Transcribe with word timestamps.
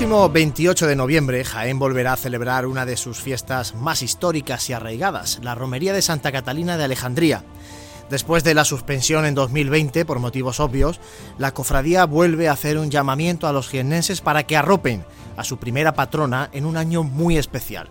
próximo 0.00 0.30
28 0.30 0.86
de 0.86 0.96
noviembre, 0.96 1.44
Jaén 1.44 1.78
volverá 1.78 2.14
a 2.14 2.16
celebrar 2.16 2.64
una 2.64 2.86
de 2.86 2.96
sus 2.96 3.20
fiestas 3.20 3.74
más 3.74 4.00
históricas 4.00 4.70
y 4.70 4.72
arraigadas, 4.72 5.40
la 5.42 5.54
Romería 5.54 5.92
de 5.92 6.00
Santa 6.00 6.32
Catalina 6.32 6.78
de 6.78 6.84
Alejandría. 6.84 7.44
Después 8.08 8.42
de 8.42 8.54
la 8.54 8.64
suspensión 8.64 9.26
en 9.26 9.34
2020, 9.34 10.06
por 10.06 10.18
motivos 10.18 10.58
obvios, 10.58 11.00
la 11.36 11.52
cofradía 11.52 12.06
vuelve 12.06 12.48
a 12.48 12.52
hacer 12.52 12.78
un 12.78 12.90
llamamiento 12.90 13.46
a 13.46 13.52
los 13.52 13.68
jiennenses 13.68 14.22
para 14.22 14.44
que 14.44 14.56
arropen 14.56 15.04
a 15.36 15.44
su 15.44 15.58
primera 15.58 15.92
patrona 15.92 16.48
en 16.54 16.64
un 16.64 16.78
año 16.78 17.02
muy 17.02 17.36
especial. 17.36 17.90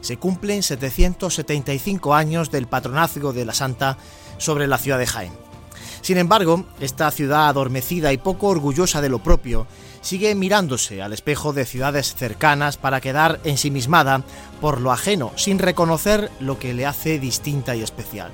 Se 0.00 0.16
cumplen 0.16 0.62
775 0.62 2.14
años 2.14 2.52
del 2.52 2.68
patronazgo 2.68 3.32
de 3.32 3.44
la 3.44 3.52
Santa 3.52 3.98
sobre 4.36 4.68
la 4.68 4.78
ciudad 4.78 5.00
de 5.00 5.08
Jaén. 5.08 5.32
Sin 6.02 6.18
embargo, 6.18 6.66
esta 6.78 7.10
ciudad 7.10 7.48
adormecida 7.48 8.12
y 8.12 8.18
poco 8.18 8.46
orgullosa 8.46 9.00
de 9.00 9.08
lo 9.08 9.18
propio 9.18 9.66
sigue 10.00 10.34
mirándose 10.34 11.02
al 11.02 11.12
espejo 11.12 11.52
de 11.52 11.64
ciudades 11.64 12.14
cercanas 12.14 12.76
para 12.76 13.00
quedar 13.00 13.40
ensimismada 13.44 14.22
por 14.60 14.80
lo 14.80 14.92
ajeno, 14.92 15.32
sin 15.36 15.58
reconocer 15.58 16.30
lo 16.40 16.58
que 16.58 16.74
le 16.74 16.86
hace 16.86 17.18
distinta 17.18 17.76
y 17.76 17.82
especial. 17.82 18.30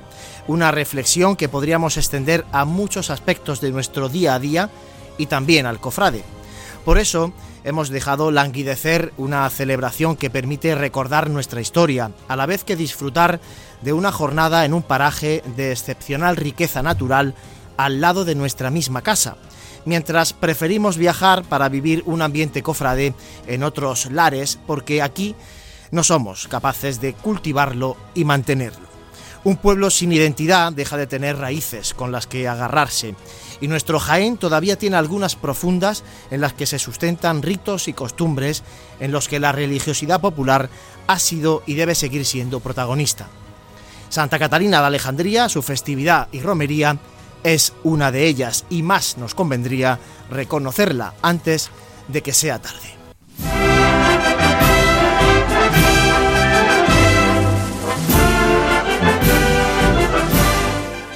Una 0.47 0.71
reflexión 0.71 1.35
que 1.35 1.49
podríamos 1.49 1.97
extender 1.97 2.45
a 2.51 2.65
muchos 2.65 3.09
aspectos 3.09 3.61
de 3.61 3.71
nuestro 3.71 4.09
día 4.09 4.35
a 4.35 4.39
día 4.39 4.69
y 5.17 5.27
también 5.27 5.65
al 5.65 5.79
cofrade. 5.79 6.23
Por 6.83 6.99
eso, 6.99 7.33
hemos 7.63 7.89
dejado 7.89 8.31
languidecer 8.31 9.11
una 9.17 9.49
celebración 9.49 10.15
que 10.15 10.29
permite 10.29 10.75
recordar 10.75 11.29
nuestra 11.29 11.61
historia, 11.61 12.11
a 12.27 12.35
la 12.35 12.45
vez 12.45 12.63
que 12.63 12.75
disfrutar 12.75 13.39
de 13.81 13.93
una 13.93 14.11
jornada 14.11 14.65
en 14.65 14.73
un 14.73 14.83
paraje 14.83 15.43
de 15.55 15.71
excepcional 15.71 16.35
riqueza 16.35 16.83
natural 16.83 17.33
al 17.77 18.01
lado 18.01 18.23
de 18.23 18.35
nuestra 18.35 18.69
misma 18.69 19.01
casa 19.01 19.35
mientras 19.85 20.33
preferimos 20.33 20.97
viajar 20.97 21.43
para 21.43 21.69
vivir 21.69 22.03
un 22.05 22.21
ambiente 22.21 22.61
cofrade 22.61 23.13
en 23.47 23.63
otros 23.63 24.11
lares 24.11 24.59
porque 24.67 25.01
aquí 25.01 25.35
no 25.91 26.03
somos 26.03 26.47
capaces 26.47 26.99
de 26.99 27.13
cultivarlo 27.13 27.95
y 28.13 28.25
mantenerlo. 28.25 28.85
Un 29.43 29.57
pueblo 29.57 29.91
sin 29.91 30.11
identidad 30.11 30.73
deja 30.73 30.97
de 30.97 31.05
tener 31.05 31.37
raíces 31.37 31.93
con 31.93 32.11
las 32.11 32.25
que 32.25 32.47
agarrarse 32.47 33.15
y 33.61 33.67
nuestro 33.67 33.99
Jaén 33.99 34.37
todavía 34.37 34.75
tiene 34.75 34.97
algunas 34.97 35.35
profundas 35.35 36.03
en 36.31 36.41
las 36.41 36.53
que 36.53 36.65
se 36.65 36.79
sustentan 36.79 37.43
ritos 37.43 37.87
y 37.87 37.93
costumbres 37.93 38.63
en 38.99 39.11
los 39.11 39.27
que 39.27 39.39
la 39.39 39.51
religiosidad 39.51 40.19
popular 40.19 40.69
ha 41.07 41.19
sido 41.19 41.61
y 41.67 41.75
debe 41.75 41.93
seguir 41.93 42.25
siendo 42.25 42.59
protagonista. 42.59 43.27
Santa 44.09 44.39
Catalina 44.39 44.81
de 44.81 44.87
Alejandría, 44.87 45.47
su 45.49 45.61
festividad 45.61 46.27
y 46.31 46.39
romería 46.39 46.97
es 47.45 47.73
una 47.83 48.11
de 48.11 48.25
ellas 48.25 48.65
y 48.71 48.81
más 48.81 49.17
nos 49.17 49.35
convendría 49.35 49.99
reconocerla 50.31 51.13
antes 51.21 51.69
de 52.07 52.23
que 52.23 52.33
sea 52.33 52.59
tarde. 52.59 52.95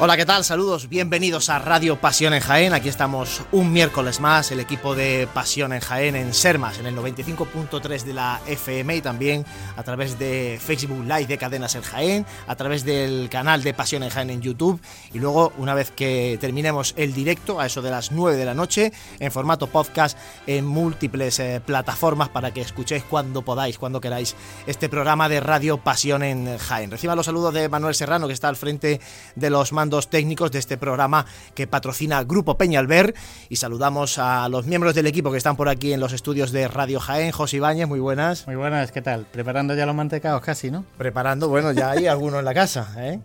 Hola, 0.01 0.15
¿qué 0.15 0.25
tal? 0.25 0.45
Saludos, 0.45 0.87
bienvenidos 0.87 1.49
a 1.49 1.59
Radio 1.59 1.99
Pasión 1.99 2.33
en 2.33 2.39
Jaén. 2.39 2.71
Aquí 2.71 2.87
estamos 2.87 3.41
un 3.51 3.73
miércoles 3.73 4.21
más, 4.21 4.49
el 4.49 4.61
equipo 4.61 4.95
de 4.95 5.27
Pasión 5.33 5.73
en 5.73 5.81
Jaén 5.81 6.15
en 6.15 6.33
Sermas, 6.33 6.79
en 6.79 6.85
el 6.85 6.95
95.3 6.95 8.03
de 8.03 8.13
la 8.13 8.39
FM 8.47 8.95
y 8.95 9.01
también 9.01 9.45
a 9.75 9.83
través 9.83 10.17
de 10.17 10.57
Facebook 10.63 11.03
Live 11.03 11.25
de 11.25 11.37
Cadenas 11.37 11.75
en 11.75 11.81
Jaén, 11.81 12.25
a 12.47 12.55
través 12.55 12.85
del 12.85 13.27
canal 13.29 13.61
de 13.61 13.73
Pasión 13.73 14.03
en 14.03 14.09
Jaén 14.09 14.29
en 14.29 14.41
YouTube 14.41 14.79
y 15.11 15.19
luego, 15.19 15.51
una 15.57 15.73
vez 15.73 15.91
que 15.91 16.37
terminemos 16.39 16.93
el 16.95 17.13
directo, 17.13 17.59
a 17.59 17.65
eso 17.65 17.81
de 17.81 17.91
las 17.91 18.13
9 18.13 18.37
de 18.37 18.45
la 18.45 18.53
noche, 18.53 18.93
en 19.19 19.33
formato 19.33 19.67
podcast 19.67 20.17
en 20.47 20.65
múltiples 20.65 21.41
eh, 21.41 21.61
plataformas 21.65 22.29
para 22.29 22.53
que 22.53 22.61
escuchéis 22.61 23.03
cuando 23.03 23.41
podáis, 23.41 23.77
cuando 23.77 23.99
queráis, 23.99 24.37
este 24.65 24.87
programa 24.87 25.27
de 25.27 25.41
Radio 25.41 25.77
Pasión 25.77 26.23
en 26.23 26.57
Jaén. 26.57 26.89
Reciba 26.89 27.17
los 27.17 27.25
saludos 27.25 27.53
de 27.53 27.67
Manuel 27.67 27.95
Serrano, 27.95 28.27
que 28.27 28.33
está 28.33 28.47
al 28.47 28.55
frente 28.55 29.01
de 29.35 29.49
los 29.49 29.73
mandos 29.73 29.88
técnicos 30.09 30.51
de 30.51 30.59
este 30.59 30.77
programa 30.77 31.25
que 31.55 31.67
patrocina 31.67 32.23
Grupo 32.23 32.57
Peñalver 32.57 33.13
y 33.49 33.55
saludamos 33.57 34.17
a 34.17 34.47
los 34.49 34.65
miembros 34.65 34.95
del 34.95 35.07
equipo 35.07 35.31
que 35.31 35.37
están 35.37 35.55
por 35.55 35.69
aquí 35.69 35.93
en 35.93 35.99
los 35.99 36.13
estudios 36.13 36.51
de 36.51 36.67
Radio 36.67 36.99
Jaén. 36.99 37.31
José 37.31 37.57
Ibáñez, 37.57 37.87
muy 37.87 37.99
buenas. 37.99 38.47
Muy 38.47 38.55
buenas, 38.55 38.91
¿qué 38.91 39.01
tal? 39.01 39.25
Preparando 39.31 39.75
ya 39.75 39.85
los 39.85 39.95
mantecados 39.95 40.41
casi, 40.41 40.71
¿no? 40.71 40.85
Preparando, 40.97 41.49
bueno, 41.49 41.71
ya 41.71 41.91
hay 41.91 42.07
algunos 42.07 42.39
en 42.39 42.45
la 42.45 42.53
casa, 42.53 42.93
¿eh? 42.97 43.19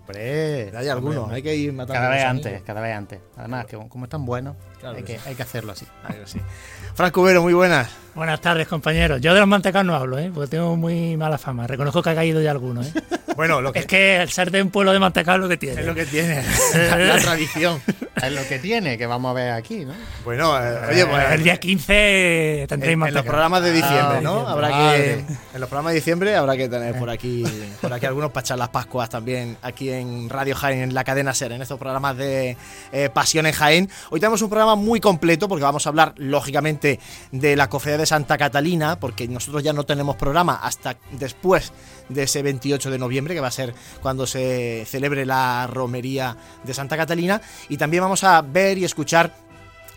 ya 0.73 0.79
hay 0.79 0.89
algunos, 0.89 1.31
hay 1.31 1.43
que 1.43 1.55
ir 1.55 1.73
matando. 1.73 1.95
Cada 1.95 2.09
vez 2.09 2.25
antes, 2.25 2.63
cada 2.63 2.81
vez 2.81 2.97
antes. 2.97 3.21
Además, 3.37 3.67
que 3.67 3.77
como 3.77 4.05
están 4.05 4.25
buenos, 4.25 4.57
hay, 4.85 5.03
que, 5.03 5.19
hay 5.25 5.35
que 5.35 5.43
hacerlo 5.43 5.73
así. 5.73 5.87
Franco 6.95 7.23
Vero, 7.23 7.43
muy 7.43 7.55
buenas. 7.55 7.91
Buenas 8.15 8.41
tardes, 8.41 8.69
compañeros. 8.69 9.21
Yo 9.21 9.35
de 9.35 9.41
los 9.41 9.49
mantecados 9.49 9.87
no 9.87 9.95
hablo, 9.95 10.19
¿eh? 10.19 10.31
porque 10.33 10.51
tengo 10.51 10.77
muy 10.77 11.17
mala 11.17 11.39
fama. 11.39 11.67
Reconozco 11.67 12.03
que 12.03 12.11
ha 12.11 12.15
caído 12.15 12.41
ya 12.41 12.53
alguno. 12.53 12.83
¿eh? 12.83 12.93
Bueno, 13.35 13.61
lo 13.61 13.73
que... 13.73 13.81
Es 13.81 13.87
que 13.87 14.23
el 14.23 14.31
ser 14.31 14.53
de 14.53 14.63
un 14.63 14.71
pueblo 14.71 14.93
de 14.93 15.01
mantecados 15.01 15.39
es 15.39 15.43
lo 15.43 15.49
que 15.49 15.57
tiene. 15.57 15.81
Es 15.81 15.87
lo 15.87 15.95
que 15.95 16.07
tiene, 16.07 16.45
la 16.75 17.19
tradición. 17.19 17.81
Es 18.23 18.33
lo 18.33 18.47
que 18.47 18.59
tiene, 18.59 18.97
que 18.97 19.07
vamos 19.07 19.31
a 19.31 19.35
ver 19.35 19.51
aquí, 19.53 19.85
¿no? 19.85 19.93
Bueno, 20.25 20.57
eh, 20.57 20.79
oye, 20.91 21.07
pues... 21.07 21.33
El 21.33 21.43
día 21.43 21.59
15 21.59 22.67
tendréis 22.69 22.97
más. 22.97 23.09
En 23.09 23.15
los 23.15 23.25
programas 23.25 23.63
de 23.63 23.73
diciembre, 23.73 24.21
¿no? 24.23 24.47
Habrá 24.47 24.69
que... 24.69 25.13
En 25.55 25.61
los 25.61 25.69
programas 25.69 25.93
de 25.93 25.97
diciembre 25.97 26.37
habrá 26.37 26.57
que 26.57 26.69
tener 26.69 26.97
por 26.97 27.11
aquí, 27.11 27.45
por 27.81 27.93
aquí 27.93 28.07
algunos 28.07 28.31
para 28.31 28.45
echar 28.45 28.59
las 28.59 28.69
Pascuas 28.69 29.11
también 29.11 29.57
aquí 29.63 29.91
en 29.91 30.29
Radio 30.29 30.55
Jaén, 30.55 30.81
en 30.81 30.95
la 30.95 31.05
cadena 31.05 31.35
SER, 31.35 31.53
en 31.53 31.63
estos 31.63 31.79
programas 31.79 32.17
de 32.17 32.57
eh, 32.93 33.11
Pasión 33.13 33.47
en 33.47 33.53
Jaén. 33.53 33.91
Hoy 34.11 34.21
tenemos 34.21 34.43
un 34.43 34.49
programa 34.49 34.77
muy 34.77 35.01
completo 35.01 35.49
porque 35.49 35.65
vamos 35.65 35.87
a 35.87 35.89
hablar, 35.89 36.15
lógicamente, 36.17 37.01
de 37.33 37.57
la 37.57 37.69
cofradía 37.69 37.99
de 37.99 38.07
Santa 38.07 38.39
Catalina, 38.39 38.99
porque 39.01 39.27
nosotros 39.27 39.63
ya 39.63 39.73
no 39.73 39.85
tenemos 39.85 40.17
programa 40.17 40.55
hasta 40.63 40.97
después 41.13 41.73
de 42.09 42.25
ese 42.25 42.43
28 42.43 42.91
de 42.91 42.99
noviembre, 42.99 43.35
que 43.35 43.41
va 43.41 43.49
a 43.49 43.53
ser 43.53 43.75
cuando 44.03 44.27
se 44.27 44.85
celebre 44.87 45.27
la 45.27 45.67
romería 45.67 46.37
de 46.63 46.75
Santa 46.75 46.97
Catalina. 46.97 47.41
Y 47.69 47.77
también 47.77 48.04
vamos 48.05 48.23
a 48.23 48.41
ver 48.43 48.77
y 48.77 48.85
escuchar 48.85 49.31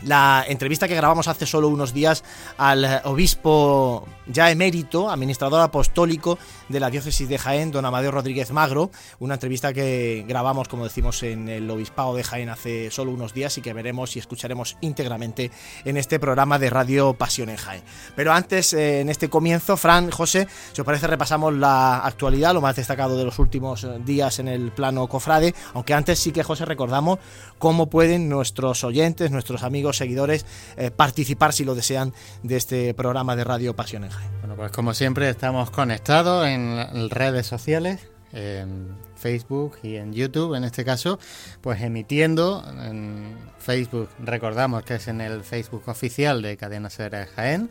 la 0.03 0.45
entrevista 0.47 0.88
que 0.88 0.95
grabamos 0.95 1.27
hace 1.27 1.45
solo 1.45 1.67
unos 1.69 1.94
días 1.94 2.23
al 2.57 3.01
obispo 3.03 4.07
ya 4.27 4.51
emérito, 4.51 5.09
administrador 5.09 5.61
apostólico 5.61 6.38
de 6.69 6.79
la 6.79 6.89
diócesis 6.89 7.29
de 7.29 7.38
Jaén, 7.38 7.71
don 7.71 7.85
Amadeo 7.85 8.11
Rodríguez 8.11 8.51
Magro, 8.51 8.91
una 9.19 9.35
entrevista 9.35 9.73
que 9.73 10.25
grabamos, 10.27 10.67
como 10.67 10.83
decimos, 10.83 11.23
en 11.23 11.47
el 11.49 11.69
obispado 11.69 12.15
de 12.15 12.23
Jaén 12.23 12.49
hace 12.49 12.91
solo 12.91 13.11
unos 13.11 13.33
días 13.33 13.57
y 13.57 13.61
que 13.61 13.73
veremos 13.73 14.15
y 14.15 14.19
escucharemos 14.19 14.77
íntegramente 14.81 15.51
en 15.85 15.97
este 15.97 16.19
programa 16.19 16.59
de 16.59 16.69
Radio 16.69 17.13
Pasión 17.13 17.50
en 17.50 17.57
Jaén. 17.57 17.83
Pero 18.15 18.33
antes, 18.33 18.73
eh, 18.73 19.01
en 19.01 19.09
este 19.09 19.29
comienzo, 19.29 19.77
Fran, 19.77 20.11
José, 20.11 20.47
si 20.73 20.81
os 20.81 20.85
parece, 20.85 21.07
repasamos 21.07 21.53
la 21.53 22.00
actualidad, 22.00 22.53
lo 22.53 22.61
más 22.61 22.75
destacado 22.75 23.17
de 23.17 23.23
los 23.23 23.39
últimos 23.39 23.83
eh, 23.83 24.00
días 24.05 24.39
en 24.39 24.47
el 24.47 24.71
plano 24.71 25.07
cofrade, 25.07 25.55
aunque 25.73 25.93
antes 25.93 26.19
sí 26.19 26.31
que, 26.31 26.43
José, 26.43 26.65
recordamos 26.65 27.19
cómo 27.57 27.88
pueden 27.88 28.29
nuestros 28.29 28.83
oyentes, 28.83 29.31
nuestros 29.31 29.63
amigos, 29.63 29.87
seguidores, 29.95 30.45
eh, 30.75 30.92
participar, 30.92 31.54
si 31.54 31.63
lo 31.63 31.75
desean, 31.75 32.13
de 32.44 32.57
este 32.57 32.94
programa 32.94 33.36
de 33.36 33.44
Radio 33.44 33.75
Pasión 33.75 34.04
en 34.04 34.10
Jaén. 34.10 34.31
Bueno, 34.39 34.56
pues 34.56 34.72
como 34.72 34.94
siempre 34.94 35.30
estamos 35.30 35.72
conectados 35.72 36.48
en 36.48 37.10
redes 37.10 37.48
sociales, 37.48 38.10
en 38.34 38.98
Facebook 39.16 39.78
y 39.84 39.95
en 39.95 40.13
YouTube 40.13 40.56
en 40.56 40.63
este 40.63 40.84
caso, 40.84 41.19
pues 41.62 41.81
emitiendo 41.81 42.63
en 42.84 43.36
Facebook, 43.60 44.10
recordamos 44.19 44.84
que 44.84 44.95
es 44.95 45.07
en 45.07 45.22
el 45.22 45.44
Facebook 45.44 45.84
oficial 45.88 46.42
de 46.42 46.57
Cadena 46.57 46.89
Ser 46.89 47.28
Jaén, 47.36 47.69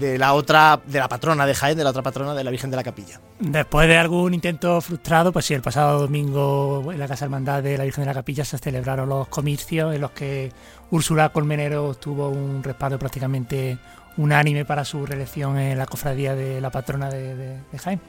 la 0.00 0.34
otra, 0.34 0.80
de 0.86 0.98
la 0.98 1.08
patrona 1.08 1.46
de 1.46 1.54
Jaén, 1.54 1.76
de 1.76 1.84
la 1.84 1.90
otra 1.90 2.02
patrona 2.02 2.34
de 2.34 2.44
la 2.44 2.50
Virgen 2.50 2.70
de 2.70 2.76
la 2.76 2.84
Capilla. 2.84 3.20
Después 3.38 3.88
de 3.88 3.96
algún 3.96 4.34
intento 4.34 4.80
frustrado, 4.80 5.32
pues 5.32 5.46
sí, 5.46 5.54
el 5.54 5.62
pasado 5.62 6.00
domingo 6.00 6.92
en 6.92 6.98
la 6.98 7.08
Casa 7.08 7.24
Hermandad 7.24 7.62
de 7.62 7.78
la 7.78 7.84
Virgen 7.84 8.02
de 8.02 8.08
la 8.08 8.14
Capilla 8.14 8.44
se 8.44 8.58
celebraron 8.58 9.08
los 9.08 9.28
comicios 9.28 9.94
en 9.94 10.00
los 10.00 10.10
que 10.12 10.52
Úrsula 10.90 11.30
Colmenero 11.30 11.94
tuvo 11.94 12.28
un 12.28 12.62
respaldo 12.62 12.98
prácticamente 12.98 13.78
unánime 14.18 14.64
para 14.64 14.84
su 14.84 15.06
reelección 15.06 15.58
en 15.58 15.78
la 15.78 15.86
cofradía 15.86 16.34
de 16.34 16.60
la 16.60 16.70
patrona 16.70 17.08
de, 17.08 17.56
Jaén. 17.78 18.00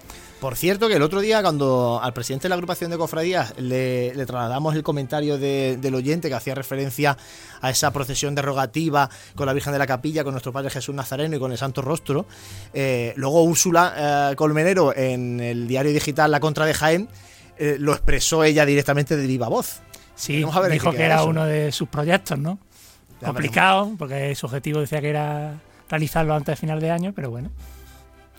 Por 0.41 0.55
cierto, 0.55 0.87
que 0.87 0.95
el 0.95 1.01
otro 1.01 1.21
día, 1.21 1.41
cuando 1.41 1.99
al 2.01 2.13
presidente 2.13 2.43
de 2.43 2.49
la 2.49 2.55
agrupación 2.55 2.89
de 2.89 2.97
cofradías 2.97 3.53
le, 3.57 4.11
trasladamos 4.25 4.75
el 4.75 4.83
comentario 4.83 5.37
del 5.37 5.95
oyente 5.95 6.29
que 6.29 6.35
hacía 6.35 6.55
referencia 6.55 7.17
a 7.61 7.69
esa 7.69 7.91
procesión 7.91 8.35
derogativa 8.35 9.09
con 9.35 9.45
la 9.45 9.53
Virgen 9.53 9.73
de 9.73 9.79
la 9.79 9.87
Capilla, 9.87 10.23
con 10.23 10.33
nuestro 10.33 10.51
Padre 10.51 10.69
Jesús 10.69 10.95
Nazareno 10.95 11.35
y 11.35 11.39
con 11.39 11.51
el 11.51 11.57
Santo 11.57 11.81
Rostro, 11.81 12.25
eh, 12.73 13.13
luego 13.15 13.43
Úrsula 13.43 14.31
eh, 14.31 14.35
Colmenero 14.35 14.95
en 14.95 15.39
el 15.39 15.67
diario 15.67 15.91
digital 15.91 16.31
La 16.31 16.39
Contra 16.39 16.65
de 16.65 16.73
Jaén 16.73 17.09
eh, 17.57 17.75
lo 17.77 17.91
expresó 17.91 18.43
ella 18.43 18.65
directamente 18.65 19.15
de 19.15 19.27
viva 19.27 19.49
voz. 19.49 19.81
Sí, 20.15 20.37
dijo 20.71 20.91
que 20.91 21.03
era 21.03 21.23
uno 21.23 21.45
de 21.45 21.71
sus 21.71 21.87
proyectos, 21.87 22.39
¿no? 22.39 22.57
Complicado, 23.23 23.95
porque 23.97 24.33
su 24.35 24.45
objetivo 24.45 24.79
decía 24.79 25.01
que 25.01 25.09
era 25.09 25.59
realizarlo 25.89 26.33
antes 26.33 26.53
de 26.53 26.55
final 26.55 26.79
de 26.79 26.91
año, 26.91 27.13
pero 27.13 27.29
bueno. 27.29 27.49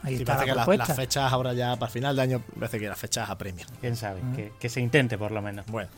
Ahí 0.02 0.14
está 0.14 0.44
la 0.46 0.64
que 0.64 0.76
las 0.78 0.96
fechas 0.96 1.30
ahora 1.30 1.52
ya 1.52 1.76
para 1.76 1.92
final 1.92 2.16
de 2.16 2.22
año 2.22 2.42
parece 2.58 2.78
que 2.78 2.88
las 2.88 2.98
fechas 2.98 3.28
apremian. 3.28 3.68
Quién 3.80 3.96
sabe, 3.96 4.20
que, 4.58 4.68
se 4.68 4.80
intente 4.80 5.18
por 5.18 5.30
lo 5.30 5.42
menos. 5.42 5.66
Bueno. 5.66 5.90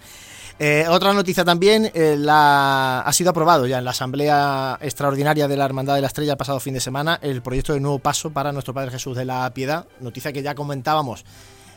Eh, 0.59 0.85
otra 0.89 1.13
noticia 1.13 1.45
también, 1.45 1.91
eh, 1.95 2.17
la, 2.19 3.01
ha 3.01 3.13
sido 3.13 3.31
aprobado 3.31 3.67
ya 3.67 3.79
en 3.79 3.85
la 3.85 3.93
Asamblea 3.93 4.79
Extraordinaria 4.81 5.49
de 5.49 5.57
la 5.57 5.65
Hermandad 5.65 5.95
de 5.95 6.03
la 6.03 6.09
Estrella 6.09 6.33
el 6.33 6.39
pasado 6.39 6.61
fin 6.61 6.75
de 6.75 6.81
semana 6.81 7.19
el 7.23 7.43
proyecto 7.43 7.73
de 7.73 7.81
nuevo 7.81 8.01
paso 8.01 8.31
para 8.31 8.53
nuestro 8.53 8.75
Padre 8.75 8.91
Jesús 8.91 9.17
de 9.17 9.25
la 9.25 9.49
Piedad, 9.55 9.87
noticia 10.01 10.33
que 10.33 10.43
ya 10.43 10.55
comentábamos 10.55 11.25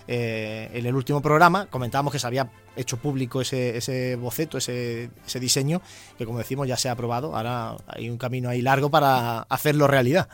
eh, 0.08 0.70
en 0.74 0.86
el 0.86 0.96
último 0.96 1.22
programa 1.22 1.68
comentábamos 1.68 2.14
que 2.14 2.20
se 2.20 2.28
había 2.28 2.50
hecho 2.76 2.98
público 2.98 3.42
ese, 3.42 4.16
boceto, 4.20 4.58
ese, 4.58 5.10
diseño, 5.40 5.82
que 6.18 6.26
como 6.26 6.38
decimos 6.38 6.68
ya 6.68 6.78
se 6.78 6.90
ha 6.90 6.94
aprobado. 6.94 7.36
Ahora 7.36 7.76
hay 7.88 8.10
un 8.10 8.18
camino 8.18 8.50
ahí 8.50 8.62
largo 8.62 8.90
para 8.90 9.40
hacerlo 9.42 9.88
realidad. 9.88 10.30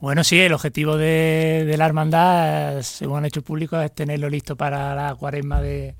Bueno, 0.00 0.24
sí, 0.24 0.38
el 0.38 0.52
objetivo 0.52 0.96
de, 0.96 1.74
la 1.78 1.86
hermandad, 1.86 2.82
según 2.82 3.18
han 3.18 3.24
hecho 3.26 3.42
público, 3.42 3.80
es 3.80 3.94
tenerlo 3.94 4.28
listo 4.28 4.56
para 4.56 4.94
la 4.94 5.14
cuaresma 5.14 5.60
de, 5.62 5.94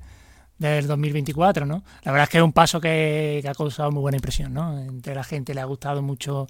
del 0.59 0.85
2024, 0.85 1.65
¿no? 1.65 1.83
La 2.03 2.11
verdad 2.11 2.25
es 2.25 2.29
que 2.29 2.37
es 2.37 2.43
un 2.43 2.53
paso 2.53 2.79
que, 2.79 3.39
que, 3.41 3.49
ha 3.49 3.55
causado 3.55 3.91
muy 3.91 4.01
buena 4.01 4.17
impresión, 4.17 4.53
¿no? 4.53 4.79
Entre 4.79 5.15
la 5.15 5.23
gente 5.23 5.55
le 5.55 5.61
ha 5.61 5.65
gustado 5.65 6.03
mucho 6.03 6.47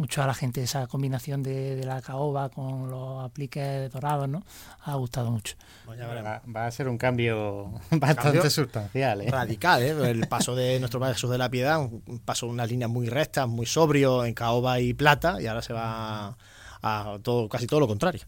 mucho 0.00 0.22
a 0.22 0.26
la 0.26 0.32
gente 0.32 0.62
esa 0.62 0.86
combinación 0.86 1.42
de, 1.42 1.84
la 1.84 2.00
caoba 2.00 2.48
con 2.48 2.90
los 2.90 3.22
apliques 3.22 3.92
dorados, 3.92 4.28
¿no? 4.28 4.42
Ha 4.84 4.94
gustado 4.94 5.30
mucho. 5.30 5.56
va, 5.86 6.66
a 6.66 6.70
ser 6.70 6.88
un 6.88 6.96
cambio 6.96 7.70
bastante 7.90 8.48
sustancial. 8.48 9.20
¿eh? 9.20 9.30
Radical, 9.30 9.82
¿eh? 9.82 10.10
El 10.10 10.26
paso 10.26 10.56
de 10.56 10.78
nuestro 10.80 11.00
Padre 11.00 11.14
Jesús 11.14 11.30
de 11.30 11.36
la 11.36 11.50
Piedad, 11.50 11.80
un 11.80 12.18
paso 12.24 12.46
de 12.46 12.52
unas 12.52 12.70
líneas 12.70 12.90
muy 12.90 13.08
rectas, 13.08 13.46
muy 13.46 13.66
sobrio 13.66 14.24
en 14.24 14.32
caoba 14.32 14.80
y 14.80 14.94
plata, 14.94 15.40
y 15.40 15.46
ahora 15.46 15.60
se 15.60 15.74
va 15.74 16.38
a 16.82 17.18
todo, 17.22 17.48
casi 17.48 17.66
todo 17.66 17.80
lo 17.80 17.88
contrario. 17.88 18.22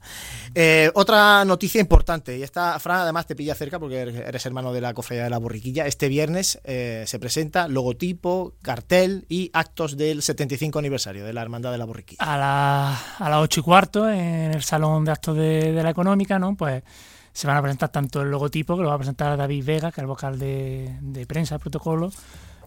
Eh, 0.54 0.90
otra 0.94 1.44
noticia 1.44 1.80
importante, 1.80 2.36
y 2.38 2.42
esta, 2.42 2.78
Fran, 2.78 3.00
además 3.00 3.26
te 3.26 3.34
pilla 3.34 3.54
cerca 3.54 3.78
porque 3.78 4.00
eres 4.00 4.46
hermano 4.46 4.72
de 4.72 4.80
la 4.80 4.94
cofradía 4.94 5.24
de 5.24 5.30
la 5.30 5.38
borriquilla. 5.38 5.86
Este 5.86 6.08
viernes 6.08 6.60
eh, 6.64 7.04
se 7.06 7.18
presenta 7.18 7.68
logotipo, 7.68 8.54
cartel 8.62 9.26
y 9.28 9.50
actos 9.52 9.96
del 9.96 10.22
75 10.22 10.78
aniversario 10.78 11.24
de 11.24 11.32
la 11.32 11.42
Hermandad 11.42 11.72
de 11.72 11.78
la 11.78 11.84
Borriquilla. 11.84 12.18
A, 12.20 13.16
a 13.18 13.30
las 13.30 13.38
8 13.38 13.60
y 13.60 13.62
cuarto, 13.62 14.08
en 14.08 14.52
el 14.52 14.62
Salón 14.62 15.04
de 15.04 15.12
Actos 15.12 15.36
de, 15.36 15.72
la 15.82 15.90
Económica, 15.90 16.38
¿no? 16.38 16.54
Pues 16.56 16.82
se 17.32 17.46
van 17.46 17.56
a 17.56 17.62
presentar 17.62 17.88
tanto 17.88 18.22
el 18.22 18.30
logotipo, 18.30 18.76
que 18.76 18.82
lo 18.82 18.88
va 18.88 18.94
a 18.94 18.98
presentar 18.98 19.36
David 19.36 19.64
Vega, 19.64 19.90
que 19.90 20.00
es 20.00 20.02
el 20.02 20.06
vocal 20.06 20.38
de, 20.38 20.96
de 21.00 21.26
prensa, 21.26 21.54
el 21.54 21.60
protocolo, 21.60 22.10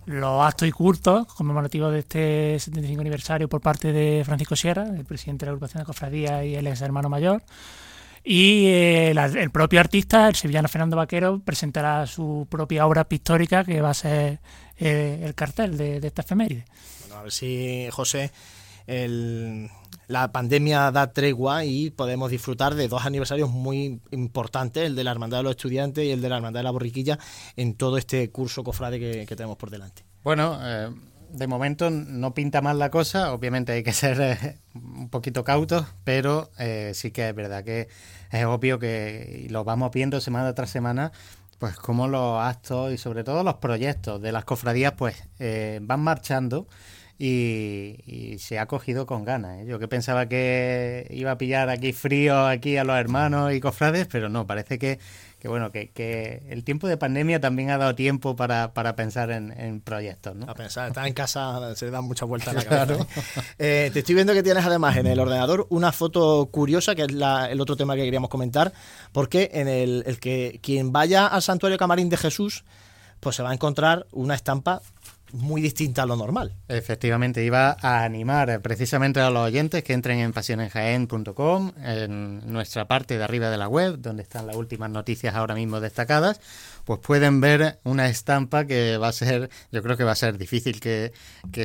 los 0.06 0.46
actos 0.46 0.68
y 0.68 0.72
curtos 0.72 1.26
conmemorativos 1.28 1.92
de 1.92 2.00
este 2.00 2.60
75 2.60 3.02
aniversario 3.02 3.50
por 3.50 3.62
parte 3.62 3.92
de 3.92 4.24
Francisco 4.24 4.56
Sierra, 4.56 4.88
el 4.96 5.06
presidente 5.06 5.46
de 5.46 5.48
la 5.48 5.52
agrupación 5.54 5.82
de 5.82 5.86
cofradía 5.86 6.46
y 6.46 6.56
el 6.56 6.68
ex 6.68 6.82
hermano 6.82 7.10
mayor. 7.10 7.44
Y 8.24 8.66
eh, 8.68 9.12
el 9.12 9.52
propio 9.52 9.80
artista, 9.80 10.28
el 10.28 10.36
sevillano 10.36 10.68
Fernando 10.68 10.98
Vaquero, 10.98 11.40
presentará 11.46 12.08
su 12.08 12.48
propia 12.50 12.88
obra 12.88 13.04
pictórica 13.04 13.64
que 13.64 13.82
va 13.82 13.92
a 13.92 13.94
ser 13.94 14.40
eh, 14.78 15.22
el 15.24 15.36
cartel 15.36 15.78
de, 15.78 15.98
esta 15.98 16.24
efeméride. 16.24 16.66
Bueno, 17.02 17.18
a 17.18 17.22
ver 17.24 17.32
si, 17.32 17.88
José, 17.92 18.32
la 18.88 20.32
pandemia 20.32 20.92
da 20.92 21.12
tregua 21.12 21.66
y 21.66 21.90
podemos 21.90 22.30
disfrutar 22.32 22.76
de 22.76 22.88
dos 22.88 23.06
aniversarios 23.06 23.50
muy 23.50 24.02
importantes, 24.12 24.84
el 24.84 24.96
de 24.96 25.04
la 25.04 25.12
Hermandad 25.12 25.40
de 25.40 25.44
los 25.44 25.52
Estudiantes 25.52 26.06
y 26.06 26.12
el 26.12 26.22
de 26.22 26.30
la 26.30 26.38
Hermandad 26.38 26.60
de 26.60 26.64
la 26.66 26.72
Borriquilla, 26.72 27.18
en 27.56 27.76
todo 27.76 27.98
este 27.98 28.30
curso 28.30 28.64
cofrade 28.64 29.00
que, 29.00 29.36
tenemos 29.36 29.58
por 29.58 29.70
delante. 29.70 30.04
Bueno, 30.24 30.60
eh, 30.62 30.92
de 31.32 31.48
momento 31.48 31.90
no 31.90 32.34
pinta 32.34 32.62
mal 32.62 32.80
la 32.80 32.90
cosa, 32.90 33.34
obviamente 33.34 33.74
hay 33.74 33.84
que 33.84 33.94
ser 33.94 34.22
eh, 34.22 34.60
un 34.76 35.10
poquito 35.10 35.44
cautos, 35.44 35.86
pero 36.04 36.52
eh, 36.60 36.92
sí 36.94 37.12
que 37.12 37.30
es 37.30 37.36
verdad 37.36 37.64
que 37.64 37.88
es 38.32 38.46
obvio 38.46 38.80
que 38.80 39.48
lo 39.50 39.64
vamos 39.64 39.92
viendo 39.92 40.22
semana 40.22 40.54
tras 40.54 40.70
semana, 40.70 41.12
pues 41.58 41.78
como 41.78 42.08
los 42.08 42.42
actos 42.42 42.94
y 42.94 42.98
sobre 42.98 43.24
todo 43.24 43.44
los 43.44 43.56
proyectos 43.56 44.22
de 44.22 44.32
las 44.32 44.46
cofradías 44.46 44.92
pues 44.92 45.16
van 45.82 46.02
marchando 46.02 46.68
y, 47.18 48.38
se 48.40 48.60
ha 48.60 48.66
cogido 48.66 49.06
con 49.06 49.24
ganas. 49.24 49.60
¿eh? 49.60 49.66
Yo 49.68 49.80
que 49.80 49.88
pensaba 49.88 50.28
que 50.28 51.08
iba 51.12 51.32
a 51.32 51.38
pillar 51.38 51.70
aquí 51.70 51.94
frío 51.94 52.46
aquí 52.46 52.78
a 52.78 52.84
los 52.84 52.98
hermanos 52.98 53.54
y 53.54 53.60
cofrades, 53.60 54.08
pero 54.08 54.28
no, 54.28 54.46
parece 54.46 54.78
que, 54.78 55.00
que 55.40 55.48
bueno, 55.48 55.72
que, 55.72 55.90
que, 55.92 56.44
el 56.50 56.64
tiempo 56.64 56.88
de 56.88 56.98
pandemia 56.98 57.40
también 57.40 57.70
ha 57.70 57.78
dado 57.78 57.96
tiempo 57.96 58.36
para, 58.36 58.74
para 58.74 58.96
pensar 58.96 59.32
en, 59.32 59.82
proyectos, 59.82 60.36
¿no? 60.36 60.50
A 60.50 60.54
pensar, 60.54 60.90
estar 60.90 61.08
en 61.08 61.14
casa 61.14 61.76
se 61.76 61.90
da 61.90 62.02
muchas 62.02 62.28
vueltas 62.28 62.50
a 62.50 62.58
la 62.58 62.66
cabeza. 62.86 63.04
¿eh? 63.04 63.08
Eh, 63.60 63.90
te 63.94 64.00
estoy 64.00 64.16
viendo 64.16 64.34
que 64.34 64.44
tienes 64.44 64.66
además 64.66 64.98
en 64.98 65.08
el 65.08 65.20
ordenador 65.20 65.68
una 65.70 65.92
foto 65.92 66.48
curiosa, 66.52 66.96
que 66.96 67.04
es 67.04 67.12
la, 67.14 67.50
el 67.50 67.62
otro 67.62 67.78
tema 67.78 67.96
que 67.96 68.04
queríamos 68.04 68.30
comentar, 68.30 68.74
porque 69.14 69.52
en 69.54 69.68
el, 69.68 70.04
el 70.06 70.20
que 70.20 70.60
quien 70.62 70.92
vaya 70.92 71.28
al 71.28 71.42
santuario 71.42 71.78
Camarín 71.78 72.10
de 72.10 72.18
Jesús, 72.18 72.66
pues 73.22 73.38
se 73.38 73.44
va 73.44 73.52
a 73.52 73.54
encontrar 73.54 74.06
una 74.12 74.36
estampa 74.36 74.82
muy 75.34 75.62
distinta 75.62 76.04
a 76.04 76.06
lo 76.06 76.16
normal. 76.16 76.54
Efectivamente, 76.68 77.44
iba 77.44 77.78
a 77.82 78.04
animar 78.04 78.62
precisamente 78.62 79.20
a 79.20 79.30
los 79.30 79.44
oyentes 79.44 79.84
que 79.84 79.94
entren 79.94 80.20
en 80.20 80.34
pasionenjaen.com, 80.34 81.72
en 81.84 82.52
nuestra 82.52 82.88
parte 82.88 83.18
de 83.18 83.24
arriba 83.24 83.50
de 83.50 83.58
la 83.58 83.68
web, 83.68 83.98
donde 84.00 84.24
están 84.24 84.48
las 84.48 84.56
últimas 84.56 84.90
noticias 84.90 85.36
ahora 85.36 85.56
mismo 85.56 85.80
destacadas, 85.80 86.40
pues 86.86 87.00
pueden 87.00 87.42
ver 87.42 87.80
una 87.84 88.08
estampa 88.08 88.66
que 88.66 88.98
va 88.98 89.10
a 89.10 89.12
ser, 89.12 89.50
yo 89.72 89.82
creo 89.82 89.98
que 89.98 90.04
va 90.04 90.12
a 90.12 90.16
ser 90.16 90.38
difícil 90.38 90.80
que, 90.80 91.12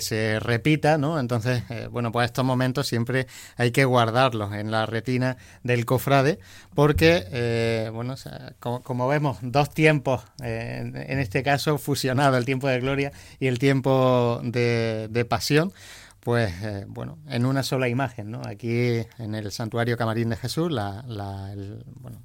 se 0.01 0.41
repita, 0.41 0.97
¿no? 0.97 1.21
Entonces, 1.21 1.63
eh, 1.69 1.89
bueno, 1.91 2.11
pues 2.11 2.27
estos 2.27 2.45
momentos 2.45 2.87
siempre 2.87 3.27
hay 3.57 3.71
que 3.71 3.85
guardarlos 3.85 4.55
en 4.55 4.71
la 4.71 4.87
retina 4.87 5.37
del 5.63 5.85
cofrade, 5.85 6.39
porque, 6.75 7.25
eh, 7.31 7.91
bueno, 7.93 8.15
como, 8.59 9.09
vemos, 9.09 9.39
dos 9.43 9.71
tiempos, 9.71 10.23
eh, 10.43 10.79
en, 10.81 11.19
este 11.19 11.43
caso 11.43 11.77
fusionado, 11.77 12.39
el 12.39 12.47
tiempo 12.47 12.69
de 12.69 12.81
gloria 12.81 13.13
y 13.39 13.47
el 13.47 13.59
tiempo 13.59 14.41
de, 14.43 15.27
pasión, 15.29 15.73
pues 16.21 16.53
bueno, 16.89 17.19
en 17.29 17.45
una 17.45 17.63
sola 17.63 17.89
imagen, 17.89 18.31
¿no? 18.31 18.41
Aquí 18.45 19.07
en 19.19 19.35
el 19.35 19.53
santuario 19.53 19.97
Camarín 19.97 20.31
de 20.31 20.37
Jesús, 20.37 20.73
la, 20.73 21.05
la 21.07 21.55
bueno, 22.01 22.23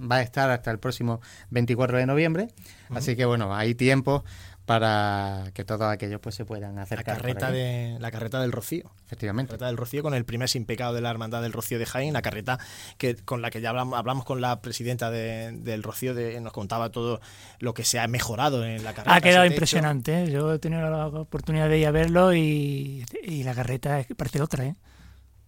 va 0.00 0.16
a 0.16 0.22
estar 0.22 0.50
hasta 0.50 0.70
el 0.70 0.78
próximo 0.78 1.20
24 1.50 1.98
de 1.98 2.06
noviembre. 2.06 2.48
Así 2.90 3.16
que 3.16 3.24
bueno, 3.24 3.54
hay 3.54 3.74
tiempo 3.74 4.24
para 4.68 5.44
que 5.54 5.64
todos 5.64 5.90
aquellos 5.90 6.20
pues 6.20 6.34
se 6.34 6.44
puedan 6.44 6.78
acercar. 6.78 7.16
La 7.16 7.22
carreta, 7.22 7.50
de, 7.50 7.96
la 8.00 8.10
carreta 8.10 8.38
del 8.38 8.52
Rocío. 8.52 8.92
Efectivamente. 9.06 9.52
La 9.52 9.56
carreta 9.56 9.66
del 9.68 9.78
Rocío 9.78 10.02
con 10.02 10.12
el 10.12 10.26
primer 10.26 10.50
sin 10.50 10.66
pecado 10.66 10.92
de 10.92 11.00
la 11.00 11.08
Hermandad 11.08 11.40
del 11.40 11.54
Rocío 11.54 11.78
de 11.78 11.86
Jaén, 11.86 12.12
la 12.12 12.20
carreta 12.20 12.58
que 12.98 13.16
con 13.16 13.40
la 13.40 13.48
que 13.48 13.62
ya 13.62 13.70
hablamos, 13.70 13.98
hablamos 13.98 14.26
con 14.26 14.42
la 14.42 14.60
presidenta 14.60 15.10
del 15.10 15.82
Rocío, 15.82 16.14
de, 16.14 16.38
nos 16.42 16.52
contaba 16.52 16.90
todo 16.90 17.18
lo 17.60 17.72
que 17.72 17.82
se 17.82 17.98
ha 17.98 18.06
mejorado 18.08 18.62
en 18.62 18.84
la 18.84 18.92
carreta. 18.92 19.14
Ha 19.14 19.22
quedado 19.22 19.46
impresionante, 19.46 20.24
¿eh? 20.24 20.30
yo 20.30 20.52
he 20.52 20.58
tenido 20.58 20.82
la 20.90 21.06
oportunidad 21.06 21.70
de 21.70 21.78
ir 21.78 21.86
a 21.86 21.90
verlo 21.90 22.34
y, 22.34 23.06
y 23.22 23.44
la 23.44 23.54
carreta 23.54 24.04
parece 24.18 24.42
otra, 24.42 24.66
¿eh? 24.66 24.76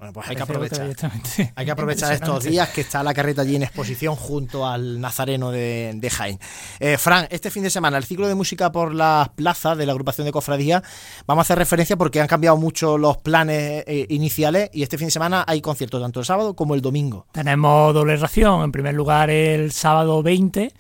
Bueno, 0.00 0.14
pues 0.14 0.30
hay 0.30 0.36
que 0.36 0.42
aprovechar. 0.42 0.90
Hay 1.56 1.66
que 1.66 1.70
aprovechar 1.70 2.10
estos 2.14 2.44
días 2.44 2.70
que 2.70 2.80
está 2.80 3.02
la 3.02 3.12
carreta 3.12 3.42
allí 3.42 3.56
en 3.56 3.64
exposición 3.64 4.16
junto 4.16 4.66
al 4.66 4.98
Nazareno 4.98 5.50
de, 5.50 5.92
de 5.94 6.08
Jaén. 6.08 6.38
Eh, 6.78 6.96
Fran, 6.96 7.26
este 7.28 7.50
fin 7.50 7.62
de 7.62 7.68
semana, 7.68 7.98
el 7.98 8.04
ciclo 8.04 8.26
de 8.26 8.34
música 8.34 8.72
por 8.72 8.94
las 8.94 9.28
plazas 9.28 9.76
de 9.76 9.84
la 9.84 9.92
agrupación 9.92 10.24
de 10.24 10.32
cofradía, 10.32 10.82
vamos 11.26 11.42
a 11.42 11.44
hacer 11.44 11.58
referencia 11.58 11.98
porque 11.98 12.18
han 12.18 12.28
cambiado 12.28 12.56
mucho 12.56 12.96
los 12.96 13.18
planes 13.18 13.84
eh, 13.86 14.06
iniciales 14.08 14.70
y 14.72 14.82
este 14.82 14.96
fin 14.96 15.08
de 15.08 15.10
semana 15.10 15.44
hay 15.46 15.60
conciertos 15.60 16.00
tanto 16.00 16.20
el 16.20 16.24
sábado 16.24 16.56
como 16.56 16.74
el 16.74 16.80
domingo. 16.80 17.26
Tenemos 17.32 17.92
doble 17.92 18.16
ración. 18.16 18.62
En 18.62 18.72
primer 18.72 18.94
lugar, 18.94 19.28
el 19.28 19.70
sábado 19.70 20.22
20 20.22 20.72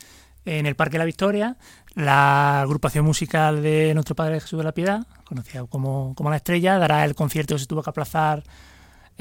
en 0.46 0.64
el 0.64 0.76
Parque 0.76 0.92
de 0.92 0.98
la 1.00 1.04
Victoria, 1.04 1.58
la 1.94 2.62
agrupación 2.62 3.04
musical 3.04 3.62
de 3.62 3.92
Nuestro 3.92 4.14
Padre 4.14 4.40
Jesús 4.40 4.56
de 4.56 4.64
la 4.64 4.72
Piedad, 4.72 5.06
conocida 5.24 5.66
como, 5.66 6.14
como 6.14 6.30
La 6.30 6.36
Estrella, 6.36 6.78
dará 6.78 7.04
el 7.04 7.14
concierto 7.14 7.54
que 7.54 7.58
se 7.58 7.66
tuvo 7.66 7.82
que 7.82 7.90
aplazar 7.90 8.44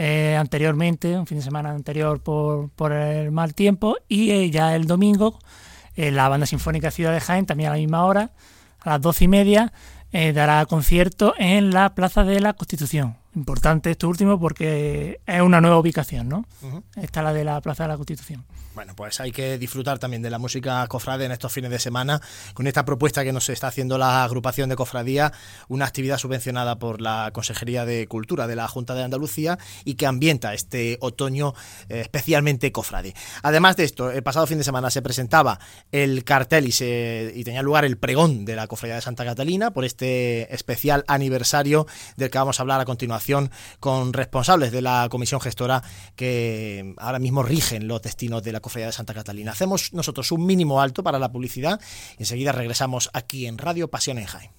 eh, 0.02 0.38
anteriormente, 0.38 1.18
un 1.18 1.28
fin 1.28 1.40
de 1.40 1.44
semana 1.44 1.72
anterior 1.72 2.24
por, 2.24 2.70
por 2.70 2.94
el 2.94 3.32
mal 3.32 3.54
tiempo, 3.54 3.98
y 4.08 4.32
eh, 4.32 4.50
ya 4.50 4.74
el 4.74 4.88
domingo 4.88 5.38
eh, 5.98 6.10
la 6.10 6.30
Banda 6.30 6.46
Sinfónica 6.46 6.90
Ciudad 6.90 7.12
de 7.12 7.20
Jaén, 7.20 7.46
también 7.46 7.68
a 7.68 7.74
la 7.74 7.80
misma 7.80 8.06
hora, 8.06 8.32
a 8.80 8.92
las 8.92 9.02
doce 9.02 9.26
y 9.26 9.28
media, 9.28 9.74
dará 10.12 10.66
concierto 10.66 11.36
en 11.38 11.72
la 11.72 11.94
Plaza 11.94 12.24
de 12.24 12.40
la 12.40 12.54
Constitución. 12.54 13.19
Importante 13.36 13.92
esto 13.92 14.10
último 14.10 14.40
porque 14.40 15.22
es 15.26 15.42
una 15.42 15.62
nueva 15.62 15.78
ubicación, 15.78 16.30
¿no? 16.30 16.46
Esta 16.96 17.20
es 17.20 17.24
la 17.24 17.34
de 17.34 17.44
la 17.44 17.62
Plaza 17.62 17.84
de 17.84 17.90
la 17.90 17.96
Constitución. 17.96 18.44
Bueno, 18.74 18.96
pues 18.96 19.20
hay 19.20 19.32
que 19.32 19.58
disfrutar 19.58 20.00
también 20.00 20.22
de 20.22 20.30
la 20.30 20.40
música 20.40 20.86
cofrade 20.88 21.26
en 21.26 21.32
estos 21.32 21.52
fines 21.52 21.70
de 21.70 21.80
semana 21.80 22.22
con 22.54 22.66
esta 22.66 22.86
propuesta 22.86 23.24
que 23.24 23.34
nos 23.34 23.50
está 23.50 23.68
haciendo 23.68 23.98
la 23.98 24.24
agrupación 24.24 24.70
de 24.70 24.76
cofradía, 24.76 25.34
una 25.68 25.86
actividad 25.86 26.18
subvencionada 26.18 26.80
por 26.80 27.02
la 27.02 27.32
Consejería 27.34 27.86
de 27.86 28.08
Cultura 28.08 28.48
de 28.48 28.56
la 28.56 28.68
Junta 28.68 28.96
de 28.96 29.04
Andalucía 29.04 29.60
y 29.84 29.96
que 29.96 30.06
ambienta 30.06 30.54
este 30.54 30.98
otoño 31.02 31.54
eh, 31.90 32.00
especialmente 32.02 32.72
cofrade. 32.72 33.14
Además 33.44 33.76
de 33.76 33.84
esto, 33.84 34.12
el 34.12 34.24
pasado 34.24 34.48
fin 34.48 34.58
de 34.58 34.64
semana 34.64 34.90
se 34.90 35.02
presentaba 35.02 35.60
el 35.92 36.24
cartel 36.24 36.66
y, 36.66 36.72
se, 36.72 37.32
y 37.36 37.44
tenía 37.44 37.62
lugar 37.62 37.86
el 37.86 37.98
pregón 37.98 38.46
de 38.46 38.56
la 38.56 38.68
Cofradía 38.68 38.96
de 38.96 39.02
Santa 39.02 39.26
Catalina 39.26 39.72
por 39.72 39.84
este 39.84 40.54
especial 40.54 41.04
aniversario 41.08 41.86
del 42.18 42.30
que 42.30 42.38
vamos 42.38 42.60
a 42.60 42.64
hablar 42.64 42.80
a 42.80 42.86
continuación 42.86 43.19
con 43.80 44.14
responsables 44.14 44.72
de 44.72 44.82
la 44.82 45.08
comisión 45.10 45.42
gestora 45.42 45.84
que 46.16 46.94
ahora 46.98 47.20
mismo 47.20 47.44
rigen 47.44 47.88
los 47.88 48.02
destinos 48.02 48.44
de 48.44 48.52
la 48.52 48.60
Cofradía 48.60 48.88
de 48.88 48.94
Santa 48.94 49.14
Catalina. 49.14 49.52
Hacemos 49.52 49.94
nosotros 49.94 50.32
un 50.32 50.46
mínimo 50.46 50.82
alto 50.82 51.04
para 51.04 51.20
la 51.20 51.32
publicidad 51.32 51.80
y 52.18 52.24
enseguida 52.24 52.52
regresamos 52.52 53.10
aquí 53.14 53.46
en 53.46 53.58
Radio 53.58 53.90
Pasión 53.90 54.18
en 54.18 54.26
Jaén. 54.26 54.59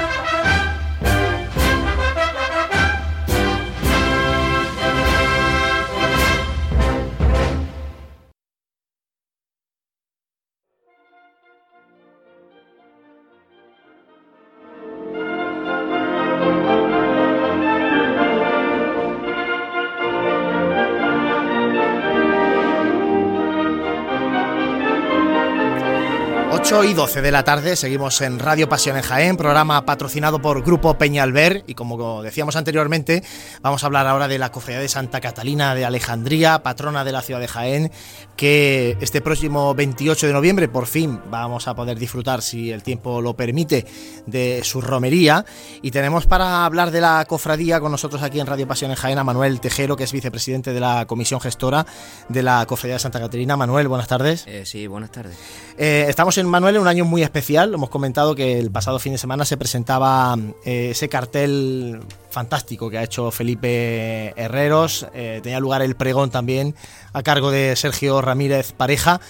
8 26.81 26.89
y 26.89 26.93
12 26.95 27.21
de 27.21 27.31
la 27.31 27.43
tarde 27.43 27.75
seguimos 27.75 28.21
en 28.21 28.39
Radio 28.39 28.67
Pasión 28.67 28.97
en 28.97 29.03
Jaén, 29.03 29.37
programa 29.37 29.85
patrocinado 29.85 30.41
por 30.41 30.63
Grupo 30.63 30.97
Peñalver. 30.97 31.63
Y 31.67 31.75
como 31.75 32.23
decíamos 32.23 32.55
anteriormente, 32.55 33.21
vamos 33.61 33.83
a 33.83 33.85
hablar 33.85 34.07
ahora 34.07 34.27
de 34.27 34.39
la 34.39 34.51
cofradía 34.51 34.81
de 34.81 34.87
Santa 34.87 35.21
Catalina 35.21 35.75
de 35.75 35.85
Alejandría, 35.85 36.63
patrona 36.63 37.03
de 37.03 37.11
la 37.11 37.21
ciudad 37.21 37.39
de 37.39 37.47
Jaén, 37.47 37.91
que 38.41 38.97
este 38.99 39.21
próximo 39.21 39.75
28 39.75 40.25
de 40.25 40.33
noviembre 40.33 40.67
por 40.67 40.87
fin 40.87 41.19
vamos 41.29 41.67
a 41.67 41.75
poder 41.75 41.99
disfrutar, 41.99 42.41
si 42.41 42.71
el 42.71 42.81
tiempo 42.81 43.21
lo 43.21 43.35
permite, 43.35 43.85
de 44.25 44.61
su 44.63 44.81
romería 44.81 45.45
y 45.83 45.91
tenemos 45.91 46.25
para 46.25 46.65
hablar 46.65 46.89
de 46.89 47.01
la 47.01 47.23
cofradía 47.25 47.79
con 47.79 47.91
nosotros 47.91 48.23
aquí 48.23 48.39
en 48.39 48.47
Radio 48.47 48.67
Pasión 48.67 48.89
en 48.89 48.97
Jaén 48.97 49.19
a 49.19 49.23
Manuel 49.23 49.59
Tejero, 49.59 49.95
que 49.95 50.05
es 50.05 50.11
vicepresidente 50.11 50.73
de 50.73 50.79
la 50.79 51.05
comisión 51.05 51.39
gestora 51.39 51.85
de 52.29 52.41
la 52.41 52.65
cofradía 52.65 52.95
de 52.95 52.99
Santa 52.99 53.19
Catalina. 53.19 53.55
Manuel, 53.57 53.87
buenas 53.87 54.07
tardes. 54.07 54.45
Eh, 54.47 54.65
sí, 54.65 54.87
buenas 54.87 55.11
tardes. 55.11 55.37
Eh, 55.77 56.05
estamos 56.09 56.35
en 56.39 56.47
Manuel 56.47 56.77
en 56.77 56.81
un 56.81 56.87
año 56.87 57.05
muy 57.05 57.21
especial. 57.21 57.75
Hemos 57.75 57.91
comentado 57.91 58.33
que 58.33 58.57
el 58.57 58.71
pasado 58.71 58.97
fin 58.97 59.11
de 59.11 59.19
semana 59.19 59.45
se 59.45 59.55
presentaba 59.55 60.35
eh, 60.65 60.89
ese 60.93 61.09
cartel 61.09 61.99
fantástico 62.31 62.89
que 62.89 62.97
ha 62.97 63.03
hecho 63.03 63.29
Felipe 63.31 64.33
Herreros. 64.35 65.05
Eh, 65.13 65.39
tenía 65.43 65.59
lugar 65.59 65.81
el 65.81 65.95
pregón 65.95 66.31
también 66.31 66.75
a 67.13 67.21
cargo 67.23 67.51
de 67.51 67.75
Sergio 67.75 68.21
Ramírez 68.21 68.71
Pareja. 68.71 69.21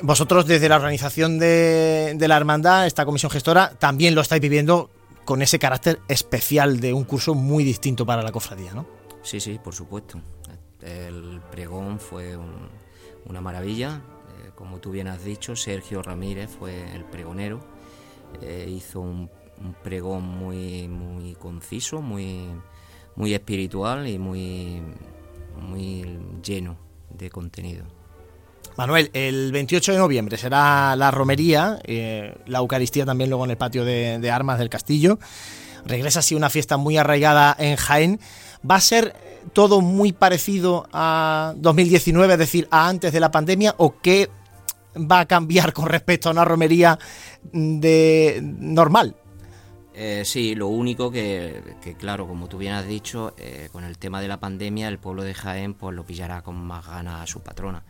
Vosotros 0.00 0.46
desde 0.46 0.68
la 0.68 0.76
organización 0.76 1.38
de, 1.38 2.16
la 2.20 2.36
hermandad, 2.36 2.86
esta 2.86 3.04
comisión 3.04 3.30
gestora, 3.30 3.72
también 3.78 4.14
lo 4.14 4.20
estáis 4.20 4.42
viviendo 4.42 4.90
con 5.24 5.40
ese 5.40 5.58
carácter 5.58 6.00
especial 6.08 6.80
de 6.80 6.92
un 6.92 7.04
curso 7.04 7.34
muy 7.34 7.64
distinto 7.64 8.04
para 8.04 8.22
la 8.22 8.32
cofradía, 8.32 8.74
¿no? 8.74 8.86
Sí, 9.22 9.40
sí, 9.40 9.58
por 9.62 9.74
supuesto. 9.74 10.20
El 10.82 11.40
pregón 11.50 11.98
fue 11.98 12.36
un- 12.36 12.68
una 13.24 13.40
maravilla. 13.40 14.02
Eh, 14.44 14.50
como 14.54 14.78
tú 14.80 14.90
bien 14.90 15.08
has 15.08 15.24
dicho, 15.24 15.56
Sergio 15.56 16.02
Ramírez 16.02 16.50
fue 16.58 16.94
el 16.94 17.04
pregonero. 17.04 17.60
Eh, 18.42 18.66
hizo 18.68 19.00
un, 19.00 19.30
un 19.62 19.74
pregón 19.82 20.22
muy, 20.22 20.88
muy 20.88 21.34
conciso, 21.34 22.00
muy, 22.00 22.48
muy 23.16 23.34
espiritual 23.34 24.06
y 24.08 24.18
muy, 24.18 24.82
muy 25.60 26.18
lleno 26.42 26.76
de 27.10 27.30
contenido. 27.30 27.84
Manuel, 28.76 29.10
el 29.12 29.52
28 29.52 29.92
de 29.92 29.98
noviembre 29.98 30.36
será 30.36 30.96
la 30.96 31.10
romería, 31.12 31.78
eh, 31.84 32.34
la 32.46 32.58
Eucaristía 32.58 33.06
también 33.06 33.30
luego 33.30 33.44
en 33.44 33.52
el 33.52 33.56
patio 33.56 33.84
de, 33.84 34.30
armas 34.30 34.58
del 34.58 34.68
castillo. 34.68 35.18
Regresa 35.84 36.20
así 36.20 36.34
una 36.34 36.50
fiesta 36.50 36.76
muy 36.76 36.96
arraigada 36.96 37.54
en 37.58 37.76
Jaén. 37.76 38.20
¿Va 38.68 38.76
a 38.76 38.80
ser 38.80 39.14
todo 39.52 39.80
muy 39.80 40.12
parecido 40.12 40.88
a 40.92 41.54
2019, 41.56 42.32
es 42.32 42.38
decir, 42.38 42.66
a 42.70 42.88
antes 42.88 43.12
de 43.12 43.20
la 43.20 43.30
pandemia, 43.30 43.74
o 43.78 44.00
qué 44.00 44.28
va 44.96 45.20
a 45.20 45.26
cambiar 45.26 45.72
con 45.72 45.86
respecto 45.86 46.28
a 46.28 46.32
una 46.32 46.44
romería 46.44 46.98
de 47.52 48.40
normal? 48.42 49.14
Eh, 49.96 50.24
sí, 50.24 50.56
lo 50.56 50.66
único 50.66 51.10
que, 51.10 51.76
claro, 51.98 52.26
como 52.26 52.48
tú 52.48 52.58
bien 52.58 52.72
has 52.72 52.86
dicho, 52.86 53.32
eh, 53.38 53.68
con 53.70 53.84
el 53.84 53.96
tema 53.96 54.20
de 54.20 54.26
la 54.26 54.40
pandemia, 54.40 54.88
el 54.88 54.98
pueblo 54.98 55.22
de 55.22 55.34
Jaén 55.34 55.74
pues 55.74 55.94
lo 55.94 56.04
pillará 56.04 56.42
con 56.42 56.56
más 56.56 56.84
ganas 56.86 57.22
a 57.22 57.26
su 57.26 57.42
patrona. 57.42 57.84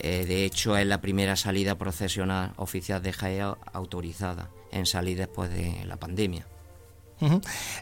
Eh, 0.00 0.26
de 0.26 0.44
hecho, 0.44 0.76
es 0.76 0.86
la 0.86 1.00
primera 1.00 1.34
salida 1.34 1.78
procesional 1.78 2.52
oficial 2.56 3.02
de 3.02 3.12
Jaén 3.14 3.54
autorizada 3.72 4.50
en 4.70 4.84
salir 4.84 5.16
después 5.16 5.50
de 5.50 5.84
la 5.86 5.96
pandemia. 5.96 6.46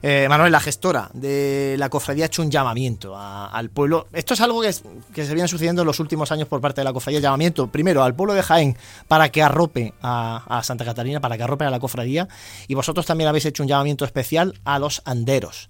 Eh, 0.03 0.27
Manuel, 0.29 0.51
la 0.53 0.61
gestora 0.61 1.11
de 1.13 1.77
la 1.79 1.89
cofradía 1.89 2.25
ha 2.25 2.27
hecho 2.27 2.43
un 2.43 2.51
llamamiento 2.51 3.17
a- 3.17 3.47
al 3.49 3.71
pueblo. 3.71 4.07
Esto 4.13 4.35
es 4.35 4.41
algo 4.41 4.61
que, 4.63 4.69
es- 4.69 4.83
que 5.15 5.25
se 5.27 5.35
viene 5.35 5.49
sucediendo 5.49 5.83
en 5.83 5.87
los 5.87 6.01
últimos 6.01 6.33
años 6.33 6.49
por 6.49 6.61
parte 6.61 6.81
de 6.81 6.85
la 6.85 6.93
cofradía. 6.93 7.21
Llamamiento, 7.21 7.67
primero, 7.69 8.03
al 8.03 8.15
pueblo 8.15 8.35
de 8.35 8.43
Jaén 8.43 8.77
para 9.09 9.29
que 9.31 9.43
arrope 9.43 9.93
a, 10.03 10.59
a 10.59 10.63
Santa 10.63 10.85
Catalina, 10.85 11.21
para 11.21 11.37
que 11.37 11.43
arrope 11.43 11.65
a 11.65 11.71
la 11.71 11.81
cofradía. 11.81 12.29
Y 12.69 12.75
vosotros 12.75 13.05
también 13.07 13.29
habéis 13.29 13.45
hecho 13.47 13.63
un 13.63 13.69
llamamiento 13.69 14.05
especial 14.05 14.59
a 14.65 14.79
los 14.79 15.03
anderos, 15.05 15.69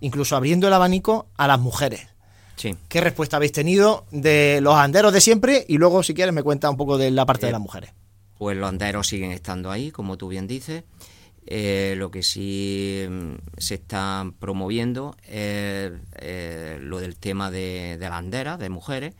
incluso 0.00 0.36
abriendo 0.36 0.66
el 0.68 0.72
abanico 0.74 1.26
a 1.36 1.46
las 1.46 1.58
mujeres. 1.58 2.06
Sí. 2.56 2.74
¿Qué 2.88 3.00
respuesta 3.02 3.36
habéis 3.36 3.52
tenido 3.52 4.06
de 4.10 4.60
los 4.62 4.74
anderos 4.76 5.12
de 5.12 5.20
siempre? 5.20 5.64
Y 5.68 5.76
luego, 5.76 6.02
si 6.02 6.14
quieres, 6.14 6.34
me 6.34 6.42
cuenta 6.42 6.70
un 6.70 6.76
poco 6.78 6.96
de 6.96 7.10
la 7.10 7.26
parte 7.26 7.46
de 7.46 7.50
Eh, 7.50 7.52
las 7.52 7.60
mujeres. 7.60 7.90
Pues 8.38 8.56
los 8.56 8.68
anderos 8.68 9.06
siguen 9.08 9.30
estando 9.32 9.70
ahí, 9.70 9.90
como 9.90 10.16
tú 10.16 10.28
bien 10.28 10.46
dices. 10.46 10.82
Eh, 11.46 11.94
lo 11.96 12.10
que 12.10 12.22
sí 12.22 13.06
mm, 13.08 13.34
se 13.58 13.76
está 13.76 14.30
promoviendo 14.38 15.16
es 15.22 15.92
eh, 16.16 16.78
lo 16.80 16.98
del 16.98 17.16
tema 17.16 17.50
de, 17.50 17.96
de 17.98 18.08
las 18.08 18.18
anderas, 18.18 18.58
de 18.58 18.68
mujeres. 18.68 19.14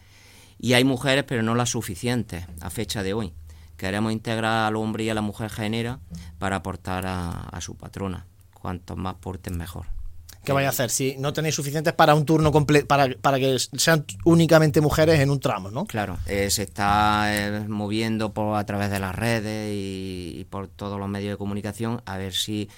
Y 0.59 0.73
hay 0.73 0.85
mujeres, 0.85 1.25
pero 1.25 1.43
no 1.43 1.55
las 1.55 1.71
suficientes 1.71 2.47
a 2.61 2.71
fecha 2.71 3.03
de 3.03 3.15
hoy. 3.15 3.33
Queremos 3.77 4.13
integrar 4.13 4.67
al 4.67 4.77
hombre 4.77 5.05
y 5.05 5.11
a 5.11 5.15
la 5.15 5.21
mujer 5.21 5.51
genera 5.51 6.01
para 6.39 6.57
aportar 6.57 7.05
a, 7.07 7.61
su 7.61 7.77
patrona. 7.77 8.27
Cuantos 8.55 8.97
más 8.97 9.17
porten, 9.17 9.59
mejor. 9.59 9.87
¿Qué 10.47 10.53
vais 10.53 10.67
a 10.67 10.71
hacer? 10.71 10.89
Si 10.91 11.17
no 11.19 11.33
tenéis 11.33 11.55
suficientes 11.57 11.93
para 11.93 12.15
un 12.15 12.25
turno 12.25 12.53
completo, 12.53 12.87
para, 12.87 13.09
para 13.21 13.39
que 13.39 13.59
sean 13.59 14.07
únicamente 14.25 14.81
mujeres 14.81 15.21
en 15.21 15.29
un 15.31 15.41
tramo, 15.41 15.71
¿no? 15.71 15.85
Claro, 15.87 16.19
eh, 16.27 16.49
se 16.51 16.63
está 16.63 17.27
eh, 17.37 17.65
moviendo 17.69 18.33
por, 18.33 18.57
a 18.57 18.65
través 18.65 18.91
de 18.91 18.99
las 19.01 19.15
redes 19.15 19.73
y, 19.75 20.37
y 20.39 20.45
por 20.45 20.69
todos 20.69 20.99
los 20.99 21.09
medios 21.09 21.33
de 21.33 21.37
comunicación 21.37 22.01
a 22.07 22.17
ver 22.17 22.33
si 22.33 22.71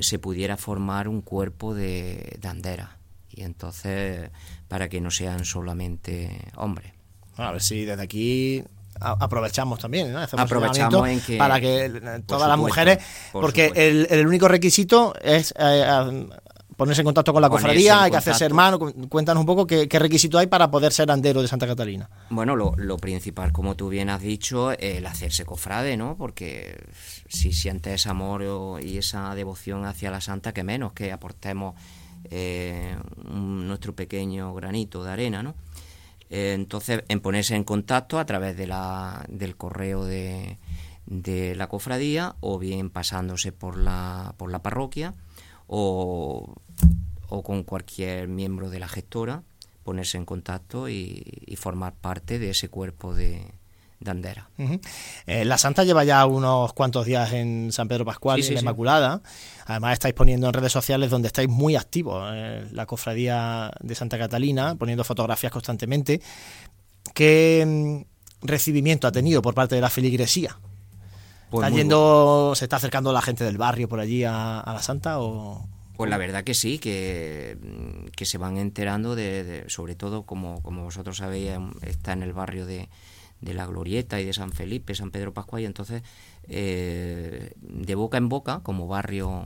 se 0.00 0.18
pudiera 0.18 0.56
formar 0.56 1.08
un 1.08 1.20
cuerpo 1.20 1.74
de, 1.74 2.36
de 2.40 2.48
anderas. 2.48 2.90
Y 3.30 3.42
entonces, 3.42 4.30
para 4.68 4.88
que 4.88 5.00
no 5.00 5.10
sean 5.10 5.44
solamente 5.44 6.40
hombres. 6.56 6.92
A 7.36 7.50
ver 7.52 7.60
si 7.62 7.84
desde 7.84 8.02
aquí 8.02 8.64
aprovechamos 8.98 9.78
también, 9.78 10.12
¿no? 10.12 10.20
Hacemos 10.20 10.44
Aprovechamos 10.44 11.08
en 11.08 11.20
que- 11.20 11.36
para 11.36 11.60
que 11.60 11.84
eh, 11.86 12.22
todas 12.24 12.48
las 12.48 12.56
mujeres, 12.58 12.98
por 13.32 13.42
porque 13.42 13.72
el, 13.74 14.06
el 14.10 14.26
único 14.26 14.48
requisito 14.48 15.12
es 15.22 15.52
eh, 15.58 15.84
ponerse 16.76 17.00
en 17.00 17.06
contacto 17.06 17.32
con 17.32 17.42
la 17.42 17.48
cofradía, 17.48 18.02
hay 18.02 18.10
que 18.10 18.18
hacerse 18.18 18.44
hermano. 18.44 18.78
Cuéntanos 19.08 19.40
un 19.40 19.46
poco 19.46 19.66
qué, 19.66 19.88
requisito 19.98 20.38
hay 20.38 20.46
para 20.46 20.70
poder 20.70 20.92
ser 20.92 21.10
andero 21.10 21.42
de 21.42 21.48
Santa 21.48 21.66
Catalina. 21.66 22.08
Bueno, 22.30 22.54
lo, 22.54 22.96
principal, 22.98 23.52
como 23.52 23.74
tú 23.74 23.88
bien 23.88 24.10
has 24.10 24.20
dicho, 24.20 24.72
el 24.72 25.06
hacerse 25.06 25.44
cofrade, 25.44 25.96
¿no? 25.96 26.16
Porque 26.16 26.84
si 27.28 27.52
sientes 27.52 28.06
amor 28.06 28.42
y 28.82 28.98
esa 28.98 29.34
devoción 29.34 29.86
hacia 29.86 30.10
la 30.10 30.20
santa, 30.20 30.52
que 30.52 30.64
menos 30.64 30.92
que 30.92 31.12
aportemos 31.12 31.74
eh, 32.24 32.96
nuestro 33.24 33.94
pequeño 33.94 34.54
granito 34.54 35.02
de 35.02 35.10
arena, 35.10 35.42
¿no? 35.42 35.54
Eh, 36.28 36.52
entonces, 36.54 37.04
en 37.08 37.20
ponerse 37.20 37.54
en 37.54 37.64
contacto 37.64 38.18
a 38.18 38.26
través 38.26 38.56
de 38.56 38.66
la, 38.66 39.24
del 39.28 39.56
correo 39.56 40.04
de, 40.04 40.58
de 41.06 41.54
la 41.54 41.68
cofradía 41.68 42.34
o 42.40 42.58
bien 42.58 42.90
pasándose 42.90 43.52
por 43.52 43.78
la, 43.78 44.34
por 44.36 44.50
la 44.50 44.60
parroquia 44.60 45.14
o, 45.66 46.54
o 47.28 47.42
con 47.42 47.62
cualquier 47.64 48.28
miembro 48.28 48.70
de 48.70 48.78
la 48.78 48.88
gestora, 48.88 49.42
ponerse 49.82 50.18
en 50.18 50.24
contacto 50.24 50.88
y, 50.88 51.56
formar 51.56 51.94
parte 51.94 52.38
de 52.38 52.50
ese 52.50 52.68
cuerpo 52.68 53.14
de, 53.14 53.52
Dandera. 53.98 54.50
Eh, 55.26 55.46
la 55.46 55.56
Santa 55.56 55.82
lleva 55.82 56.04
ya 56.04 56.26
unos 56.26 56.74
cuantos 56.74 57.06
días 57.06 57.32
en 57.32 57.72
San 57.72 57.88
Pedro 57.88 58.04
Pascual 58.04 58.40
y 58.40 58.46
en 58.46 58.54
la 58.54 58.60
Inmaculada. 58.60 59.22
Además 59.64 59.94
estáis 59.94 60.14
poniendo 60.14 60.48
en 60.48 60.52
redes 60.52 60.72
sociales 60.72 61.10
donde 61.10 61.28
estáis 61.28 61.48
muy 61.48 61.76
activos, 61.76 62.30
eh, 62.34 62.66
la 62.72 62.84
cofradía 62.84 63.72
de 63.80 63.94
Santa 63.94 64.18
Catalina, 64.18 64.74
poniendo 64.74 65.02
fotografías 65.02 65.50
constantemente. 65.50 66.20
¿Qué 67.14 67.64
mm, 67.66 68.46
recibimiento 68.46 69.06
ha 69.06 69.12
tenido 69.12 69.40
por 69.40 69.54
parte 69.54 69.74
de 69.76 69.80
la 69.80 69.90
feligresía? 69.90 70.58
Pues 71.50 71.64
¿Está 71.64 71.76
yendo, 71.76 72.52
se 72.54 72.64
está 72.64 72.76
acercando 72.76 73.12
la 73.12 73.22
gente 73.22 73.44
del 73.44 73.56
barrio 73.56 73.88
por 73.88 74.00
allí 74.00 74.24
a, 74.24 74.62
la 74.66 74.82
Santa 74.82 75.20
o, 75.20 75.66
pues 75.96 76.10
la 76.10 76.18
verdad 76.18 76.44
que 76.44 76.54
sí, 76.54 76.78
que, 76.78 77.56
que 78.14 78.24
se 78.24 78.38
van 78.38 78.56
enterando 78.58 79.14
de, 79.14 79.64
sobre 79.68 79.94
todo 79.94 80.24
como, 80.24 80.62
como 80.62 80.84
vosotros 80.84 81.18
sabéis, 81.18 81.52
está 81.82 82.12
en 82.12 82.22
el 82.22 82.32
barrio 82.32 82.66
de, 82.66 82.88
de 83.40 83.54
la 83.54 83.66
Glorieta 83.66 84.20
y 84.20 84.24
de 84.24 84.32
San 84.32 84.52
Felipe, 84.52 84.94
San 84.94 85.10
Pedro 85.10 85.32
Pascual, 85.34 85.62
y 85.62 85.66
entonces 85.66 86.02
eh, 86.48 87.52
de 87.60 87.94
boca 87.94 88.18
en 88.18 88.28
boca, 88.28 88.60
como 88.62 88.86
barrio, 88.86 89.44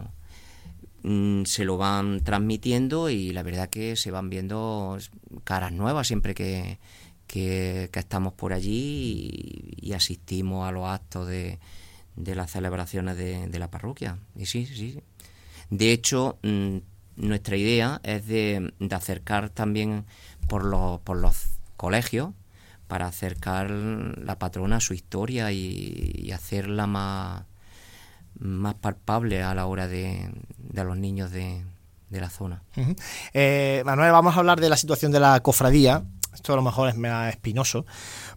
mm, 1.02 1.45
se 1.45 1.64
lo 1.64 1.76
van 1.76 2.21
transmitiendo 2.23 3.11
y 3.11 3.33
la 3.33 3.42
verdad 3.42 3.68
que 3.68 3.96
se 3.96 4.11
van 4.11 4.31
viendo 4.31 4.98
caras 5.44 5.72
nuevas 5.72 6.07
siempre 6.07 6.35
que, 6.35 6.79
que, 7.27 7.90
estamos 7.92 8.35
por 8.35 8.53
allí 8.53 9.31
y, 9.81 9.92
asistimos 9.92 10.68
a 10.68 10.72
los 10.72 10.87
actos 10.87 11.27
de, 11.29 11.59
de 12.16 12.35
las 12.35 12.51
celebraciones 12.51 13.16
de, 13.16 13.59
la 13.59 13.70
parroquia. 13.70 14.18
Y 14.37 14.46
sí, 14.46 14.66
sí. 14.66 15.01
De 15.70 15.92
hecho, 15.92 16.38
mm, 16.42 16.78
nuestra 17.16 17.56
idea 17.56 18.00
es 18.02 18.26
de, 18.26 18.72
de 18.78 18.94
acercar 18.94 19.50
también 19.50 20.04
por 20.48 20.64
los, 20.64 21.00
por 21.00 21.16
los 21.16 21.46
colegios 21.76 22.30
para 22.88 23.06
acercar 23.06 23.70
la 23.70 24.38
patrona 24.38 24.76
a 24.76 24.80
su 24.80 24.94
historia 24.94 25.52
y, 25.52 26.30
hacerla 26.35 26.88
más, 26.88 27.44
más 28.38 28.74
palpable 28.74 29.42
a 29.44 29.54
la 29.54 29.66
hora 29.66 29.87
de, 29.87 30.28
de 30.59 30.85
los 30.85 30.96
niños 30.96 31.30
de, 31.30 31.62
de 32.11 32.20
la 32.20 32.28
zona. 32.28 32.62
Eh, 33.33 33.83
Manuel, 33.87 34.11
vamos 34.11 34.35
a 34.35 34.40
hablar 34.40 34.61
de 34.61 34.68
la 34.68 34.76
situación 34.76 35.12
de 35.12 35.20
la 35.20 35.40
cofradía. 35.40 36.02
Esto 36.35 36.52
a 36.52 36.56
lo 36.56 36.62
mejor 36.62 36.88
es 36.88 36.96
más 36.96 37.30
espinoso, 37.30 37.87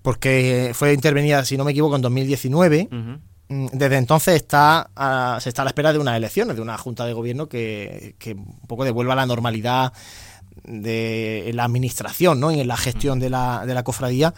porque 0.03 0.71
fue 0.75 0.93
intervenida, 0.93 1.43
si 1.45 1.57
no 1.57 1.63
me 1.63 1.71
equivoco, 1.71 1.95
en 1.95 2.01
2019. 2.03 2.89
Mm, 2.91 3.13
desde 3.71 3.97
entonces 3.97 4.35
está 4.35 4.89
se 5.39 5.49
está 5.49 5.61
a 5.61 5.65
la 5.65 5.69
espera 5.69 5.93
de 5.93 5.99
unas 5.99 6.17
elecciones, 6.17 6.55
de 6.55 6.61
una 6.61 6.77
junta 6.77 7.05
de 7.05 7.13
gobierno 7.13 7.47
que, 7.47 8.15
que 8.19 8.33
un 8.33 8.67
poco 8.67 8.83
devuelva 8.83 9.15
la 9.15 9.25
normalidad 9.25 9.93
de 10.63 11.51
la 11.53 11.65
administración 11.65 12.39
¿no? 12.39 12.51
y 12.51 12.59
en 12.59 12.67
la 12.67 12.77
gestión 12.77 13.19
de 13.19 13.29
la, 13.29 13.65
de 13.65 13.73
la 13.73 13.83
cofradía. 13.83 14.33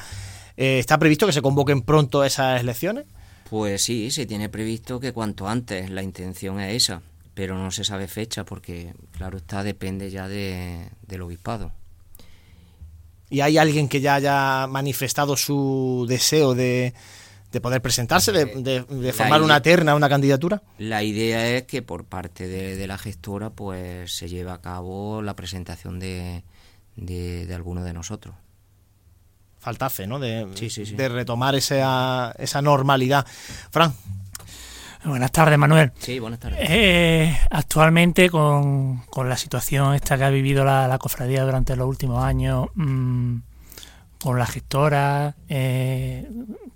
Eh, 0.57 0.79
¿Está 0.79 0.97
previsto 0.97 1.25
que 1.25 1.33
se 1.33 1.41
convoquen 1.41 1.81
pronto 1.81 2.23
esas 2.23 2.61
elecciones? 2.61 3.05
Pues 3.49 3.83
sí, 3.83 4.11
se 4.11 4.25
tiene 4.25 4.49
previsto 4.49 4.99
que 4.99 5.13
cuanto 5.13 5.47
antes, 5.47 5.89
la 5.89 6.01
intención 6.01 6.59
es 6.59 6.83
esa, 6.83 7.01
pero 7.33 7.57
no 7.57 7.71
se 7.71 7.83
sabe 7.83 8.07
fecha 8.07 8.43
porque, 8.43 8.93
claro 9.11 9.37
está, 9.37 9.63
depende 9.63 10.09
ya 10.09 10.27
de, 10.27 10.89
del 11.07 11.21
obispado. 11.21 11.71
¿Y 13.29 13.41
hay 13.41 13.57
alguien 13.57 13.89
que 13.89 14.01
ya 14.01 14.15
haya 14.15 14.67
manifestado 14.67 15.35
su 15.35 16.05
deseo 16.07 16.55
de, 16.55 16.93
de 17.51 17.61
poder 17.61 17.81
presentarse, 17.81 18.31
de, 18.31 19.13
formar 19.13 19.41
una 19.41 19.61
terna, 19.61 19.95
una 19.95 20.09
candidatura? 20.09 20.61
La 20.77 21.03
idea 21.03 21.49
es 21.49 21.63
que 21.63 21.81
por 21.81 22.05
parte 22.05 22.47
de, 22.47 22.87
la 22.87 22.97
gestora 22.97 23.49
pues 23.49 24.15
se 24.15 24.27
lleve 24.27 24.51
a 24.51 24.59
cabo 24.59 25.21
la 25.21 25.35
presentación 25.35 25.99
de, 25.99 26.43
de, 26.95 27.53
alguno 27.53 27.83
de 27.83 27.93
nosotros. 27.93 28.35
Faltase, 29.59 30.05
¿no? 30.05 30.19
De, 30.19 30.45
de 30.45 31.09
retomar 31.09 31.55
esa, 31.55 32.33
esa 32.37 32.61
normalidad. 32.61 33.25
Fran. 33.71 33.93
Buenas 35.05 35.31
tardes, 35.31 35.57
Manuel. 35.59 35.91
Sí, 35.99 36.17
buenas 36.17 36.39
tardes. 36.39 36.59
Eh, 36.61 37.37
actualmente, 37.51 38.29
con, 38.29 39.03
la 39.15 39.37
situación 39.37 39.93
esta 39.93 40.17
que 40.17 40.23
ha 40.23 40.29
vivido 40.29 40.65
la, 40.65 40.97
cofradía 40.99 41.43
durante 41.43 41.75
los 41.75 41.87
últimos 41.87 42.23
años, 42.23 42.69
mm, 42.73 43.37
con 44.19 44.39
la 44.39 44.47
gestora, 44.47 45.35
eh, 45.47 46.27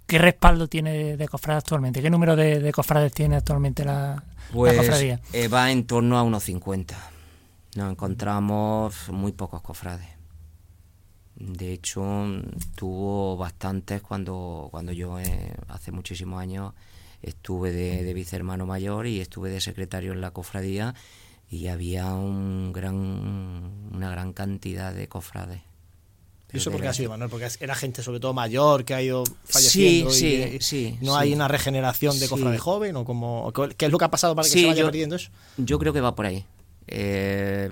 ¿Qué 0.10 0.18
respaldo 0.18 0.68
tiene 0.68 1.16
de, 1.18 1.28
cofrades 1.28 1.64
actualmente? 1.64 2.02
¿Qué 2.02 2.10
número 2.10 2.36
de, 2.36 2.72
cofrades 2.72 3.14
tiene 3.14 3.36
actualmente 3.36 3.86
la, 3.86 4.24
pues, 4.52 4.76
cofradía? 4.76 5.22
Eh, 5.34 5.48
va 5.48 5.72
en 5.72 5.86
torno 5.86 6.18
a 6.18 6.24
unos 6.24 6.44
50. 6.46 6.98
Nos 7.76 7.92
encontramos 7.92 9.10
muy 9.10 9.34
pocos 9.34 9.62
cofrades. 9.62 10.08
De 11.36 11.72
hecho, 11.72 12.26
tuvo 12.74 13.38
bastantes 13.38 14.02
cuando, 14.02 14.70
cuando 14.72 14.92
yo 14.94 15.20
eh, 15.20 15.54
hace 15.68 15.92
muchísimos 15.92 16.42
años 16.42 16.74
estuve 17.22 17.72
de, 17.72 18.04
de 18.04 18.14
vicehermano 18.16 18.66
mayor 18.66 19.06
y 19.06 19.22
estuve 19.22 19.52
de 19.52 19.62
secretario 19.62 20.14
en 20.14 20.22
la 20.22 20.32
cofradía 20.32 20.96
y 21.52 21.68
había 21.68 22.16
un 22.16 22.74
gran, 22.74 22.96
una 23.92 24.10
gran 24.10 24.34
cantidad 24.34 24.92
de 24.92 25.08
cofrades. 25.08 25.69
¿Y 26.52 26.58
eso 26.58 26.72
por 26.72 26.82
qué 26.82 26.88
ha 26.88 26.94
sido, 26.94 27.10
Manuel? 27.10 27.30
Porque 27.30 27.48
era 27.60 27.76
gente 27.76 28.02
sobre 28.02 28.20
todo 28.20 28.34
mayor 28.34 28.84
que 28.84 28.96
ha 28.96 29.02
ido 29.02 29.24
falleciendo 29.46 30.12
sí, 30.12 30.58
y, 30.58 30.62
sí, 30.62 30.98
no 31.02 31.16
hay 31.16 31.34
una 31.34 31.48
regeneración 31.48 32.20
de 32.20 32.28
cofra 32.28 32.50
de 32.50 32.58
joven 32.58 32.96
o 32.96 33.06
como 33.06 33.52
qué 33.78 33.86
es 33.86 33.92
lo 33.92 33.98
que 33.98 34.06
ha 34.06 34.12
pasado 34.12 34.36
para 34.36 34.48
que 34.48 34.54
se 34.54 34.66
vaya 34.66 34.84
perdiendo 34.84 35.16
eso. 35.16 35.30
Yo 35.58 35.78
creo 35.78 35.94
que 35.94 36.02
va 36.02 36.16
por 36.16 36.26
ahí. 36.26 36.46
Eh, 36.88 37.70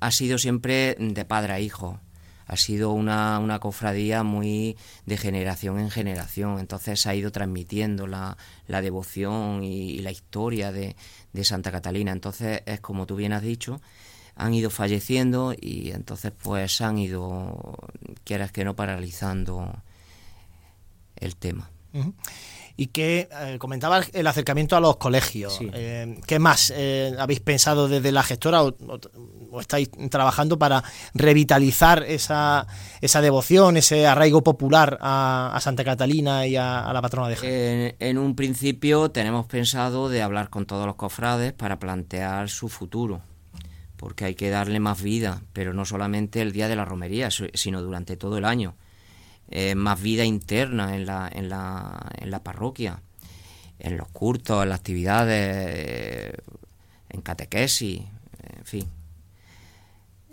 ha 0.00 0.10
sido 0.10 0.36
siempre 0.36 0.94
de 0.98 1.24
padre 1.24 1.54
a 1.54 1.60
hijo. 1.60 2.00
Ha 2.46 2.56
sido 2.56 2.90
una, 2.90 3.38
una, 3.38 3.60
cofradía 3.60 4.24
muy 4.24 4.76
de 5.06 5.16
generación 5.16 5.78
en 5.78 5.90
generación. 5.90 6.58
Entonces 6.58 7.00
se 7.00 7.08
ha 7.08 7.14
ido 7.14 7.32
transmitiendo 7.32 8.06
la, 8.06 8.36
la 8.66 8.82
devoción 8.82 9.64
y, 9.64 10.00
la 10.00 10.10
historia 10.10 10.70
de, 10.70 10.96
de 11.32 11.44
Santa 11.44 11.72
Catalina. 11.72 12.12
Entonces 12.12 12.62
es 12.66 12.80
como 12.80 13.06
tú 13.06 13.16
bien 13.16 13.32
has 13.32 13.42
dicho, 13.42 13.80
han 14.36 14.54
ido 14.54 14.70
falleciendo 14.70 15.54
y 15.58 15.90
entonces 15.90 16.32
pues 16.42 16.80
han 16.80 16.98
ido, 16.98 17.76
quieras 18.24 18.52
que 18.52 18.64
no, 18.64 18.74
paralizando 18.74 19.82
el 21.16 21.36
tema. 21.36 21.70
Y 22.74 22.86
que 22.86 23.28
eh, 23.30 23.58
comentaba 23.58 24.00
el 24.14 24.26
acercamiento 24.26 24.74
a 24.76 24.80
los 24.80 24.96
colegios. 24.96 25.60
Eh, 25.74 26.18
¿Qué 26.26 26.38
más 26.38 26.72
eh, 26.74 27.14
habéis 27.18 27.40
pensado 27.40 27.86
desde 27.86 28.10
la 28.12 28.22
gestora 28.22 28.62
o, 28.64 29.60
estáis 29.60 29.90
trabajando 30.08 30.58
para 30.58 30.82
revitalizar 31.12 32.02
esa, 32.04 32.66
esa 33.02 33.20
devoción, 33.20 33.76
ese 33.76 34.06
arraigo 34.06 34.42
popular 34.42 34.98
a, 35.02 35.58
Santa 35.60 35.84
Catalina 35.84 36.46
y 36.46 36.56
a, 36.56 36.90
la 36.90 37.02
patrona 37.02 37.28
de 37.28 37.36
Jaén? 37.36 37.96
en 37.98 38.16
un 38.16 38.34
principio 38.34 39.10
tenemos 39.10 39.44
pensado 39.44 40.08
de 40.08 40.22
hablar 40.22 40.48
con 40.48 40.64
todos 40.64 40.86
los 40.86 40.96
cofrades 40.96 41.52
para 41.52 41.78
plantear 41.78 42.48
su 42.48 42.70
futuro 42.70 43.20
porque 44.02 44.24
hay 44.24 44.34
que 44.34 44.50
darle 44.50 44.80
más 44.80 45.00
vida, 45.00 45.42
pero 45.52 45.72
no 45.72 45.84
solamente 45.84 46.42
el 46.42 46.50
día 46.50 46.66
de 46.66 46.74
la 46.74 46.84
romería, 46.84 47.28
sino 47.30 47.82
durante 47.82 48.16
todo 48.16 48.36
el 48.36 48.44
año. 48.44 48.74
Eh, 49.48 49.76
más 49.76 50.02
vida 50.02 50.24
interna 50.24 50.96
en 50.96 51.06
la, 51.06 51.30
en, 51.32 51.48
la, 51.48 52.10
en 52.18 52.32
la 52.32 52.42
parroquia, 52.42 53.00
en 53.78 53.96
los 53.96 54.08
cultos, 54.08 54.64
en 54.64 54.70
las 54.70 54.80
actividades, 54.80 56.34
en 57.10 57.20
catequesis, 57.20 58.00
en 58.56 58.64
fin. 58.64 58.88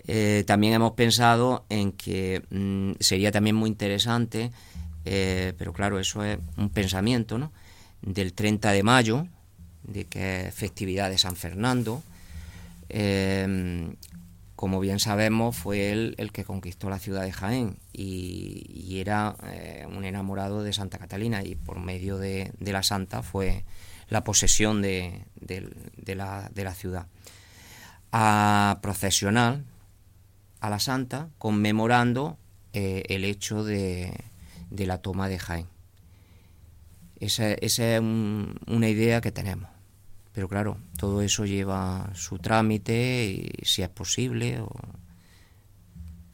Eh, 0.08 0.43
también 0.47 0.73
hemos 0.73 0.93
pensado 0.93 1.63
en 1.69 1.91
que 1.91 2.41
mm, 2.49 2.93
sería 2.99 3.32
también 3.32 3.55
muy 3.55 3.69
interesante, 3.69 4.49
eh, 5.05 5.53
pero 5.60 5.73
claro, 5.73 5.99
eso 5.99 6.23
es 6.23 6.39
un 6.58 6.69
pensamiento, 6.71 7.38
¿no? 7.38 7.51
Del 8.01 8.34
30 8.34 8.71
de 8.71 8.82
mayo, 8.82 9.27
de 9.84 10.05
que 10.05 10.47
es 10.47 10.55
festividad 10.55 11.12
de 11.12 11.19
San 11.19 11.36
Fernando, 11.36 12.01
Em, 12.89 13.95
como 14.56 14.80
bien 14.82 14.99
sabemos, 14.99 15.56
fue 15.56 15.91
él 15.91 16.15
el 16.17 16.32
que 16.32 16.43
conquistó 16.43 16.89
la 16.89 16.99
ciudad 16.99 17.23
de 17.23 17.32
Jaén 17.32 17.78
y, 17.93 18.99
era 18.99 19.38
eh, 19.43 19.88
un 19.89 20.04
enamorado 20.04 20.63
de 20.63 20.73
Santa 20.73 20.97
Catalina 20.97 21.43
y 21.43 21.56
por 21.56 21.80
medio 21.80 22.17
de, 22.17 22.52
la 22.60 22.84
santa 22.84 23.23
fue 23.23 23.63
la 24.10 24.25
posesión 24.25 24.82
de, 24.82 25.23
la, 26.06 26.73
ciudad. 26.75 27.08
a 28.12 28.80
procesional 28.82 29.63
a 30.60 30.69
la 30.69 30.80
Santa 30.80 31.30
conmemorando 31.38 32.38
eh, 32.73 33.04
el 33.08 33.23
hecho 33.23 33.63
de, 33.63 34.13
la 34.71 34.97
toma 34.97 35.30
de 35.30 35.39
Jaén. 35.39 35.67
Esa, 37.21 37.54
esa 37.54 37.95
es 37.95 38.02
una 38.02 38.89
idea 38.89 39.21
que 39.21 39.32
tenemos. 39.32 39.78
Pero 40.39 40.47
claro, 40.47 40.78
todo 40.97 41.21
eso 41.21 41.45
lleva 41.45 42.12
su 42.15 42.39
trámite 42.39 43.25
y 43.25 43.65
si 43.65 43.82
es 43.82 43.89
posible. 43.89 44.62
O... 44.62 44.69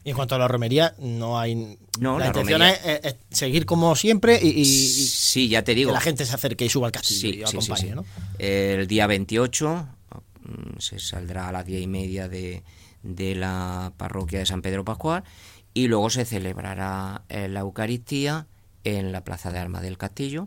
Y 0.04 0.10
en 0.10 0.14
cuanto 0.14 0.36
a 0.36 0.38
la 0.38 0.46
romería, 0.46 0.94
no 1.00 1.40
hay. 1.40 1.76
No, 1.98 2.16
la, 2.16 2.28
intención 2.28 2.62
es, 2.62 3.16
seguir 3.30 3.66
como 3.66 3.96
siempre 3.96 4.38
y, 4.40 4.64
sí, 4.64 5.48
ya 5.48 5.64
te 5.64 5.74
digo. 5.74 5.90
que 5.90 5.94
la 5.94 6.00
gente 6.00 6.24
se 6.24 6.32
acerque 6.32 6.66
y 6.66 6.68
suba 6.68 6.86
al 6.86 6.92
castillo 6.92 7.30
y 7.30 7.42
acompañe. 7.42 7.96
¿no? 7.96 8.04
El 8.38 8.86
día 8.86 9.08
28 9.08 9.88
mm, 10.44 10.78
se 10.78 11.00
saldrá 11.00 11.48
a 11.48 11.52
las 11.52 11.66
diez 11.66 11.82
y 11.82 11.88
media 11.88 12.28
de, 12.28 12.62
de 13.02 13.34
la 13.34 13.92
parroquia 13.96 14.38
de 14.38 14.46
San 14.46 14.62
Pedro 14.62 14.84
Pascual 14.84 15.24
y 15.74 15.88
luego 15.88 16.10
se 16.10 16.24
celebrará 16.24 17.24
la 17.28 17.58
Eucaristía 17.58 18.46
en 18.84 19.10
la 19.10 19.24
Plaza 19.24 19.50
de 19.50 19.58
Armas 19.58 19.82
del 19.82 19.98
Castillo 19.98 20.46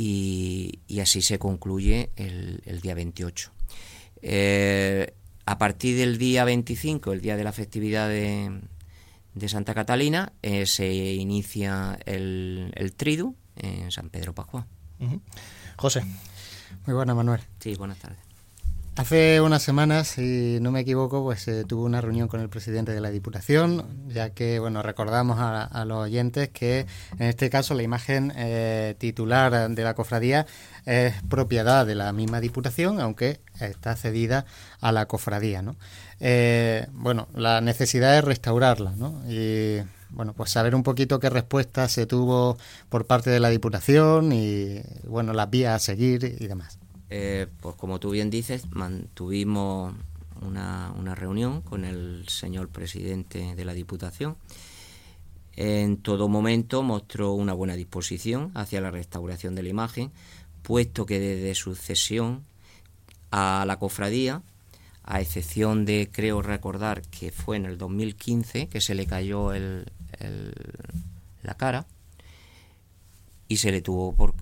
y, 0.00 1.00
así 1.00 1.22
se 1.22 1.40
concluye 1.40 2.10
el, 2.14 2.80
día 2.80 2.94
28. 2.94 3.50
Eh, 4.22 5.12
a 5.44 5.58
partir 5.58 5.96
del 5.96 6.18
día 6.18 6.44
25, 6.44 7.12
el 7.12 7.20
día 7.20 7.36
de 7.36 7.42
la 7.42 7.50
festividad 7.50 8.08
de, 8.08 8.60
Santa 9.48 9.74
Catalina, 9.74 10.32
eh, 10.42 10.66
se 10.66 11.14
inicia 11.14 11.98
el, 12.06 12.72
el 12.76 12.94
tridu 12.94 13.34
en 13.56 13.90
San 13.90 14.08
Pedro 14.08 14.34
Pascual. 14.34 14.66
José. 15.76 16.04
Muy 16.86 16.94
buena, 16.94 17.14
Manuel. 17.14 17.40
Sí, 17.58 17.74
buenas 17.74 17.98
tardes. 17.98 18.27
Hace 18.98 19.40
unas 19.40 19.62
semanas, 19.62 20.08
si 20.08 20.58
no 20.60 20.72
me 20.72 20.80
equivoco, 20.80 21.22
pues 21.22 21.48
tuvo 21.68 21.84
una 21.84 22.00
reunión 22.00 22.26
con 22.26 22.40
el 22.40 22.48
presidente 22.48 22.90
de 22.90 23.00
la 23.00 23.10
Diputación, 23.10 23.86
ya 24.08 24.30
que, 24.30 24.58
bueno, 24.58 24.82
recordamos 24.82 25.38
a, 25.38 25.84
los 25.84 25.98
oyentes 25.98 26.48
que 26.48 26.80
en 27.16 27.28
este 27.28 27.48
caso 27.48 27.74
la 27.74 27.84
imagen 27.84 28.32
eh, 28.34 28.96
titular 28.98 29.70
de 29.70 29.84
la 29.84 29.94
cofradía 29.94 30.46
es 30.84 31.14
propiedad 31.28 31.86
de 31.86 31.94
la 31.94 32.12
misma 32.12 32.40
Diputación, 32.40 33.00
aunque 33.00 33.40
está 33.60 33.94
cedida 33.94 34.46
a 34.80 34.90
la 34.90 35.06
cofradía, 35.06 35.62
¿no? 35.62 35.76
Eh, 36.18 36.88
bueno, 36.90 37.28
la 37.36 37.60
necesidad 37.60 38.18
es 38.18 38.24
restaurarla, 38.24 38.94
¿no? 38.96 39.22
Y 39.28 39.78
bueno, 40.10 40.32
pues 40.32 40.50
saber 40.50 40.74
un 40.74 40.82
poquito 40.82 41.20
qué 41.20 41.30
respuesta 41.30 41.88
se 41.88 42.06
tuvo 42.06 42.58
por 42.88 43.06
parte 43.06 43.30
de 43.30 43.38
la 43.38 43.50
Diputación 43.50 44.32
y, 44.32 44.82
bueno, 45.04 45.32
las 45.34 45.48
vías 45.48 45.76
a 45.76 45.78
seguir 45.78 46.24
y 46.24 46.48
demás. 46.48 46.80
Eh, 47.10 47.46
pues 47.60 47.74
como 47.76 47.98
tú 48.00 48.10
bien 48.10 48.30
dices, 48.30 48.64
mantuvimos 48.70 49.94
una, 50.42 50.92
una, 50.98 51.14
reunión 51.14 51.62
con 51.62 51.84
el 51.84 52.28
señor 52.28 52.68
presidente 52.68 53.54
de 53.54 53.64
la 53.64 53.72
Diputación. 53.72 54.36
En 55.56 55.96
todo 55.96 56.28
momento 56.28 56.82
mostró 56.82 57.32
una 57.32 57.52
buena 57.52 57.74
disposición 57.74 58.52
hacia 58.54 58.80
la 58.80 58.90
restauración 58.90 59.54
de 59.54 59.62
la 59.62 59.70
imagen, 59.70 60.12
puesto 60.62 61.06
que 61.06 61.18
desde 61.18 61.54
su 61.54 61.74
cesión 61.74 62.44
a 63.30 63.64
la 63.66 63.78
cofradía, 63.78 64.42
a 65.02 65.20
excepción 65.20 65.84
de, 65.84 66.10
creo 66.12 66.42
recordar, 66.42 67.02
que 67.02 67.32
fue 67.32 67.56
en 67.56 67.64
el 67.64 67.78
2015 67.78 68.68
que 68.68 68.80
se 68.80 68.94
le 68.94 69.06
cayó 69.06 69.52
el, 69.54 69.90
la 71.42 71.54
cara 71.54 71.86
y 73.48 73.56
se 73.56 73.72
le 73.72 73.80
tuvo 73.80 74.12
por 74.12 74.34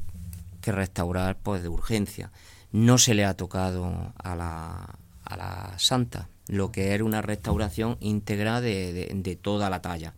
que 0.61 0.73
restaurar 0.73 1.39
pues 1.39 1.63
de 1.63 1.69
urgencia 1.69 2.33
no 2.73 2.99
se 2.99 3.15
le 3.15 3.25
ha 3.25 3.35
tocado 3.35 4.13
a 4.17 4.37
la, 4.37 4.99
a 5.27 5.37
la 5.37 5.75
santa, 5.79 6.29
lo 6.49 6.71
que 6.73 6.93
era 6.93 7.05
una 7.05 7.23
restauración 7.23 7.97
íntegra 8.01 8.61
de, 8.61 9.39
toda 9.41 9.69
la 9.71 9.83
talla. 9.83 10.15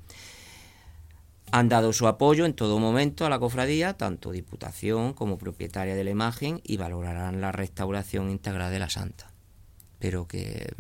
Han 1.51 1.71
dado 1.71 1.95
su 1.95 2.07
apoyo 2.07 2.45
en 2.45 2.53
todo 2.53 2.79
momento 2.79 3.25
a 3.25 3.31
la 3.31 3.39
cofradía, 3.39 3.95
tanto 3.95 4.33
Diputación 4.33 5.15
como 5.15 5.39
propietaria 5.39 5.95
de 5.95 6.05
la 6.05 6.11
imagen, 6.11 6.61
y 6.63 6.77
valorarán 6.77 7.41
la 7.41 7.53
restauración 7.53 8.31
íntegra 8.31 8.69
de 8.69 8.79
la 8.79 8.91
santa. 8.91 9.33
Pero 9.99 10.29
que 10.29 10.75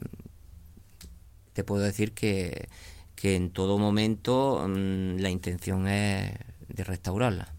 te 1.55 1.65
puedo 1.65 1.83
decir 1.83 2.13
que, 2.13 2.69
que 3.15 3.35
en 3.35 3.51
todo 3.51 3.79
momento 3.79 4.65
mm, 4.69 5.17
la 5.17 5.31
intención 5.31 5.89
es 5.89 6.35
de 6.69 6.85
restaurarla. 6.85 7.55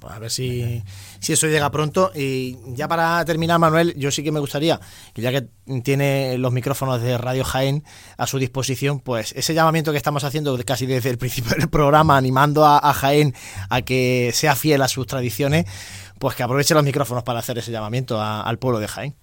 Pues 0.00 0.14
a 0.14 0.18
ver 0.18 0.30
si, 0.30 0.82
si, 1.20 1.34
eso 1.34 1.46
llega 1.46 1.70
pronto. 1.70 2.10
Y 2.14 2.56
ya 2.74 2.88
para 2.88 3.24
terminar, 3.24 3.58
Manuel, 3.58 3.94
yo 3.96 4.10
sí 4.10 4.22
que 4.22 4.32
me 4.32 4.40
gustaría, 4.40 4.80
que 5.12 5.20
ya 5.20 5.30
que 5.30 5.48
tiene 5.82 6.38
los 6.38 6.52
micrófonos 6.52 7.02
de 7.02 7.18
Radio 7.18 7.44
Jaén 7.44 7.84
a 8.16 8.26
su 8.26 8.38
disposición, 8.38 9.00
pues 9.00 9.32
ese 9.32 9.54
llamamiento 9.54 9.92
que 9.92 9.98
estamos 9.98 10.24
haciendo 10.24 10.58
casi 10.64 10.86
desde 10.86 11.10
el 11.10 11.18
principio 11.18 11.52
del 11.58 11.68
programa, 11.68 12.16
animando 12.16 12.64
a, 12.64 12.92
Jaén 12.92 13.34
a 13.68 13.82
que 13.82 14.30
sea 14.32 14.56
fiel 14.56 14.80
a 14.82 14.88
sus 14.88 15.06
tradiciones, 15.06 15.66
pues 16.18 16.34
que 16.34 16.42
aproveche 16.42 16.74
los 16.74 16.84
micrófonos 16.84 17.22
para 17.22 17.40
hacer 17.40 17.58
ese 17.58 17.70
llamamiento 17.70 18.20
al 18.20 18.58
pueblo 18.58 18.80
de 18.80 18.88
Jaén. 18.88 19.16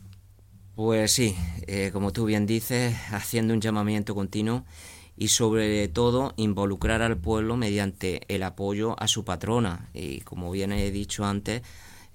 Pues 0.76 1.12
sí, 1.12 1.36
eh, 1.68 1.90
como 1.94 2.12
tú 2.12 2.26
bien 2.26 2.46
dices, 2.46 2.96
haciendo 3.12 3.54
un 3.54 3.62
llamamiento 3.62 4.14
continuo 4.14 4.66
y 5.18 5.30
sobre 5.30 5.88
todo 5.88 6.34
involucrar 6.36 7.02
al 7.02 7.18
pueblo 7.18 7.56
mediante 7.58 8.22
el 8.34 8.44
apoyo 8.44 9.00
a 9.02 9.08
su 9.08 9.24
patrona. 9.24 9.90
Y 9.94 10.22
como 10.22 10.52
bien 10.52 10.72
he 10.72 10.92
dicho 10.92 11.26
antes 11.26 11.62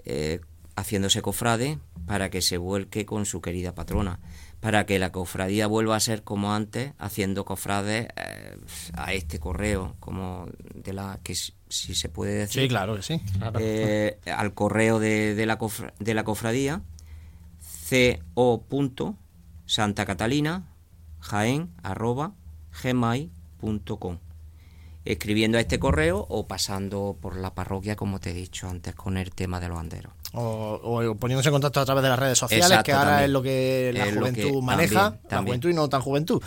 eh, 0.05 0.41
haciéndose 0.77 1.23
cofrade 1.23 1.79
para 2.07 2.31
que 2.31 2.43
se 2.43 2.59
vuelque 2.59 3.07
con 3.07 3.27
su 3.27 3.41
querida 3.41 3.75
patrona. 3.75 4.21
Para 4.61 4.85
que 4.85 4.99
la 4.99 5.11
cofradía 5.11 5.67
vuelva 5.67 5.97
a 5.97 6.01
ser 6.01 6.23
como 6.23 6.53
antes 6.53 6.93
haciendo 6.99 7.47
cofrades 7.47 8.09
eh, 8.17 8.57
a 8.93 9.15
este 9.15 9.39
correo 9.39 9.97
como 10.01 10.47
de 10.75 10.93
la 10.93 11.19
que 11.23 11.35
si 11.35 11.95
se 11.95 12.09
puede 12.11 12.35
decir. 12.35 12.63
Sí 12.63 12.69
claro 12.69 12.97
que 12.97 13.03
sí 13.03 13.21
eh, 13.59 14.19
al 14.27 14.53
correo 14.53 14.99
de, 14.99 15.35
de, 15.35 15.47
la 15.47 15.59
de 15.99 16.15
la 16.15 16.25
cofradía 16.25 16.83
co. 18.35 19.17
Santa 19.67 20.05
Catalina 20.05 20.69
Jaén 21.21 21.71
arroba 21.83 22.35
gmail.com 22.83 24.19
escribiendo 25.05 25.59
a 25.59 25.61
este 25.61 25.79
correo 25.79 26.27
o 26.29 26.47
pasando 26.47 27.17
por 27.21 27.37
la 27.37 27.55
parroquia, 27.55 27.97
como 27.97 28.21
te 28.21 28.31
he 28.31 28.35
dicho 28.35 28.69
antes, 28.69 28.95
con 28.95 29.17
el 29.17 29.31
tema 29.33 29.61
de 29.61 29.69
los 29.69 29.79
anderos. 29.79 30.13
O, 30.33 31.17
poniéndose 31.19 31.49
en 31.49 31.55
contacto 31.55 31.81
a 31.81 31.85
través 31.85 32.05
de 32.05 32.09
las 32.09 32.19
redes 32.19 32.39
sociales, 32.39 32.79
que 32.85 32.93
ahora 32.93 33.25
es 33.25 33.31
lo 33.31 33.43
que 33.43 33.91
la 33.93 34.13
juventud 34.13 34.63
maneja, 34.63 35.19
la 35.29 35.43
juventud 35.43 35.71
y 35.71 35.75
no 35.75 35.89
tan 35.89 36.03
juventud. 36.03 36.41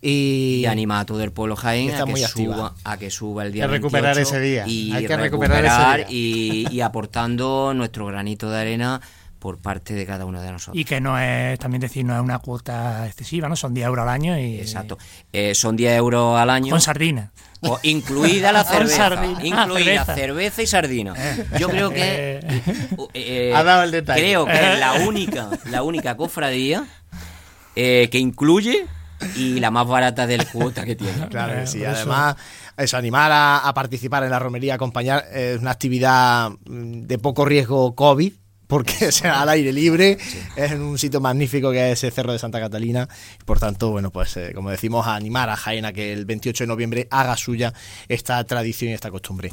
Y, 0.00 0.64
anima 0.66 1.00
a 1.00 1.06
todo 1.06 1.20
el 1.22 1.32
pueblo 1.32 1.56
Jaén 1.56 1.92
a 1.94 2.04
que, 2.04 2.16
suba, 2.16 2.74
a 2.84 2.96
que 2.96 3.10
suba 3.10 3.44
el 3.44 3.52
día 3.52 3.64
Hay 3.64 3.70
que 3.70 3.76
recuperar 3.76 4.18
ese 4.18 4.38
día. 4.38 4.68
Y 4.68 4.92
Hay 4.92 5.06
que 5.06 5.16
recuperar, 5.16 5.64
ese 5.64 6.06
día. 6.06 6.68
y 6.70 6.80
aportando 6.80 7.74
nuestro 7.74 8.06
granito 8.06 8.50
de 8.50 8.58
arena 8.58 9.00
por 9.44 9.58
parte 9.58 9.92
de 9.92 10.06
cada 10.06 10.24
uno 10.24 10.40
de 10.40 10.50
nosotros. 10.50 10.74
Y 10.74 10.86
que 10.86 11.02
no 11.02 11.18
es, 11.18 11.58
también 11.58 11.82
decir, 11.82 12.02
no 12.02 12.14
es 12.14 12.22
una 12.22 12.38
cuota 12.38 13.06
excesiva, 13.06 13.46
¿no? 13.46 13.56
Son 13.56 13.74
10 13.74 13.88
euros 13.88 14.02
al 14.04 14.08
año 14.08 14.38
y... 14.38 14.58
Exacto. 14.58 14.96
Eh, 15.34 15.54
son 15.54 15.76
10 15.76 15.98
euros 15.98 16.40
al 16.40 16.48
año. 16.48 16.70
Con 16.70 16.80
sardina. 16.80 17.30
O 17.60 17.78
incluida 17.82 18.52
la 18.52 18.64
cerveza. 18.64 19.22
incluida 19.42 20.06
ah, 20.08 20.14
cerveza. 20.14 20.62
y 20.62 20.66
sardina. 20.66 21.12
Eh. 21.14 21.46
Yo 21.58 21.68
creo 21.68 21.90
que... 21.90 22.40
Eh, 23.12 23.52
ha 23.54 23.62
dado 23.62 23.82
el 23.82 23.90
detalle. 23.90 24.22
Creo 24.22 24.46
que 24.46 24.72
es 24.72 24.78
la 24.78 24.94
única, 25.06 25.50
la 25.66 25.82
única 25.82 26.16
cofradía 26.16 26.86
que 27.74 28.08
incluye 28.14 28.86
y 29.36 29.60
la 29.60 29.70
más 29.70 29.86
barata 29.86 30.26
del 30.26 30.46
cuota 30.46 30.86
que 30.86 30.96
tiene. 30.96 31.28
Claro 31.28 31.66
sí. 31.66 31.84
Además, 31.84 32.36
es 32.78 32.94
animar 32.94 33.30
a, 33.30 33.58
a, 33.58 33.74
participar 33.74 34.24
en 34.24 34.30
la 34.30 34.38
romería, 34.38 34.74
acompañar, 34.74 35.26
es 35.32 35.60
una 35.60 35.72
actividad 35.72 36.50
mm, 36.64 37.02
de 37.02 37.18
poco 37.18 37.44
riesgo 37.44 37.94
COVID 37.94 38.32
porque 38.74 39.12
sea 39.12 39.40
al 39.40 39.48
aire 39.50 39.72
libre, 39.72 40.18
es 40.56 40.72
en 40.72 40.82
un 40.82 40.98
sitio 40.98 41.20
magnífico 41.20 41.70
que 41.70 41.92
es 41.92 42.02
el 42.02 42.10
Cerro 42.10 42.32
de 42.32 42.40
Santa 42.40 42.58
Catalina. 42.58 43.08
Por 43.44 43.60
tanto, 43.60 43.92
bueno, 43.92 44.10
pues 44.10 44.36
eh, 44.36 44.50
como 44.52 44.68
decimos, 44.70 45.06
animar 45.06 45.48
a 45.48 45.54
Jaén 45.54 45.84
a 45.84 45.92
que 45.92 46.12
el 46.12 46.24
28 46.24 46.64
de 46.64 46.66
noviembre 46.66 47.06
haga 47.12 47.36
suya 47.36 47.72
esta 48.08 48.42
tradición 48.42 48.90
y 48.90 48.94
esta 48.94 49.12
costumbre. 49.12 49.50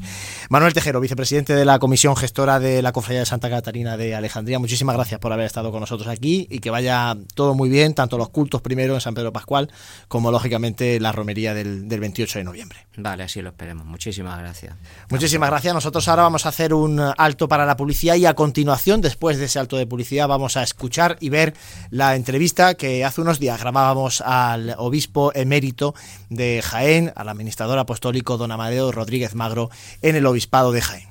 Manuel 0.50 0.74
Tejero, 0.74 1.00
vicepresidente 1.00 1.54
de 1.54 1.66
la 1.66 1.78
Comisión 1.78 2.16
Gestora 2.16 2.60
de 2.60 2.82
la 2.82 2.94
Cofradía 2.94 3.20
de 3.20 3.28
Santa 3.28 3.48
Catalina 3.52 3.96
de 3.96 4.16
Alejandría, 4.16 4.58
muchísimas 4.58 4.96
gracias 4.96 5.20
por 5.20 5.32
haber 5.32 5.46
estado 5.46 5.70
con 5.70 5.82
nosotros 5.82 6.08
aquí 6.08 6.48
y 6.50 6.58
que 6.58 6.72
vaya 6.72 7.16
todo 7.36 7.54
muy 7.54 7.70
bien, 7.70 7.94
tanto 7.94 8.18
los 8.18 8.30
cultos 8.30 8.64
primero 8.64 8.96
en 8.96 9.02
San 9.02 9.14
Pedro 9.14 9.32
Pascual 9.32 9.70
como 10.08 10.32
lógicamente 10.32 11.00
la 11.00 11.12
romería 11.12 11.54
del, 11.54 11.88
del 11.88 12.00
28 12.00 12.40
de 12.40 12.44
noviembre. 12.44 12.88
Vale, 12.98 13.22
así 13.22 13.40
lo 13.44 13.50
esperemos. 13.50 13.86
Muchísimas 13.86 14.40
gracias. 14.40 14.74
Muchísimas 15.12 15.52
gracias. 15.52 15.76
Nosotros 15.76 16.08
ahora 16.08 16.24
vamos 16.24 16.48
a 16.48 16.50
hacer 16.50 16.74
un 16.74 17.00
alto 17.00 17.48
para 17.48 17.68
la 17.68 17.78
publicidad 17.78 18.16
y 18.16 18.26
a 18.26 18.34
continuación 18.34 19.00
después 19.12 19.38
de 19.38 19.46
ese 19.46 19.60
alto 19.60 19.76
de 19.76 19.86
publicidad 19.86 20.30
vamos 20.30 20.56
a 20.56 20.64
escuchar 20.64 21.18
y 21.20 21.28
ver 21.28 21.54
la 21.90 22.16
entrevista 22.16 22.76
que 22.76 23.04
hace 23.04 23.20
unos 23.20 23.40
días 23.40 23.60
grabábamos 23.60 24.22
al 24.22 24.74
obispo 24.78 25.34
emérito 25.36 25.94
de 26.30 26.62
Jaén, 26.64 27.12
al 27.18 27.28
administrador 27.28 27.78
apostólico 27.78 28.38
don 28.38 28.54
Amadeo 28.54 28.90
Rodríguez 28.94 29.36
Magro, 29.36 29.70
en 30.02 30.16
el 30.16 30.26
obispado 30.26 30.72
de 30.72 30.82
Jaén. 30.82 31.11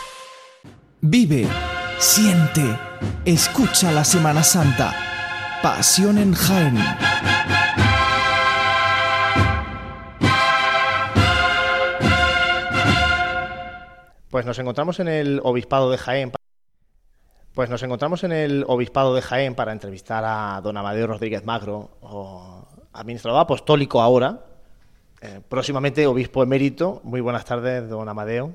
Vive, 1.03 1.47
siente, 1.97 2.61
escucha 3.25 3.91
la 3.91 4.03
Semana 4.03 4.43
Santa. 4.43 4.93
Pasión 5.63 6.19
en 6.19 6.31
Jaén. 6.31 6.77
Pues 14.29 14.45
nos 14.45 14.59
encontramos 14.59 14.99
en 14.99 15.07
el 15.07 15.41
Obispado 15.43 15.89
de 15.89 15.97
Jaén. 15.97 16.31
Pues 17.55 17.71
nos 17.71 17.81
encontramos 17.81 18.23
en 18.23 18.31
el 18.31 18.63
Obispado 18.67 19.15
de 19.15 19.23
Jaén 19.23 19.55
para 19.55 19.71
entrevistar 19.71 20.23
a 20.23 20.61
don 20.61 20.77
Amadeo 20.77 21.07
Rodríguez 21.07 21.43
Magro, 21.43 22.77
administrador 22.93 23.41
apostólico 23.41 24.03
ahora, 24.03 24.45
eh, 25.21 25.41
próximamente 25.49 26.05
obispo 26.05 26.43
emérito. 26.43 27.01
Muy 27.03 27.21
buenas 27.21 27.45
tardes, 27.45 27.89
don 27.89 28.07
Amadeo. 28.07 28.53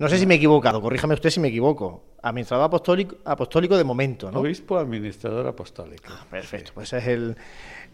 No 0.00 0.08
sé 0.08 0.16
si 0.16 0.24
me 0.24 0.32
he 0.32 0.36
equivocado, 0.38 0.80
corríjame 0.80 1.12
usted 1.12 1.28
si 1.28 1.40
me 1.40 1.48
equivoco. 1.48 2.04
Administrador 2.22 2.64
apostólico, 2.64 3.16
apostólico 3.22 3.76
de 3.76 3.84
momento, 3.84 4.32
¿no? 4.32 4.40
Obispo 4.40 4.78
administrador 4.78 5.46
apostólico. 5.46 6.04
Ah, 6.08 6.24
perfecto, 6.30 6.72
pues 6.72 6.90
ese 6.90 6.96
es 6.96 7.06
el, 7.08 7.36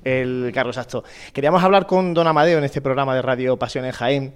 el 0.04 0.52
cargo 0.54 0.70
exacto. 0.70 1.02
Queríamos 1.32 1.64
hablar 1.64 1.84
con 1.84 2.14
don 2.14 2.28
Amadeo 2.28 2.58
en 2.58 2.64
este 2.64 2.80
programa 2.80 3.12
de 3.12 3.22
Radio 3.22 3.56
Pasión 3.56 3.84
en 3.86 3.90
Jaén, 3.90 4.34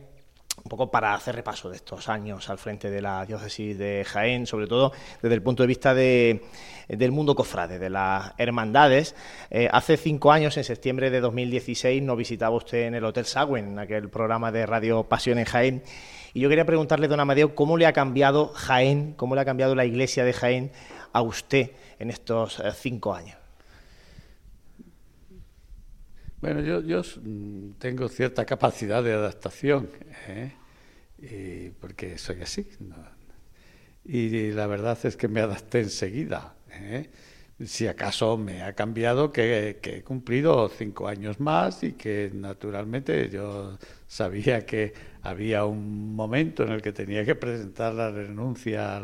un 0.64 0.68
poco 0.68 0.90
para 0.90 1.14
hacer 1.14 1.36
repaso 1.36 1.70
de 1.70 1.76
estos 1.76 2.08
años 2.08 2.50
al 2.50 2.58
frente 2.58 2.90
de 2.90 3.00
la 3.00 3.24
diócesis 3.24 3.78
de 3.78 4.04
Jaén, 4.04 4.48
sobre 4.48 4.66
todo 4.66 4.90
desde 5.22 5.36
el 5.36 5.42
punto 5.42 5.62
de 5.62 5.68
vista 5.68 5.94
de, 5.94 6.42
del 6.88 7.12
mundo 7.12 7.36
cofrade, 7.36 7.78
de 7.78 7.88
las 7.88 8.32
hermandades. 8.36 9.14
Eh, 9.48 9.68
hace 9.70 9.96
cinco 9.96 10.32
años, 10.32 10.56
en 10.56 10.64
septiembre 10.64 11.08
de 11.10 11.20
2016, 11.20 12.02
nos 12.02 12.16
visitaba 12.16 12.56
usted 12.56 12.88
en 12.88 12.96
el 12.96 13.04
Hotel 13.04 13.26
Sagüen, 13.26 13.68
en 13.68 13.78
aquel 13.78 14.08
programa 14.08 14.50
de 14.50 14.66
Radio 14.66 15.04
Pasión 15.04 15.38
en 15.38 15.44
Jaén, 15.44 15.82
y 16.32 16.40
yo 16.40 16.48
quería 16.48 16.64
preguntarle, 16.64 17.08
don 17.08 17.20
Amadeo, 17.20 17.54
¿cómo 17.54 17.76
le 17.76 17.86
ha 17.86 17.92
cambiado 17.92 18.48
Jaén, 18.48 19.14
cómo 19.14 19.34
le 19.34 19.40
ha 19.40 19.44
cambiado 19.44 19.74
la 19.74 19.84
iglesia 19.84 20.24
de 20.24 20.32
Jaén 20.32 20.72
a 21.12 21.22
usted 21.22 21.70
en 21.98 22.10
estos 22.10 22.60
eh, 22.60 22.70
cinco 22.74 23.14
años? 23.14 23.36
Bueno, 26.40 26.60
yo, 26.60 26.80
yo 26.82 27.02
mm, 27.02 27.72
tengo 27.78 28.08
cierta 28.08 28.44
capacidad 28.46 29.02
de 29.02 29.12
adaptación, 29.12 29.90
¿eh? 30.28 30.52
y 31.18 31.70
porque 31.70 32.16
soy 32.16 32.40
así. 32.42 32.66
¿no? 32.80 32.96
Y 34.04 34.52
la 34.52 34.66
verdad 34.66 34.98
es 35.04 35.16
que 35.16 35.28
me 35.28 35.40
adapté 35.40 35.80
enseguida. 35.80 36.54
¿eh? 36.72 37.10
Si 37.62 37.86
acaso 37.86 38.38
me 38.38 38.62
ha 38.62 38.72
cambiado 38.74 39.32
que, 39.32 39.80
que, 39.82 39.98
he 39.98 40.02
cumplido 40.02 40.70
cinco 40.70 41.08
años 41.08 41.40
más 41.40 41.82
y 41.82 41.92
que 41.92 42.30
naturalmente 42.32 43.28
yo 43.28 43.78
sabía 44.06 44.64
que 44.64 44.94
había 45.22 45.64
un 45.64 46.14
momento 46.14 46.62
en 46.62 46.72
el 46.72 46.82
que 46.82 46.92
tenía 46.92 47.24
que 47.24 47.34
presentar 47.34 47.94
la 47.94 48.10
renuncia 48.10 48.96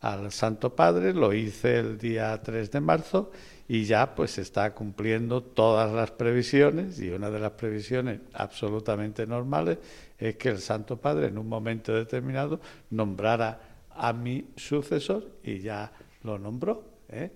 al, 0.00 0.30
Santo 0.30 0.76
Padre, 0.76 1.12
lo 1.12 1.32
hice 1.32 1.80
el 1.80 1.98
día 1.98 2.40
3 2.40 2.70
de 2.70 2.80
marzo 2.80 3.32
y 3.66 3.84
ya 3.84 4.14
pues 4.14 4.38
está 4.38 4.72
cumpliendo 4.72 5.42
todas 5.42 5.92
las 5.92 6.12
previsiones 6.12 7.00
y 7.00 7.10
una 7.10 7.30
de 7.30 7.40
las 7.40 7.50
previsiones 7.52 8.20
absolutamente 8.32 9.26
normales 9.26 9.78
es 10.16 10.36
que 10.36 10.50
el 10.50 10.58
Santo 10.60 10.98
Padre 10.98 11.26
en 11.26 11.38
un 11.38 11.48
momento 11.48 11.92
determinado 11.92 12.60
nombrara 12.90 13.60
a 13.90 14.12
mi 14.12 14.46
sucesor 14.54 15.26
y 15.42 15.58
ya 15.58 15.90
lo 16.22 16.38
nombró. 16.38 16.84
¿eh? 17.08 17.32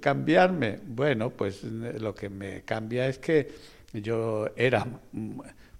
Cambiarme, 0.00 0.80
bueno, 0.86 1.30
pues 1.30 1.64
lo 1.64 2.14
que 2.14 2.28
me 2.28 2.62
cambia 2.62 3.08
es 3.08 3.18
que 3.18 3.48
yo 3.94 4.48
era 4.54 4.86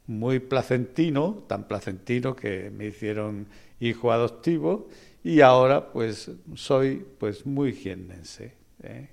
muy 0.06 0.38
placentino, 0.38 1.44
tan 1.46 1.66
placentino 1.66 2.36
que 2.36 2.70
me 2.70 2.86
hicieron 2.86 3.46
hijo 3.80 4.12
adoptivo 4.12 4.88
y 5.22 5.40
ahora 5.40 5.92
pues 5.92 6.30
soy 6.54 7.04
pues 7.18 7.46
muy 7.46 7.72
jiennense. 7.72 8.54
¿eh? 8.82 9.08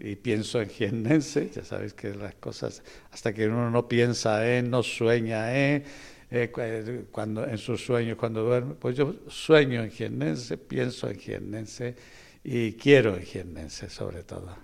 Y 0.00 0.16
pienso 0.16 0.60
en 0.60 0.68
jiennense, 0.68 1.50
ya 1.50 1.64
sabéis 1.64 1.94
que 1.94 2.14
las 2.14 2.34
cosas, 2.34 2.82
hasta 3.12 3.32
que 3.32 3.46
uno 3.46 3.70
no 3.70 3.86
piensa 3.86 4.56
en, 4.56 4.70
no 4.70 4.82
sueña 4.82 5.54
en, 5.54 5.84
eh, 6.30 7.06
cuando, 7.12 7.46
en 7.46 7.58
sus 7.58 7.84
sueños 7.84 8.16
cuando 8.16 8.42
duerme, 8.42 8.74
pues 8.74 8.96
yo 8.96 9.14
sueño 9.28 9.82
en 9.82 9.90
jiennense, 9.90 10.56
pienso 10.56 11.08
en 11.08 11.18
jiennense 11.18 11.94
y 12.42 12.72
quiero 12.72 13.14
en 13.14 13.22
jiennense 13.22 13.88
sobre 13.88 14.24
todo. 14.24 14.56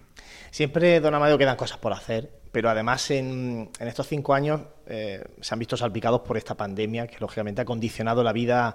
Siempre, 0.51 0.99
don 0.99 1.15
Amadeo, 1.15 1.39
quedan 1.39 1.57
cosas 1.57 1.79
por 1.79 1.93
hacer, 1.93 2.40
pero 2.53 2.71
además 2.71 3.11
en, 3.11 3.71
en 3.79 3.89
estos 3.89 4.07
cinco 4.07 4.35
años 4.35 4.61
eh, 4.87 5.23
se 5.41 5.55
han 5.55 5.59
visto 5.59 5.77
salpicados 5.77 6.21
por 6.23 6.37
esta 6.37 6.57
pandemia 6.57 7.07
que 7.07 7.19
lógicamente 7.21 7.63
ha 7.63 7.65
condicionado 7.65 8.23
la 8.25 8.33
vida 8.33 8.75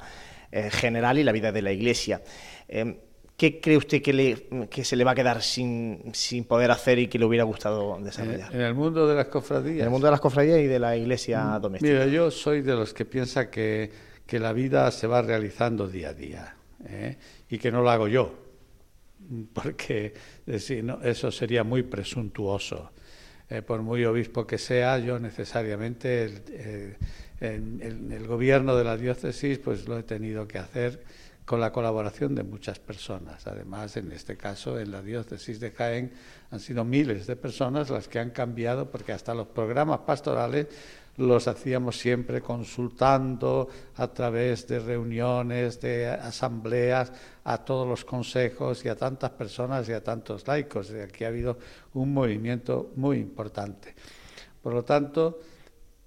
eh, 0.51 0.69
general 0.71 1.17
y 1.17 1.23
la 1.23 1.31
vida 1.31 1.51
de 1.51 1.61
la 1.61 1.71
Iglesia. 1.71 2.21
Eh, 2.67 2.99
¿Qué 3.35 3.59
cree 3.59 3.75
usted 3.75 4.01
que, 4.01 4.13
le, 4.13 4.47
que, 4.69 4.85
se 4.85 4.95
le 4.95 5.03
va 5.03 5.11
a 5.11 5.15
quedar 5.15 5.41
sin, 5.41 6.11
sin, 6.13 6.45
poder 6.45 6.71
hacer 6.71 6.99
y 6.99 7.07
que 7.07 7.19
le 7.19 7.25
hubiera 7.25 7.43
gustado 7.43 7.99
desarrollar? 7.99 8.55
En, 8.55 8.61
el 8.61 8.73
mundo 8.73 9.05
de 9.05 9.15
las 9.15 9.25
cofradías. 9.25 9.79
En 9.79 9.83
el 9.83 9.89
mundo 9.89 10.07
de 10.07 10.11
las 10.11 10.21
cofradías 10.21 10.59
y 10.59 10.67
de 10.67 10.79
la 10.79 10.95
iglesia 10.95 11.43
Mm, 11.43 11.61
doméstica. 11.61 11.91
Mira, 11.91 12.07
yo 12.07 12.31
soy 12.31 12.61
de 12.61 12.75
los 12.75 12.93
que 12.93 13.03
piensa 13.03 13.49
que, 13.49 13.91
que 14.25 14.39
la 14.39 14.53
vida 14.53 14.89
se 14.91 15.07
va 15.07 15.21
realizando 15.21 15.89
día 15.89 16.09
a 16.09 16.13
día 16.13 16.55
¿eh? 16.87 17.17
y 17.49 17.57
que 17.57 17.71
no 17.73 17.81
lo 17.81 17.89
hago 17.89 18.07
yo, 18.07 18.33
porque 19.53 20.13
si 20.57 20.81
no, 20.81 21.01
eso 21.01 21.29
sería 21.29 21.65
muy 21.65 21.83
presuntuoso. 21.83 22.91
Eh, 23.49 23.61
por 23.61 23.81
muy 23.83 24.03
obispo 24.05 24.47
que 24.47 24.57
sea, 24.57 24.97
yo 24.97 25.19
necesariamente 25.19 26.23
el, 26.23 26.43
eh, 26.49 26.97
en, 27.39 28.11
el 28.11 28.25
gobierno 28.25 28.75
de 28.75 28.83
la 28.83 28.97
diócesis 28.97 29.59
pues 29.59 29.87
lo 29.87 29.99
he 29.99 30.03
tenido 30.03 30.47
que 30.47 30.57
hacer 30.57 31.03
con 31.45 31.61
la 31.61 31.71
colaboración 31.71 32.33
de 32.33 32.41
muchas 32.41 32.79
personas. 32.79 33.45
Además, 33.45 33.97
en 33.97 34.11
este 34.11 34.35
caso, 34.35 34.79
en 34.79 34.89
la 34.89 35.03
diócesis 35.03 35.59
de 35.59 35.69
Jaén 35.69 36.11
han 36.49 36.59
sido 36.59 36.83
miles 36.83 37.27
de 37.27 37.35
personas 37.35 37.91
las 37.91 38.07
que 38.07 38.17
han 38.17 38.31
cambiado, 38.31 38.89
porque 38.89 39.11
hasta 39.11 39.35
los 39.35 39.47
programas 39.47 39.99
pastorales 39.99 40.67
los 41.17 41.47
hacíamos 41.47 41.97
siempre 41.97 42.41
consultando 42.41 43.69
a 43.95 44.07
través 44.07 44.67
de 44.67 44.79
reuniones, 44.79 45.79
de 45.79 46.07
asambleas, 46.07 47.11
a 47.43 47.63
todos 47.63 47.87
los 47.87 48.03
consejos 48.03 48.83
y 48.83 48.89
a 48.89 48.95
tantas 48.95 49.31
personas 49.31 49.87
y 49.87 49.93
a 49.93 50.03
tantos 50.03 50.47
laicos. 50.47 50.91
Aquí 50.91 51.23
ha 51.23 51.29
habido 51.29 51.57
un 51.93 52.13
movimiento 52.13 52.91
muy 52.95 53.17
importante. 53.17 53.95
Por 54.61 54.73
lo 54.73 54.83
tanto, 54.83 55.39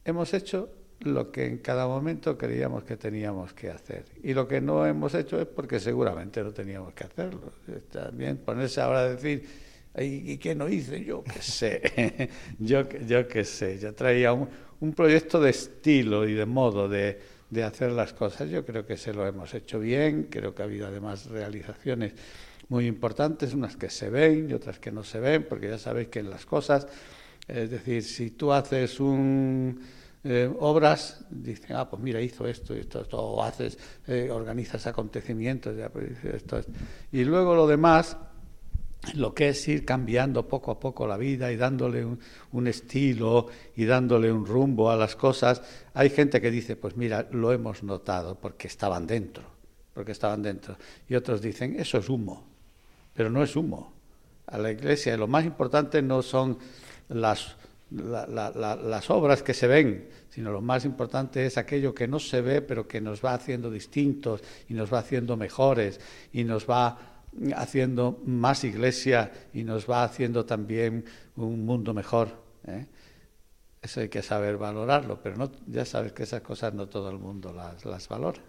hemos 0.04 0.34
hecho 0.34 0.70
lo 1.00 1.30
que 1.30 1.46
en 1.46 1.58
cada 1.58 1.86
momento 1.86 2.36
creíamos 2.36 2.84
que 2.84 2.96
teníamos 2.96 3.52
que 3.52 3.70
hacer. 3.70 4.04
Y 4.22 4.34
lo 4.34 4.48
que 4.48 4.60
no 4.60 4.84
hemos 4.84 5.14
hecho 5.14 5.40
es 5.40 5.46
porque 5.46 5.78
seguramente 5.78 6.42
no 6.42 6.52
teníamos 6.52 6.92
que 6.92 7.04
hacerlo. 7.04 7.52
También 7.90 8.38
ponerse 8.38 8.80
ahora 8.80 9.00
a 9.00 9.08
decir, 9.10 9.48
¿y 9.96 10.36
qué 10.38 10.54
no 10.54 10.68
hice? 10.68 11.04
Yo 11.04 11.22
qué 11.22 11.40
sé, 11.40 12.30
yo, 12.58 12.88
yo 13.06 13.28
qué 13.28 13.44
sé. 13.44 13.78
Yo 13.78 13.94
traía 13.94 14.32
un, 14.32 14.48
un, 14.80 14.92
proyecto 14.92 15.40
de 15.40 15.50
estilo 15.50 16.28
y 16.28 16.34
de 16.34 16.46
modo 16.46 16.88
de, 16.88 17.20
de 17.50 17.64
hacer 17.64 17.92
las 17.92 18.12
cosas. 18.12 18.50
Yo 18.50 18.64
creo 18.64 18.86
que 18.86 18.96
se 18.96 19.12
lo 19.12 19.26
hemos 19.26 19.54
hecho 19.54 19.78
bien, 19.78 20.28
creo 20.30 20.54
que 20.54 20.62
ha 20.62 20.64
habido 20.66 20.86
además 20.86 21.26
realizaciones 21.26 22.14
muy 22.68 22.86
importantes, 22.86 23.54
unas 23.54 23.76
que 23.76 23.90
se 23.90 24.10
ven 24.10 24.50
y 24.50 24.54
otras 24.54 24.78
que 24.78 24.92
no 24.92 25.02
se 25.02 25.20
ven, 25.20 25.46
porque 25.48 25.68
ya 25.68 25.78
sabéis 25.78 26.08
que 26.08 26.20
en 26.20 26.30
las 26.30 26.44
cosas, 26.44 26.86
es 27.46 27.70
decir, 27.70 28.02
si 28.02 28.30
tú 28.32 28.52
haces 28.52 29.00
un 29.00 29.80
eh, 30.24 30.50
obras, 30.58 31.24
dicen, 31.30 31.76
ah, 31.76 31.88
pues 31.88 32.02
mira, 32.02 32.20
hizo 32.20 32.46
esto, 32.46 32.76
y 32.76 32.80
esto, 32.80 33.00
esto 33.00 33.18
o 33.18 33.42
haces, 33.42 33.78
eh, 34.06 34.28
organizas 34.30 34.86
acontecimientos, 34.86 35.76
pues, 35.92 36.66
y 37.12 37.24
luego 37.24 37.54
lo 37.54 37.66
demás, 37.66 38.16
lo 39.14 39.34
que 39.34 39.50
es 39.50 39.68
ir 39.68 39.84
cambiando 39.84 40.46
poco 40.46 40.70
a 40.70 40.80
poco 40.80 41.06
la 41.06 41.16
vida 41.16 41.50
y 41.52 41.56
dándole 41.56 42.04
un, 42.04 42.66
estilo 42.66 43.46
y 43.76 43.84
dándole 43.84 44.32
un 44.32 44.46
rumbo 44.46 44.90
a 44.90 44.96
las 44.96 45.16
cosas, 45.16 45.62
hay 45.94 46.10
gente 46.10 46.40
que 46.40 46.50
dice, 46.50 46.76
pues 46.76 46.96
mira, 46.96 47.28
lo 47.32 47.52
hemos 47.52 47.82
notado 47.82 48.36
porque 48.36 48.68
estaban 48.68 49.06
dentro, 49.06 49.44
porque 49.94 50.12
estaban 50.12 50.42
dentro, 50.42 50.76
y 51.08 51.14
otros 51.14 51.40
dicen, 51.40 51.78
eso 51.78 51.98
es 51.98 52.08
humo, 52.08 52.46
pero 53.14 53.30
no 53.30 53.42
es 53.42 53.56
humo. 53.56 53.92
A 54.46 54.58
la 54.58 54.70
iglesia 54.70 55.16
lo 55.16 55.26
más 55.26 55.44
importante 55.44 56.00
no 56.00 56.22
son 56.22 56.58
las 57.08 57.56
las 57.90 59.10
obras 59.10 59.42
que 59.42 59.54
se 59.54 59.66
ven, 59.66 60.08
sino 60.28 60.52
lo 60.52 60.60
más 60.60 60.84
importante 60.84 61.46
es 61.46 61.56
aquello 61.56 61.94
que 61.94 62.06
no 62.06 62.18
se 62.18 62.42
ve, 62.42 62.60
pero 62.60 62.86
que 62.86 63.00
nos 63.00 63.24
va 63.24 63.34
haciendo 63.34 63.70
distintos 63.70 64.42
y 64.68 64.74
nos 64.74 64.92
va 64.92 64.98
haciendo 64.98 65.36
mejores 65.36 66.00
y 66.32 66.44
nos 66.44 66.68
va 66.68 67.17
haciendo 67.54 68.20
más 68.24 68.64
iglesia 68.64 69.32
y 69.52 69.64
nos 69.64 69.88
va 69.88 70.04
haciendo 70.04 70.44
también 70.44 71.04
un 71.36 71.64
mundo 71.64 71.94
mejor. 71.94 72.42
¿eh? 72.66 72.86
Eso 73.80 74.00
hay 74.00 74.08
que 74.08 74.22
saber 74.22 74.56
valorarlo, 74.56 75.20
pero 75.22 75.36
no, 75.36 75.50
ya 75.66 75.84
sabes 75.84 76.12
que 76.12 76.24
esas 76.24 76.40
cosas 76.40 76.74
no 76.74 76.88
todo 76.88 77.10
el 77.10 77.18
mundo 77.18 77.52
las, 77.52 77.84
las 77.84 78.08
valora. 78.08 78.40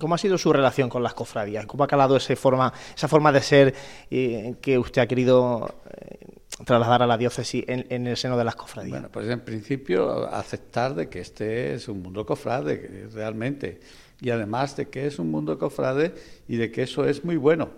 ¿Cómo 0.00 0.14
ha 0.14 0.18
sido 0.18 0.38
su 0.38 0.52
relación 0.52 0.88
con 0.88 1.02
las 1.02 1.14
cofradías? 1.14 1.66
¿Cómo 1.66 1.84
ha 1.84 1.86
calado 1.86 2.16
esa 2.16 2.34
forma, 2.34 2.72
esa 2.96 3.06
forma 3.06 3.30
de 3.30 3.40
ser 3.40 3.74
eh, 4.10 4.56
que 4.60 4.76
usted 4.76 5.02
ha 5.02 5.06
querido 5.06 5.68
eh, 5.96 6.18
trasladar 6.64 7.02
a 7.02 7.06
la 7.06 7.16
diócesis 7.16 7.64
en, 7.68 8.06
el 8.06 8.16
seno 8.16 8.36
de 8.36 8.44
las 8.44 8.56
cofradías? 8.56 8.92
Bueno, 8.92 9.08
pues 9.12 9.28
en 9.28 9.40
principio 9.40 10.26
aceptar 10.34 10.94
de 10.94 11.08
que 11.08 11.20
este 11.20 11.74
es 11.74 11.86
un 11.86 12.02
mundo 12.02 12.26
cofrade, 12.26 13.08
realmente, 13.12 13.80
y 14.20 14.30
además 14.30 14.76
de 14.76 14.88
que 14.88 15.06
es 15.06 15.20
un 15.20 15.30
mundo 15.30 15.58
cofrade 15.58 16.12
y 16.48 16.56
de 16.56 16.72
que 16.72 16.82
eso 16.82 17.04
es 17.04 17.24
muy 17.24 17.36
bueno, 17.36 17.70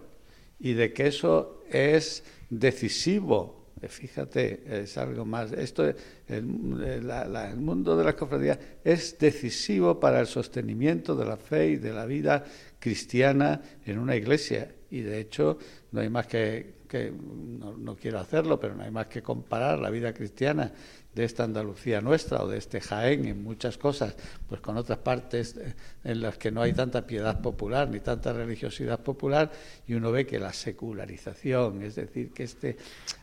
y 0.61 0.75
de 0.75 0.93
que 0.93 1.09
eso 1.09 1.63
es 1.71 2.23
decisivo 2.51 3.61
Fíjate, 3.89 4.83
es 4.83 4.99
algo 4.99 5.25
más. 5.25 5.53
Esto, 5.53 5.87
el, 5.87 5.97
el, 6.29 7.57
mundo 7.57 7.97
de 7.97 8.05
las 8.05 8.15
cofradías 8.15 8.59
es 8.85 9.19
decisivo 9.19 9.99
para 9.99 10.21
el 10.21 10.27
sostenimiento 10.27 11.17
de 11.17 11.25
la 11.25 11.39
fe 11.39 11.69
y 11.71 11.77
de 11.77 11.93
la 11.93 12.05
vida 12.05 12.45
cristiana 12.79 13.63
en 13.87 13.99
una 13.99 14.17
iglesia. 14.17 14.75
Y 14.91 15.01
de 15.01 15.21
hecho, 15.21 15.57
no 15.93 16.01
hay 16.01 16.11
más 16.11 16.27
que, 16.27 16.75
que 16.87 17.11
no, 17.11 17.75
no 17.75 17.97
quiero 17.97 18.19
hacerlo, 18.19 18.61
pero 18.61 18.75
no 18.75 18.83
hay 18.83 18.91
más 18.91 19.07
que 19.07 19.23
comparar 19.23 19.79
la 19.79 19.89
vida 19.89 20.13
cristiana 20.13 20.71
de 21.15 21.25
esta 21.25 21.45
Andalucía 21.45 22.01
nuestra 22.01 22.43
o 22.43 22.49
de 22.49 22.59
este 22.59 22.81
Jaén 22.81 23.25
en 23.27 23.43
muchas 23.43 23.77
cosas, 23.77 24.15
pues 24.49 24.61
con 24.61 24.77
otras 24.77 24.99
partes 24.99 25.57
eh, 25.57 25.75
en 26.05 26.21
las 26.21 26.39
que 26.39 26.51
no 26.53 26.63
hay 26.63 26.73
tanta 26.73 27.07
piedad 27.07 27.41
popular 27.41 27.89
ni 27.89 28.01
tanta 28.01 28.33
religiosidad 28.33 29.01
popular 29.01 29.51
y 29.89 29.95
uno 29.95 30.13
ve 30.13 30.25
que 30.27 30.39
la 30.39 30.53
secularización, 30.53 31.83
es 31.83 31.97
decir, 31.97 32.33
que 32.33 32.45
este 32.45 32.77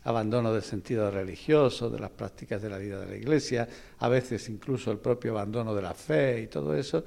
abandono 0.04 0.54
del 0.54 0.64
sentido 0.64 1.10
religioso, 1.10 1.90
de 1.90 2.00
las 2.00 2.12
prácticas 2.12 2.62
de 2.62 2.70
la 2.70 2.78
vida 2.78 3.00
de 3.00 3.08
la 3.08 3.16
Iglesia, 3.16 3.68
a 4.00 4.10
veces 4.10 4.50
incluso 4.50 4.92
el 4.92 4.98
propio 4.98 5.32
abandono 5.32 5.74
de 5.74 5.82
la 5.82 5.94
fe 5.94 6.42
y 6.42 6.48
todo 6.48 6.76
eso, 6.76 7.04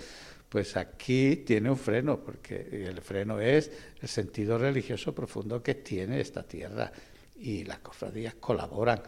pues 0.49 0.77
aquí 0.77 1.37
tiene 1.47 1.71
un 1.71 1.77
freno, 1.77 2.19
porque 2.19 2.87
el 2.89 3.01
freno 3.03 3.39
es 3.39 3.71
el 4.01 4.09
sentido 4.09 4.59
religioso 4.59 5.15
profundo 5.15 5.63
que 5.63 5.77
tiene 5.77 6.21
esta 6.21 6.43
tierra 6.43 6.91
y 7.39 7.65
las 7.65 7.79
cofradías 7.79 8.35
colaboran 8.35 9.01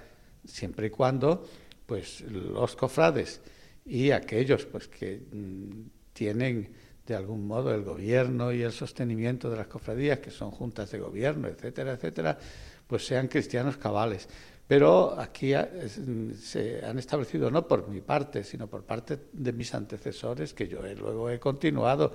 siempre 0.45 0.89
y 0.89 0.91
cuando 0.91 1.47
pues 1.87 2.23
los 2.23 2.77
cofrades 2.77 3.41
y 3.85 4.11
aquellos 4.11 4.65
pues 4.67 4.89
que 4.89 5.21
mm, 5.33 6.13
tienen 6.13 6.71
de 7.07 7.15
algún 7.15 7.47
modo 7.47 7.75
el 7.75 7.83
gobierno 7.83 8.53
y 8.53 8.63
el 8.63 8.73
sostenimiento 8.73 9.51
de 9.51 9.57
las 9.57 9.67
cofradías, 9.67 10.21
que 10.21 10.31
son 10.31 10.51
juntas 10.51 10.91
de 10.93 11.01
gobierno, 11.01 11.49
etcétera, 11.49 11.93
etcétera, 11.93 12.39
pues 12.87 13.05
sean 13.05 13.29
cristianos 13.29 13.77
cabales. 13.77 14.29
Pero 14.69 15.19
aquí 15.19 15.53
mm, 15.55 16.35
se 16.35 16.85
han 16.85 16.99
establecido, 16.99 17.51
no 17.51 17.67
por 17.67 17.89
mi 17.89 18.01
parte, 18.01 18.45
sino 18.45 18.69
por 18.69 18.85
parte 18.85 19.19
de 19.33 19.53
mis 19.53 19.75
antecesores, 19.75 20.55
que 20.55 20.69
yo 20.69 20.81
luego 20.81 21.29
he 21.29 21.41
continuado, 21.41 22.13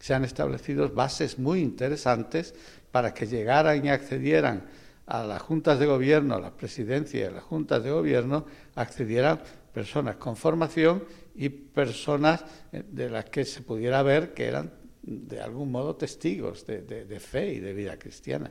se 0.00 0.14
han 0.14 0.24
establecido 0.24 0.88
bases 0.90 1.38
muy 1.38 1.60
interesantes 1.60 2.54
para 2.90 3.14
que 3.14 3.26
llegaran 3.26 3.84
y 3.84 3.88
accedieran 3.88 4.64
a 5.06 5.24
las 5.24 5.42
juntas 5.42 5.78
de 5.78 5.86
gobierno, 5.86 6.34
a 6.34 6.40
la 6.40 6.50
presidencia 6.50 7.20
y 7.20 7.24
a 7.24 7.30
las 7.30 7.44
juntas 7.44 7.82
de 7.82 7.90
gobierno 7.90 8.46
accedieran 8.74 9.40
personas 9.72 10.16
con 10.16 10.36
formación 10.36 11.04
y 11.34 11.48
personas 11.48 12.44
eh, 12.72 12.82
de 12.86 13.10
las 13.10 13.26
que 13.26 13.44
se 13.44 13.62
pudiera 13.62 14.02
ver 14.02 14.32
que 14.32 14.46
eran 14.46 14.72
de 15.02 15.40
algún 15.40 15.70
modo 15.70 15.96
testigos 15.96 16.64
de, 16.66 17.20
fe 17.20 17.52
y 17.52 17.60
de 17.60 17.74
vida 17.74 17.98
cristiana. 17.98 18.50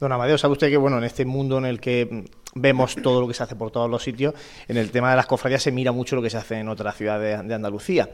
Don 0.00 0.10
Amadeo, 0.10 0.38
sabe 0.38 0.52
usted 0.52 0.70
que 0.70 0.76
bueno, 0.76 0.98
en 0.98 1.04
este 1.04 1.24
mundo 1.24 1.58
en 1.58 1.66
el 1.66 1.78
que 1.78 2.08
mm, 2.10 2.60
vemos 2.60 2.96
todo 2.96 3.20
lo 3.20 3.28
que 3.28 3.34
se 3.34 3.42
hace 3.42 3.54
por 3.54 3.70
todos 3.70 3.88
los 3.88 4.02
sitios, 4.02 4.34
en 4.66 4.78
el 4.78 4.90
tema 4.90 5.10
de 5.10 5.16
las 5.16 5.26
cofradías 5.26 5.62
se 5.62 5.70
mira 5.70 5.92
mucho 5.92 6.16
lo 6.16 6.22
que 6.22 6.30
se 6.30 6.38
hace 6.38 6.58
en 6.58 6.68
otras 6.68 6.96
ciudades 6.96 7.46
de 7.46 7.54
Andalucía. 7.54 8.08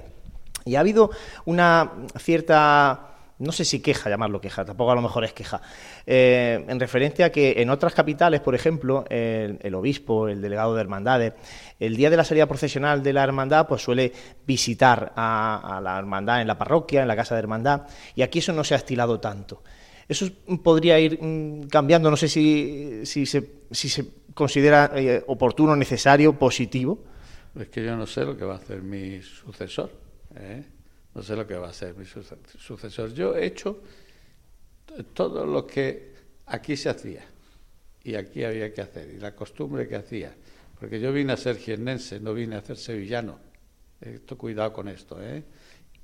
Y 0.66 0.74
ha 0.74 0.80
habido 0.80 1.10
una 1.46 1.92
cierta 2.18 3.09
no 3.40 3.52
sé 3.52 3.64
si 3.64 3.80
queja, 3.80 4.08
llamarlo 4.10 4.40
queja, 4.40 4.64
tampoco 4.64 4.92
a 4.92 4.94
lo 4.94 5.02
mejor 5.02 5.24
es 5.24 5.32
queja, 5.32 5.60
eh, 6.06 6.64
en 6.68 6.78
referencia 6.78 7.26
a 7.26 7.30
que 7.30 7.54
en 7.56 7.70
otras 7.70 7.94
capitales, 7.94 8.40
por 8.40 8.54
ejemplo, 8.54 9.04
el, 9.08 9.74
obispo, 9.74 10.28
el 10.28 10.40
delegado 10.40 10.74
de 10.74 10.80
hermandades, 10.82 11.32
el 11.78 11.96
día 11.96 12.10
de 12.10 12.16
la 12.18 12.24
salida 12.24 12.46
procesional 12.46 13.02
de 13.02 13.12
la 13.12 13.24
hermandad, 13.24 13.66
pues 13.66 13.82
suele 13.82 14.12
visitar 14.46 15.12
a, 15.16 15.80
la 15.82 15.98
hermandad 15.98 16.42
en 16.42 16.46
la 16.46 16.58
parroquia, 16.58 17.02
en 17.02 17.08
la 17.08 17.16
casa 17.16 17.34
de 17.34 17.40
hermandad, 17.40 17.86
y 18.14 18.22
aquí 18.22 18.40
eso 18.40 18.52
no 18.52 18.62
se 18.62 18.74
ha 18.74 18.76
estilado 18.78 19.18
tanto. 19.18 19.62
Eso 20.06 20.26
podría 20.62 20.98
ir 20.98 21.18
mm, 21.22 21.68
cambiando, 21.68 22.10
no 22.10 22.16
sé 22.16 22.28
si, 22.28 23.02
se, 23.04 23.24
si 23.70 23.88
se 23.88 24.04
considera 24.34 24.90
eh, 24.94 25.22
oportuno, 25.26 25.74
necesario, 25.76 26.38
positivo. 26.38 27.04
Es 27.58 27.68
que 27.68 27.84
yo 27.84 27.96
no 27.96 28.06
sé 28.06 28.24
lo 28.24 28.36
que 28.36 28.44
va 28.44 28.54
a 28.54 28.56
hacer 28.56 28.82
mi 28.82 29.22
sucesor. 29.22 29.90
¿eh? 30.36 30.64
No 31.14 31.22
sé 31.22 31.36
lo 31.36 31.46
que 31.46 31.54
va 31.54 31.68
a 31.68 31.72
ser 31.72 31.94
mi 31.94 32.04
sucesor. 32.04 33.12
Yo 33.12 33.36
he 33.36 33.46
hecho 33.46 33.82
todo 35.12 35.44
lo 35.44 35.66
que 35.66 36.14
aquí 36.46 36.76
se 36.76 36.88
hacía 36.88 37.24
y 38.02 38.14
aquí 38.14 38.44
había 38.44 38.72
que 38.72 38.80
hacer 38.80 39.10
y 39.10 39.18
la 39.18 39.34
costumbre 39.34 39.88
que 39.88 39.96
hacía. 39.96 40.34
Porque 40.78 40.98
yo 40.98 41.12
vine 41.12 41.32
a 41.32 41.36
ser 41.36 41.56
jiennense, 41.56 42.20
no 42.20 42.32
vine 42.32 42.56
a 42.56 42.62
ser 42.62 42.76
sevillano. 42.76 43.38
Esto 44.00 44.38
cuidado 44.38 44.72
con 44.72 44.88
esto, 44.88 45.22
¿eh? 45.22 45.44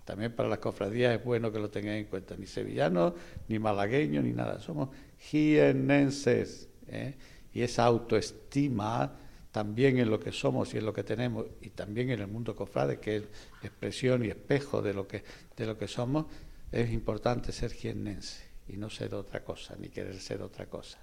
También 0.04 0.32
para 0.32 0.48
las 0.48 0.58
cofradías 0.58 1.18
es 1.18 1.24
bueno 1.24 1.50
que 1.50 1.58
lo 1.58 1.70
tengáis 1.70 2.04
en 2.04 2.10
cuenta. 2.10 2.36
Ni 2.36 2.46
sevillano, 2.46 3.14
ni 3.48 3.58
malagueño, 3.58 4.22
ni 4.22 4.32
nada. 4.32 4.60
Somos 4.60 4.90
jiennenses. 5.18 6.68
¿eh? 6.86 7.14
Y 7.52 7.62
esa 7.62 7.84
autoestima 7.86 9.16
también 9.56 9.98
en 9.98 10.10
lo 10.10 10.20
que 10.20 10.32
somos 10.32 10.74
y 10.74 10.76
en 10.76 10.84
lo 10.84 10.92
que 10.92 11.02
tenemos 11.02 11.46
y 11.62 11.70
también 11.70 12.10
en 12.10 12.20
el 12.20 12.26
mundo 12.26 12.54
cofrade, 12.54 13.00
que 13.00 13.16
es 13.16 13.22
expresión 13.62 14.22
y 14.22 14.28
espejo 14.28 14.82
de 14.82 14.92
lo 14.92 15.08
que, 15.08 15.24
de 15.56 15.64
lo 15.64 15.78
que 15.78 15.88
somos, 15.88 16.26
es 16.70 16.92
importante 16.92 17.52
ser 17.52 17.72
jiennense 17.72 18.44
y 18.68 18.76
no 18.76 18.90
ser 18.90 19.14
otra 19.14 19.42
cosa, 19.42 19.74
ni 19.80 19.88
querer 19.88 20.20
ser 20.20 20.42
otra 20.42 20.66
cosa. 20.66 20.98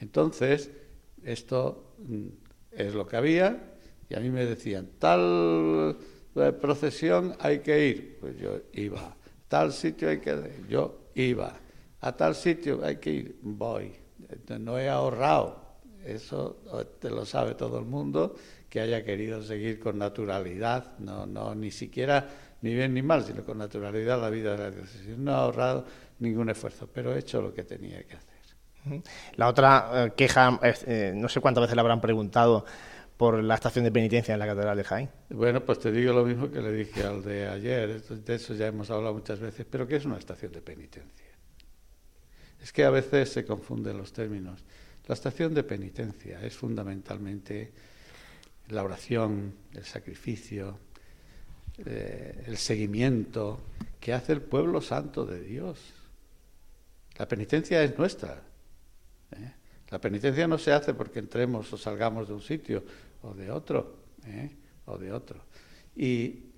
Entonces, 0.00 0.72
esto 1.22 1.94
mm, 1.98 2.26
es 2.72 2.94
lo 2.94 3.06
que 3.06 3.16
había 3.16 3.76
y 4.10 4.16
a 4.16 4.18
mí 4.18 4.28
me 4.28 4.44
decían, 4.44 4.90
tal 4.98 5.96
eh, 6.34 6.52
procesión 6.60 7.36
hay 7.38 7.60
que 7.60 7.86
ir, 7.86 8.18
pues 8.18 8.36
yo 8.38 8.58
iba, 8.72 9.16
tal 9.46 9.72
sitio 9.72 10.08
hay 10.08 10.18
que 10.18 10.30
ir, 10.30 10.66
yo 10.68 11.10
iba, 11.14 11.56
a 12.00 12.16
tal 12.16 12.34
sitio 12.34 12.84
hay 12.84 12.96
que 12.96 13.12
ir, 13.12 13.38
voy, 13.40 13.92
no 14.58 14.80
he 14.80 14.88
ahorrado 14.88 15.67
eso 16.04 16.62
te 17.00 17.10
lo 17.10 17.24
sabe 17.24 17.54
todo 17.54 17.78
el 17.78 17.84
mundo, 17.84 18.34
que 18.68 18.80
haya 18.80 19.04
querido 19.04 19.42
seguir 19.42 19.78
con 19.78 19.98
naturalidad, 19.98 20.98
no, 20.98 21.26
no 21.26 21.54
ni 21.54 21.70
siquiera 21.70 22.28
ni 22.60 22.74
bien 22.74 22.94
ni 22.94 23.02
mal, 23.02 23.24
sino 23.24 23.44
con 23.44 23.58
naturalidad 23.58 24.20
la 24.20 24.30
vida 24.30 24.52
de 24.52 24.58
la 24.58 24.70
diócesis. 24.70 25.16
No 25.16 25.32
ha 25.32 25.42
ahorrado 25.42 25.84
ningún 26.18 26.50
esfuerzo, 26.50 26.88
pero 26.92 27.14
he 27.14 27.18
hecho 27.18 27.40
lo 27.40 27.54
que 27.54 27.64
tenía 27.64 28.02
que 28.04 28.16
hacer. 28.16 28.28
La 29.36 29.48
otra 29.48 29.90
eh, 29.92 30.12
queja, 30.16 30.58
eh, 30.62 31.12
no 31.14 31.28
sé 31.28 31.40
cuántas 31.40 31.62
veces 31.62 31.74
le 31.74 31.80
habrán 31.80 32.00
preguntado 32.00 32.64
por 33.16 33.42
la 33.42 33.54
estación 33.54 33.84
de 33.84 33.90
penitencia 33.90 34.32
en 34.32 34.38
la 34.38 34.46
Catedral 34.46 34.76
de 34.76 34.84
Jaén. 34.84 35.10
Bueno, 35.30 35.64
pues 35.64 35.80
te 35.80 35.90
digo 35.90 36.12
lo 36.12 36.24
mismo 36.24 36.50
que 36.50 36.62
le 36.62 36.72
dije 36.72 37.02
al 37.02 37.22
de 37.22 37.48
ayer, 37.48 38.00
de 38.00 38.34
eso 38.34 38.54
ya 38.54 38.68
hemos 38.68 38.90
hablado 38.90 39.14
muchas 39.14 39.40
veces, 39.40 39.66
pero 39.68 39.86
¿qué 39.86 39.96
es 39.96 40.04
una 40.04 40.18
estación 40.18 40.52
de 40.52 40.62
penitencia? 40.62 41.26
Es 42.62 42.72
que 42.72 42.84
a 42.84 42.90
veces 42.90 43.28
se 43.30 43.44
confunden 43.44 43.98
los 43.98 44.12
términos. 44.12 44.64
La 45.08 45.14
estación 45.14 45.54
de 45.54 45.64
penitencia 45.64 46.44
es 46.44 46.54
fundamentalmente 46.54 47.72
la 48.68 48.84
oración, 48.84 49.54
el 49.72 49.84
sacrificio, 49.84 50.78
eh, 51.78 52.44
el 52.46 52.58
seguimiento 52.58 53.58
que 53.98 54.12
hace 54.12 54.34
el 54.34 54.42
pueblo 54.42 54.82
santo 54.82 55.24
de 55.24 55.40
Dios. 55.40 55.94
La 57.16 57.26
penitencia 57.26 57.82
es 57.82 57.96
nuestra. 57.96 58.42
¿eh? 59.32 59.52
La 59.88 59.98
penitencia 59.98 60.46
no 60.46 60.58
se 60.58 60.72
hace 60.72 60.92
porque 60.92 61.20
entremos 61.20 61.72
o 61.72 61.78
salgamos 61.78 62.28
de 62.28 62.34
un 62.34 62.42
sitio 62.42 62.84
o 63.22 63.32
de 63.32 63.50
otro, 63.50 64.04
¿eh? 64.26 64.50
o 64.84 64.98
de 64.98 65.10
otro. 65.10 65.42
Y 65.96 66.50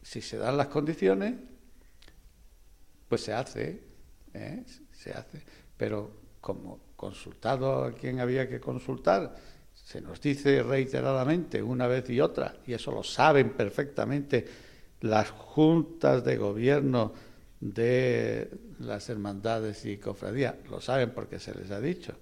si 0.00 0.22
se 0.22 0.38
dan 0.38 0.56
las 0.56 0.68
condiciones, 0.68 1.34
pues 3.10 3.20
se 3.20 3.34
hace, 3.34 3.82
se 4.90 5.12
hace. 5.12 5.42
Pero 5.76 6.18
como 6.40 6.89
consultado 7.00 7.84
a 7.84 7.92
quien 7.92 8.20
había 8.20 8.46
que 8.46 8.60
consultar, 8.60 9.34
se 9.72 10.02
nos 10.02 10.20
dice 10.20 10.62
reiteradamente 10.62 11.62
una 11.62 11.86
vez 11.86 12.10
y 12.10 12.20
otra, 12.20 12.56
y 12.66 12.74
eso 12.74 12.92
lo 12.92 13.02
saben 13.02 13.54
perfectamente 13.54 14.44
las 15.00 15.30
juntas 15.30 16.22
de 16.22 16.36
gobierno 16.36 17.14
de 17.58 18.50
las 18.80 19.08
hermandades 19.08 19.86
y 19.86 19.96
cofradías, 19.96 20.56
lo 20.68 20.82
saben 20.82 21.12
porque 21.12 21.38
se 21.38 21.54
les 21.54 21.70
ha 21.70 21.80
dicho, 21.80 22.16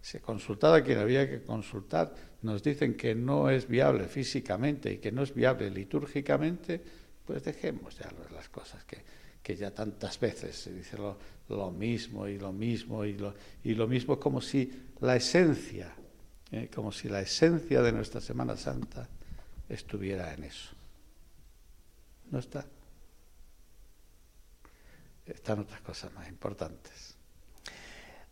se 0.00 0.20
consultado 0.20 0.74
a 0.74 0.84
quien 0.84 0.98
había 0.98 1.28
que 1.28 1.42
consultar, 1.42 2.14
nos 2.42 2.62
dicen 2.62 2.96
que 2.96 3.16
no 3.16 3.50
es 3.50 3.66
viable 3.66 4.04
físicamente 4.04 4.92
y 4.92 4.98
que 4.98 5.10
no 5.10 5.24
es 5.24 5.34
viable 5.34 5.70
litúrgicamente, 5.70 6.80
pues 7.26 7.42
dejemos 7.42 7.98
ya 7.98 8.08
las 8.32 8.48
cosas 8.48 8.84
que, 8.84 9.02
que 9.42 9.56
ya 9.56 9.70
tantas 9.70 10.18
veces 10.20 10.56
se 10.56 10.72
dice 10.72 10.96
lo, 10.98 11.16
lo 11.48 11.70
mismo 11.70 12.28
y 12.28 12.38
lo 12.38 12.52
mismo 12.52 13.04
y 13.04 13.14
lo, 13.14 13.34
y 13.64 13.74
lo 13.74 13.86
mismo 13.86 14.18
como 14.18 14.40
si 14.40 14.70
la 15.00 15.16
esencia, 15.16 15.92
eh, 16.52 16.68
como 16.74 16.92
si 16.92 17.08
la 17.08 17.20
esencia 17.20 17.82
de 17.82 17.92
nuestra 17.92 18.20
Semana 18.20 18.56
Santa 18.56 19.08
estuviera 19.68 20.32
en 20.34 20.44
eso. 20.44 20.70
No 22.30 22.38
está. 22.38 22.64
Están 25.26 25.60
otras 25.60 25.80
cosas 25.80 26.12
más 26.12 26.28
importantes. 26.28 27.16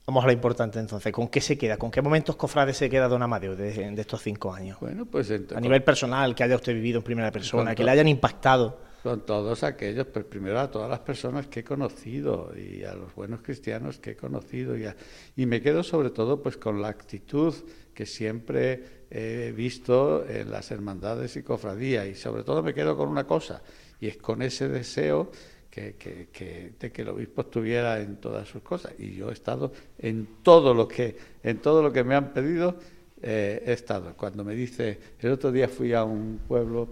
Vamos 0.07 0.25
a 0.25 0.27
lo 0.27 0.33
importante 0.33 0.79
entonces. 0.79 1.13
¿Con 1.13 1.29
qué 1.29 1.41
se 1.41 1.59
queda? 1.59 1.77
¿Con 1.77 1.91
qué 1.91 2.01
momentos 2.01 2.35
cofrades 2.37 2.77
se 2.77 2.89
queda 2.89 3.09
don 3.09 3.23
Amadeo 3.23 3.55
de, 3.55 3.93
estos 4.01 4.23
cinco 4.23 4.53
años? 4.53 4.79
Bueno, 4.81 5.05
pues 5.05 5.31
a 5.31 5.61
nivel 5.61 5.85
personal, 5.85 6.35
que 6.35 6.45
haya 6.45 6.57
usted 6.57 6.73
vivido 6.73 6.99
en 6.99 7.05
primera 7.05 7.31
persona, 7.31 7.75
que 7.75 7.85
le 7.85 7.91
hayan 7.91 8.09
impactado. 8.09 8.88
Con 9.03 9.25
todos 9.25 9.63
aquellos, 9.63 10.07
pues 10.07 10.25
primero 10.25 10.59
a 10.59 10.71
todas 10.71 10.91
las 10.91 10.99
personas 11.01 11.47
que 11.47 11.61
he 11.61 11.65
conocido 11.65 12.53
y 12.57 12.83
a 12.83 12.95
los 12.95 13.15
buenos 13.15 13.43
cristianos 13.43 13.99
que 13.99 14.11
he 14.11 14.17
conocido 14.17 14.75
y, 14.77 15.47
me 15.47 15.61
quedo 15.61 15.85
sobre 15.85 16.11
todo 16.11 16.43
pues 16.43 16.57
con 16.57 16.83
la 16.83 16.89
actitud 16.89 17.55
que 17.95 18.07
siempre 18.07 19.07
he 19.11 19.53
visto 19.57 20.29
en 20.29 20.51
las 20.51 20.71
hermandades 20.73 21.37
y 21.37 21.43
cofradías 21.43 22.09
y 22.09 22.15
sobre 22.17 22.43
todo 22.43 22.63
me 22.63 22.75
quedo 22.75 22.97
con 22.97 23.09
una 23.09 23.25
cosa 23.25 23.63
y 24.01 24.09
es 24.09 24.17
con 24.17 24.43
ese 24.43 24.69
deseo 24.69 25.31
que, 25.71 26.73
de 26.79 26.93
que 26.93 27.03
el 27.03 27.09
obispo 27.09 27.43
estuviera 27.43 28.01
en 28.01 28.17
todas 28.17 28.49
sus 28.49 28.63
cosas. 28.63 28.93
Y 28.99 29.15
yo 29.15 29.31
he 29.31 29.33
estado 29.33 29.73
en 29.99 30.43
todo 30.43 30.75
lo 30.75 30.89
que, 30.89 31.17
en 31.43 31.59
todo 31.59 31.83
lo 31.83 31.93
que 31.93 32.03
me 32.03 32.15
han 32.15 32.33
pedido, 32.33 32.77
eh, 33.23 33.63
he 33.67 33.73
estado. 33.73 34.15
Cuando 34.17 34.45
me 34.45 34.55
dice, 34.55 34.99
el 35.19 35.33
otro 35.33 35.51
día 35.51 35.69
fui 35.69 35.93
a 35.93 36.05
un 36.05 36.41
pueblo 36.47 36.89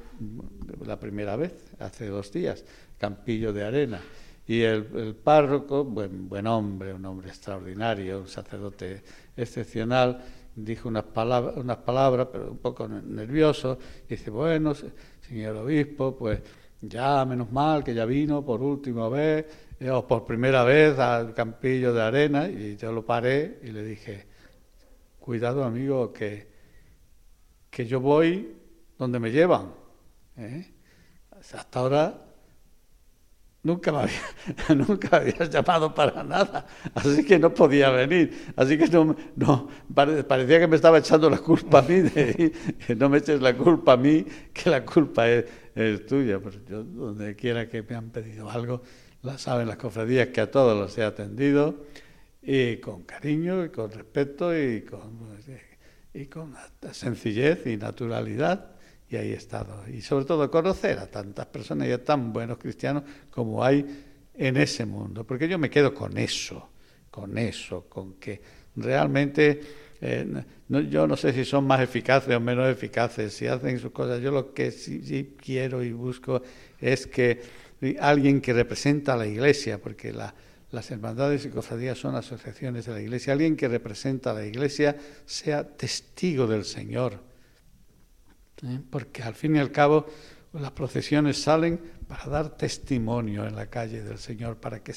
la 0.84 0.98
primera 0.98 1.36
vez, 1.36 1.54
hace 1.78 2.08
dos 2.08 2.32
días, 2.32 2.64
Campillo 2.98 3.52
de 3.52 3.64
Arena, 3.64 4.00
y 4.46 4.62
el, 4.62 5.14
párroco, 5.22 5.84
buen, 5.84 6.28
buen 6.28 6.46
hombre, 6.46 6.92
un 6.92 7.04
hombre 7.04 7.28
extraordinario, 7.28 8.20
un 8.20 8.28
sacerdote 8.28 9.02
excepcional, 9.36 10.22
dijo 10.54 10.88
unas 10.88 11.04
palabras, 11.04 11.56
unas 11.56 11.78
palabras, 11.78 12.28
pero 12.32 12.50
un 12.50 12.58
poco 12.58 12.88
nervioso, 12.88 13.78
y 14.06 14.10
dice, 14.10 14.30
bueno, 14.30 14.72
señor 15.20 15.56
obispo, 15.56 16.16
pues 16.16 16.40
ya, 16.80 17.24
menos 17.24 17.50
mal 17.52 17.82
que 17.82 17.94
ya 17.94 18.04
vino 18.04 18.44
por 18.44 18.62
última 18.62 19.08
vez, 19.08 19.46
eh, 19.78 19.90
o 19.90 20.06
por 20.06 20.24
primera 20.24 20.64
vez 20.64 20.98
al 20.98 21.34
campillo 21.34 21.92
de 21.92 22.02
arena, 22.02 22.48
y 22.48 22.76
yo 22.76 22.92
lo 22.92 23.04
paré 23.04 23.60
y 23.62 23.70
le 23.72 23.82
dije, 23.82 24.35
cuidado 25.26 25.64
amigo, 25.64 26.12
que, 26.12 26.46
que 27.68 27.84
yo 27.84 27.98
voy 27.98 28.54
donde 28.96 29.18
me 29.18 29.32
llevan. 29.32 29.72
¿eh? 30.36 30.72
Hasta 31.52 31.80
ahora 31.80 32.22
nunca 33.64 33.90
me 33.90 33.98
había, 33.98 34.20
nunca 34.86 35.16
había 35.16 35.44
llamado 35.46 35.92
para 35.92 36.22
nada, 36.22 36.64
así 36.94 37.24
que 37.24 37.40
no 37.40 37.52
podía 37.52 37.90
venir, 37.90 38.52
así 38.54 38.78
que 38.78 38.86
no, 38.86 39.16
no 39.34 39.68
parecía 39.92 40.60
que 40.60 40.68
me 40.68 40.76
estaba 40.76 40.98
echando 40.98 41.28
la 41.28 41.38
culpa 41.38 41.80
a 41.80 41.82
mí, 41.82 42.02
de, 42.02 42.52
que 42.86 42.94
no 42.94 43.08
me 43.08 43.18
eches 43.18 43.42
la 43.42 43.56
culpa 43.56 43.94
a 43.94 43.96
mí, 43.96 44.24
que 44.54 44.70
la 44.70 44.84
culpa 44.84 45.28
es, 45.28 45.44
es 45.74 46.06
tuya, 46.06 46.38
pero 46.38 46.64
yo 46.70 46.84
donde 46.84 47.34
quiera 47.34 47.68
que 47.68 47.82
me 47.82 47.96
han 47.96 48.10
pedido 48.10 48.48
algo, 48.48 48.80
la 49.22 49.38
saben 49.38 49.66
las 49.66 49.76
cofradías 49.76 50.28
que 50.28 50.40
a 50.40 50.48
todos 50.52 50.78
los 50.78 50.96
he 50.96 51.02
atendido 51.02 51.74
y 52.46 52.76
con 52.76 53.02
cariño 53.02 53.64
y 53.64 53.70
con 53.70 53.90
respeto 53.90 54.56
y 54.56 54.82
con, 54.82 55.36
y 56.14 56.26
con 56.26 56.54
sencillez 56.92 57.66
y 57.66 57.76
naturalidad 57.76 58.76
y 59.08 59.16
ahí 59.16 59.32
he 59.32 59.36
estado. 59.36 59.82
Y 59.88 60.00
sobre 60.00 60.24
todo 60.24 60.48
conocer 60.50 60.98
a 60.98 61.06
tantas 61.08 61.46
personas 61.46 61.88
y 61.88 61.92
a 61.92 62.04
tan 62.04 62.32
buenos 62.32 62.58
cristianos 62.58 63.02
como 63.30 63.64
hay 63.64 63.84
en 64.32 64.56
ese 64.56 64.86
mundo, 64.86 65.24
porque 65.24 65.48
yo 65.48 65.58
me 65.58 65.70
quedo 65.70 65.92
con 65.92 66.16
eso, 66.18 66.70
con 67.10 67.36
eso, 67.36 67.86
con 67.88 68.14
que 68.14 68.40
realmente 68.76 69.60
eh, 70.00 70.44
yo 70.68 71.06
no 71.06 71.16
sé 71.16 71.32
si 71.32 71.44
son 71.44 71.66
más 71.66 71.80
eficaces 71.80 72.34
o 72.34 72.40
menos 72.40 72.68
eficaces, 72.68 73.32
si 73.32 73.46
hacen 73.46 73.78
sus 73.80 73.90
cosas. 73.90 74.20
Yo 74.20 74.30
lo 74.30 74.52
que 74.52 74.70
sí, 74.70 75.34
quiero 75.42 75.82
y 75.82 75.92
busco 75.92 76.42
es 76.80 77.06
que 77.06 77.40
alguien 77.98 78.40
que 78.40 78.52
representa 78.52 79.14
a 79.14 79.16
la 79.16 79.26
Iglesia, 79.26 79.78
porque 79.78 80.12
las 80.76 80.90
hermandades 80.90 81.46
y 81.46 81.48
cofradías 81.48 81.98
son 81.98 82.14
asociaciones 82.16 82.84
de 82.84 82.92
la 82.92 83.00
Iglesia, 83.00 83.32
alguien 83.32 83.56
que 83.56 83.66
representa 83.66 84.32
a 84.32 84.34
la 84.34 84.44
Iglesia 84.44 84.94
sea 85.24 85.66
testigo 85.66 86.46
del 86.46 86.66
Señor. 86.66 87.14
¿eh? 88.62 88.80
Porque 88.90 89.22
al 89.22 89.34
fin 89.34 89.56
y 89.56 89.58
al 89.58 89.72
cabo 89.72 90.06
las 90.52 90.72
procesiones 90.72 91.40
salen 91.40 91.80
para 92.06 92.26
dar 92.26 92.56
testimonio 92.56 93.46
en 93.46 93.56
la 93.56 93.68
calle 93.68 94.02
del 94.02 94.18
Señor, 94.18 94.58
para 94.58 94.80
que 94.80 94.92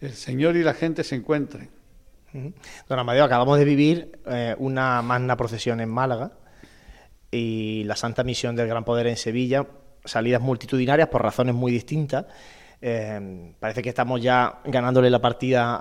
el 0.00 0.12
Señor 0.12 0.56
y 0.56 0.62
la 0.62 0.72
gente 0.72 1.02
se 1.02 1.16
encuentren. 1.16 1.68
Don 2.88 2.98
Amadeo, 2.98 3.24
acabamos 3.24 3.58
de 3.58 3.64
vivir 3.64 4.20
eh, 4.26 4.54
una 4.58 5.02
magna 5.02 5.36
procesión 5.36 5.80
en 5.80 5.88
Málaga 5.88 6.32
y 7.30 7.82
la 7.84 7.96
Santa 7.96 8.22
Misión 8.22 8.54
del 8.54 8.68
Gran 8.68 8.84
Poder 8.84 9.08
en 9.08 9.16
Sevilla, 9.16 9.66
salidas 10.04 10.40
multitudinarias 10.40 11.08
por 11.08 11.22
razones 11.22 11.56
muy 11.56 11.72
distintas. 11.72 12.26
Eh, 12.80 13.54
parece 13.58 13.82
que 13.82 13.88
estamos 13.88 14.22
ya 14.22 14.60
ganándole 14.64 15.10
la 15.10 15.20
partida 15.20 15.78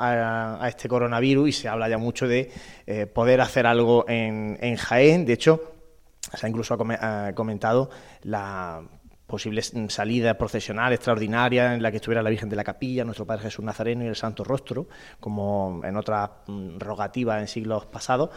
a, 0.59 0.67
este 0.67 0.87
coronavirus 0.87 1.49
y 1.49 1.51
se 1.51 1.67
habla 1.67 1.87
ya 1.87 1.97
mucho 1.97 2.27
de 2.27 2.51
eh, 2.85 3.05
poder 3.05 3.41
hacer 3.41 3.67
algo 3.67 4.05
en, 4.07 4.57
en, 4.61 4.75
Jaén. 4.75 5.25
De 5.25 5.33
hecho, 5.33 5.61
se 6.33 6.45
ha 6.45 6.49
incluso 6.49 6.77
comentado 6.77 7.89
la 8.23 8.81
posible 9.27 9.61
salida 9.61 10.37
procesional 10.37 10.93
extraordinaria 10.93 11.73
en 11.73 11.83
la 11.83 11.91
que 11.91 11.97
estuviera 11.97 12.23
la 12.23 12.29
Virgen 12.29 12.49
de 12.49 12.55
la 12.55 12.63
Capilla, 12.63 13.03
nuestro 13.03 13.25
Padre 13.25 13.43
Jesús 13.43 13.63
Nazareno 13.63 14.05
y 14.05 14.07
el 14.07 14.15
Santo 14.15 14.43
Rostro, 14.43 14.87
como 15.19 15.81
en 15.83 15.97
otra 15.97 16.31
mm, 16.47 16.79
rogativa 16.79 17.39
en 17.39 17.47
siglos 17.47 17.85
pasados. 17.85 18.29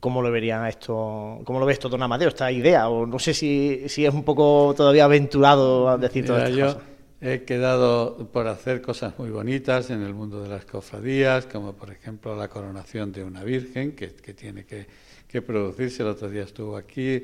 ¿Cómo 0.00 0.20
lo 0.20 0.30
verían 0.30 0.66
esto? 0.66 1.40
¿Cómo 1.44 1.60
lo 1.60 1.64
ves 1.64 1.74
esto, 1.74 1.88
don 1.88 2.02
Amadeo, 2.02 2.28
esta 2.28 2.50
idea? 2.50 2.88
O 2.88 3.06
no 3.06 3.18
sé 3.18 3.32
si, 3.32 3.84
si 3.88 4.04
es 4.04 4.12
un 4.12 4.24
poco 4.24 4.74
todavía 4.76 5.04
aventurado 5.04 5.96
decir 5.96 6.26
todo 6.26 6.38
esto. 6.38 6.91
He 7.24 7.44
quedado 7.44 8.32
por 8.32 8.48
hacer 8.48 8.82
cosas 8.82 9.16
muy 9.16 9.30
bonitas 9.30 9.90
en 9.90 10.02
el 10.02 10.12
mundo 10.12 10.42
de 10.42 10.48
las 10.48 10.64
cofradías, 10.64 11.46
como 11.46 11.72
por 11.72 11.92
ejemplo 11.92 12.34
la 12.34 12.48
coronación 12.48 13.12
de 13.12 13.22
una 13.22 13.44
virgen 13.44 13.92
que, 13.92 14.08
tiene 14.08 14.64
que, 14.64 14.88
que 15.28 15.40
producirse. 15.40 16.02
El 16.02 16.08
otro 16.08 16.28
día 16.28 16.42
estuvo 16.42 16.76
aquí 16.76 17.22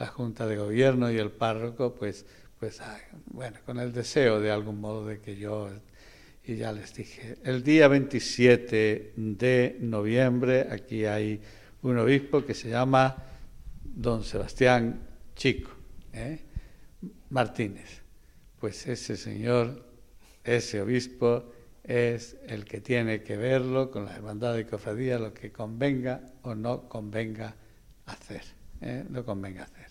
la 0.00 0.08
Junta 0.08 0.48
de 0.48 0.56
Gobierno 0.56 1.12
y 1.12 1.18
el 1.18 1.30
párroco, 1.30 1.94
pues, 1.94 2.26
pues 2.58 2.80
ah, 2.80 2.98
bueno, 3.26 3.58
con 3.64 3.78
el 3.78 3.92
deseo 3.92 4.40
de 4.40 4.50
algún 4.50 4.80
modo 4.80 5.06
de 5.06 5.20
que 5.20 5.36
yo, 5.36 5.70
y 6.44 6.56
ya 6.56 6.72
les 6.72 6.92
dije, 6.92 7.36
el 7.44 7.62
día 7.62 7.86
27 7.86 9.12
de 9.14 9.76
noviembre 9.78 10.66
aquí 10.72 11.04
hay 11.04 11.40
un 11.82 11.96
obispo 11.98 12.44
que 12.44 12.52
se 12.52 12.70
llama 12.70 13.14
don 13.84 14.24
Sebastián 14.24 15.02
Chico 15.36 15.70
¿eh? 16.12 16.40
Martínez. 17.30 18.05
Pues 18.66 18.84
ese 18.88 19.16
señor, 19.16 19.80
ese 20.42 20.80
obispo, 20.80 21.52
es 21.84 22.36
el 22.48 22.64
que 22.64 22.80
tiene 22.80 23.22
que 23.22 23.36
verlo 23.36 23.92
con 23.92 24.06
la 24.06 24.16
hermandad 24.16 24.54
de 24.54 24.66
cofradía, 24.66 25.20
lo 25.20 25.32
que 25.32 25.52
convenga 25.52 26.20
o 26.42 26.56
no 26.56 26.88
convenga 26.88 27.54
hacer. 28.06 28.42
¿eh? 28.80 29.04
No 29.08 29.24
convenga 29.24 29.62
hacer. 29.62 29.86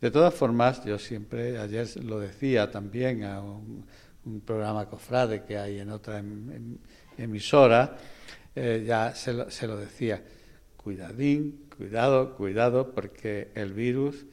De 0.00 0.10
todas 0.10 0.34
formas, 0.34 0.84
yo 0.84 0.98
siempre, 0.98 1.56
ayer 1.56 1.86
lo 2.02 2.18
decía 2.18 2.68
también 2.68 3.22
a 3.22 3.40
un, 3.40 3.86
programa 4.44 4.86
cofrade 4.86 5.44
que 5.44 5.56
hay 5.56 5.78
en 5.78 5.90
otra 5.90 6.18
em, 6.18 6.50
em, 6.50 6.78
emisora, 7.16 7.96
eh, 8.56 8.82
ya 8.84 9.14
se 9.14 9.34
lo, 9.34 9.48
se 9.52 9.68
lo, 9.68 9.76
decía, 9.76 10.20
cuidadín, 10.76 11.68
cuidado, 11.76 12.34
cuidado, 12.34 12.92
porque 12.92 13.52
el 13.54 13.72
virus, 13.72 14.26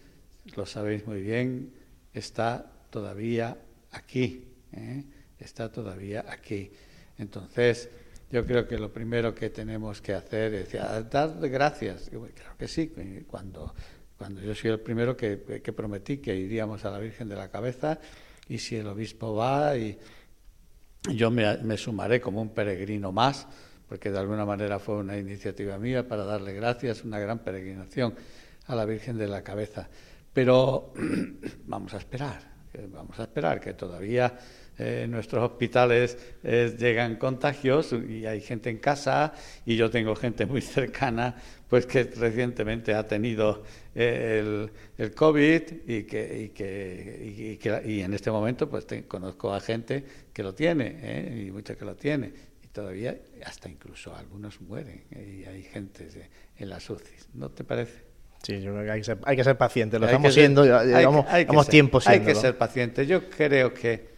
lo 0.56 0.66
sabéis 0.66 1.06
muy 1.06 1.22
bien, 1.22 1.74
está 2.12 2.72
todavía 2.90 3.56
aquí, 3.98 4.46
¿eh? 4.74 5.04
está 5.40 5.72
todavía 5.72 6.26
aquí. 6.30 6.72
Entonces, 7.18 7.90
yo 8.32 8.46
creo 8.46 8.68
que 8.68 8.78
lo 8.78 8.92
primero 8.92 9.34
que 9.34 9.50
tenemos 9.50 10.02
que 10.02 10.14
hacer 10.14 10.54
es 10.54 10.72
dar 11.10 11.38
gracias. 11.50 12.10
Claro 12.10 12.58
que 12.58 12.68
sí, 12.68 12.94
cuando 13.28 13.74
cuando 14.18 14.42
yo 14.42 14.56
soy 14.56 14.72
el 14.72 14.80
primero 14.80 15.16
que, 15.16 15.38
prometí 15.76 16.18
que 16.18 16.36
iríamos 16.36 16.84
a 16.86 16.92
la 16.92 16.98
Virgen 16.98 17.30
de 17.30 17.36
la 17.36 17.50
Cabeza 17.50 18.00
y 18.50 18.58
si 18.58 18.76
el 18.76 18.88
obispo 18.88 19.36
va 19.36 19.78
y 19.78 19.98
yo 21.14 21.30
me, 21.30 21.78
sumaré 21.78 22.20
como 22.20 22.42
un 22.42 22.50
peregrino 22.50 23.12
más, 23.12 23.48
porque 23.88 24.12
de 24.12 24.18
alguna 24.18 24.44
manera 24.44 24.80
fue 24.80 24.96
una 24.96 25.18
iniciativa 25.18 25.78
mía 25.78 26.08
para 26.08 26.26
darle 26.26 26.54
gracias, 26.54 27.04
una 27.04 27.20
gran 27.20 27.40
peregrinación 27.40 28.16
a 28.66 28.76
la 28.76 28.86
Virgen 28.86 29.18
de 29.18 29.28
la 29.28 29.44
Cabeza. 29.44 29.88
Pero 30.34 30.94
vamos 31.68 31.94
a 31.94 31.98
esperar, 31.98 32.57
vamos 32.92 33.20
a 33.20 33.24
esperar 33.24 33.60
que 33.60 33.74
todavía 33.74 34.38
eh, 34.78 35.08
nuestros 35.10 35.44
hospitales 35.44 36.18
llegan 36.44 37.16
contagios 37.16 37.94
y 37.94 38.26
hay 38.26 38.42
gente 38.42 38.70
en 38.70 38.78
casa 38.78 39.34
y 39.66 39.76
yo 39.76 39.90
tengo 39.90 40.16
gente 40.16 40.46
muy 40.46 40.62
cercana 40.78 41.36
pues 41.68 41.86
que 41.86 42.04
recientemente 42.04 42.94
ha 42.94 43.06
tenido 43.06 43.64
el, 43.96 44.70
el, 44.98 45.14
COVID 45.14 45.62
y 45.88 46.04
que, 46.04 46.44
y, 46.44 46.50
que, 46.50 47.34
y, 47.54 47.58
que, 47.58 47.82
y 47.86 48.02
en 48.02 48.14
este 48.14 48.32
momento 48.32 48.70
pues 48.70 48.86
conozco 49.08 49.54
a 49.54 49.60
gente 49.60 50.04
que 50.32 50.44
lo 50.44 50.54
tiene 50.54 51.00
¿eh? 51.02 51.46
y 51.48 51.52
mucha 51.52 51.76
que 51.76 51.84
lo 51.84 51.96
tiene 51.96 52.32
y 52.64 52.68
todavía 52.68 53.18
hasta 53.46 53.70
incluso 53.70 54.16
algunos 54.16 54.62
mueren 54.62 55.06
y 55.12 55.44
hay 55.46 55.64
gente 55.64 56.08
en 56.58 56.70
las 56.70 56.90
UCIs. 56.90 57.30
¿No 57.34 57.50
te 57.50 57.64
parece? 57.64 58.07
Sí, 58.44 58.62
yo 58.62 58.72
creo 58.74 58.86
que 58.86 58.92
hay 58.92 59.00
que 59.00 59.06
ser, 59.06 59.18
hay 59.24 59.36
que 59.36 59.44
ser 59.44 59.58
paciente, 59.58 60.00
lo 60.00 60.06
estamos 60.06 60.34
siendo, 60.34 60.64
llevamos, 60.64 61.26
hay, 61.28 61.46
tiempo 61.70 62.00
Hay 62.06 62.22
que 62.22 62.36
ser 62.36 62.58
paciente. 62.58 63.06
Yo 63.06 63.30
creo 63.30 63.74
que, 63.74 64.16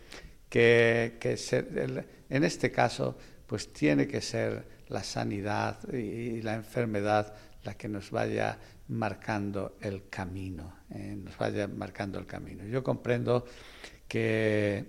que, 0.50 1.18
que 1.20 2.06
en 2.30 2.44
este 2.44 2.72
caso 2.72 3.18
pues 3.48 3.74
tiene 3.74 4.08
que 4.08 4.22
ser 4.22 4.68
la 4.90 5.04
sanidad 5.04 5.80
y, 5.92 6.42
la 6.42 6.54
enfermedad 6.54 7.34
la 7.64 7.76
que 7.76 7.88
nos 7.88 8.12
vaya 8.12 8.58
marcando 8.88 9.78
el 9.82 10.08
camino, 10.10 10.76
eh, 10.92 11.16
nos 11.18 11.38
vaya 11.38 11.68
marcando 11.68 12.20
el 12.20 12.26
camino. 12.26 12.64
Yo 12.66 12.84
comprendo 12.84 13.46
que 14.08 14.86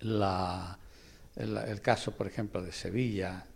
la, 0.00 0.78
el, 1.38 1.80
caso, 1.80 2.10
por 2.12 2.26
ejemplo, 2.26 2.60
de 2.60 2.72
Sevilla, 2.72 3.46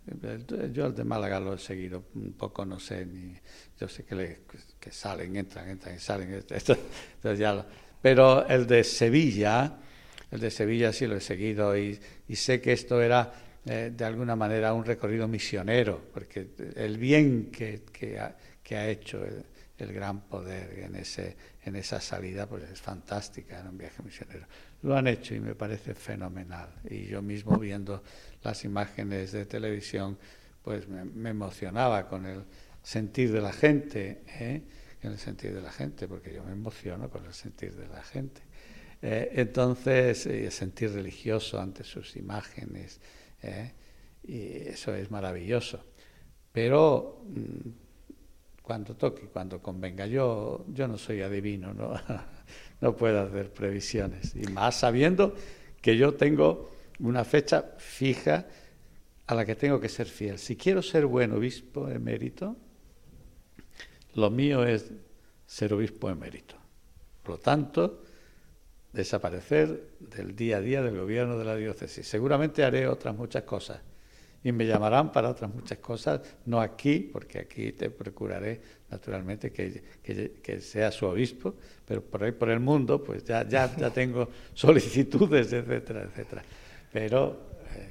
yo 0.71 0.85
el 0.87 0.95
de 0.95 1.03
Málaga 1.03 1.39
lo 1.39 1.55
he 1.55 1.59
seguido 1.59 2.05
un 2.15 2.33
poco, 2.33 2.65
no 2.65 2.79
sé, 2.79 3.05
ni, 3.05 3.35
yo 3.77 3.89
sé 3.89 4.05
que, 4.05 4.15
le, 4.15 4.41
que 4.79 4.89
salen, 4.89 5.35
entran, 5.35 5.69
entran, 5.69 5.99
salen, 5.99 6.33
esto, 6.49 6.77
ya 7.21 7.65
pero 8.01 8.47
el 8.47 8.67
de 8.67 8.83
Sevilla, 8.83 9.79
el 10.31 10.39
de 10.39 10.51
Sevilla 10.51 10.93
sí 10.93 11.07
lo 11.07 11.17
he 11.17 11.21
seguido 11.21 11.77
y, 11.77 11.99
y 12.27 12.35
sé 12.35 12.61
que 12.61 12.73
esto 12.73 13.01
era 13.01 13.33
eh, 13.65 13.91
de 13.95 14.05
alguna 14.05 14.35
manera 14.35 14.73
un 14.73 14.85
recorrido 14.85 15.27
misionero, 15.27 16.09
porque 16.13 16.49
el 16.75 16.97
bien 16.97 17.51
que, 17.51 17.83
que, 17.91 18.19
ha, 18.19 18.35
que 18.61 18.77
ha, 18.77 18.89
hecho 18.89 19.25
el, 19.25 19.43
el, 19.77 19.93
gran 19.93 20.21
poder 20.21 20.79
en, 20.79 20.95
ese, 20.95 21.35
en 21.63 21.75
esa 21.75 21.99
salida 21.99 22.47
pues 22.47 22.63
es 22.63 22.81
fantástica, 22.81 23.59
en 23.59 23.67
un 23.67 23.77
viaje 23.77 24.01
misionero. 24.03 24.45
Lo 24.83 24.95
han 24.97 25.07
hecho 25.07 25.33
y 25.33 25.39
me 25.39 25.55
parece 25.55 25.95
fenomenal. 25.95 26.69
Y 26.89 27.05
yo 27.05 27.21
mismo 27.21 27.57
viendo 27.57 28.03
las 28.43 28.65
imágenes 28.65 29.31
de 29.31 29.45
televisión, 29.45 30.17
pues 30.61 30.87
me, 30.87 31.29
emocionaba 31.29 32.07
con 32.07 32.25
el 32.25 32.43
sentir 32.81 33.31
de 33.31 33.41
la 33.41 33.53
gente, 33.53 34.23
¿eh? 34.27 34.61
con 35.01 35.11
el 35.11 35.17
sentir 35.17 35.53
de 35.53 35.61
la 35.61 35.71
gente, 35.71 36.07
porque 36.07 36.33
yo 36.33 36.43
me 36.43 36.51
emociono 36.51 37.09
con 37.09 37.25
el 37.25 37.33
sentir 37.33 37.75
de 37.75 37.87
la 37.87 38.03
gente. 38.03 38.41
Eh, 39.01 39.31
entonces, 39.33 40.25
el 40.25 40.51
sentir 40.51 40.91
religioso 40.91 41.59
ante 41.59 41.83
sus 41.83 42.15
imágenes, 42.15 42.99
¿eh? 43.41 43.73
y 44.23 44.67
eso 44.69 44.93
es 44.95 45.11
maravilloso. 45.11 45.85
Pero 46.51 47.23
mm, 47.25 47.82
cuando 48.63 48.95
toque, 48.95 49.27
cuando 49.27 49.61
convenga, 49.61 50.07
yo, 50.07 50.65
yo 50.69 50.87
no 50.87 50.97
soy 50.97 51.21
adivino, 51.21 51.73
¿no? 51.73 51.93
no 52.81 52.95
puedo 52.95 53.21
hacer 53.21 53.51
previsiones, 53.51 54.35
y 54.35 54.47
más 54.47 54.79
sabiendo 54.79 55.35
que 55.81 55.97
yo 55.97 56.13
tengo 56.15 56.71
una 56.99 57.25
fecha 57.25 57.73
fija 57.77 58.47
a 59.27 59.35
la 59.35 59.45
que 59.45 59.55
tengo 59.55 59.79
que 59.81 59.89
ser 59.89 60.07
fiel. 60.07 60.39
Si 60.39 60.55
quiero 60.55 60.81
ser 60.81 61.05
buen 61.05 61.33
obispo 61.33 61.89
emérito, 61.89 62.55
lo 64.15 64.29
mío 64.29 64.65
es 64.65 64.91
ser 65.45 65.73
obispo 65.73 66.09
emérito. 66.09 66.55
Por 67.21 67.35
lo 67.35 67.39
tanto, 67.39 68.03
desaparecer 68.93 69.89
del 69.99 70.35
día 70.35 70.57
a 70.57 70.61
día 70.61 70.81
del 70.81 70.97
gobierno 70.97 71.37
de 71.37 71.45
la 71.45 71.55
diócesis. 71.57 72.07
Seguramente 72.07 72.63
haré 72.63 72.87
otras 72.87 73.15
muchas 73.15 73.43
cosas 73.43 73.81
y 74.43 74.51
me 74.51 74.65
llamarán 74.65 75.11
para 75.11 75.29
otras 75.29 75.53
muchas 75.53 75.77
cosas, 75.77 76.21
no 76.45 76.59
aquí, 76.59 76.99
porque 76.99 77.39
aquí 77.39 77.71
te 77.71 77.89
procuraré 77.89 78.61
naturalmente 78.91 79.51
que, 79.51 79.83
que, 80.03 80.61
sea 80.61 80.91
su 80.91 81.05
obispo, 81.05 81.55
pero 81.85 82.01
por 82.01 82.23
ahí 82.23 82.33
por 82.33 82.49
el 82.49 82.59
mundo, 82.59 83.01
pues 83.01 83.23
ya, 83.23 83.47
ya, 83.47 83.73
ya 83.75 83.89
tengo 83.93 84.27
solicitudes, 84.53 85.51
etcétera, 85.53 86.03
etcétera. 86.03 86.43
Pero... 86.91 87.53
Eh... 87.73 87.89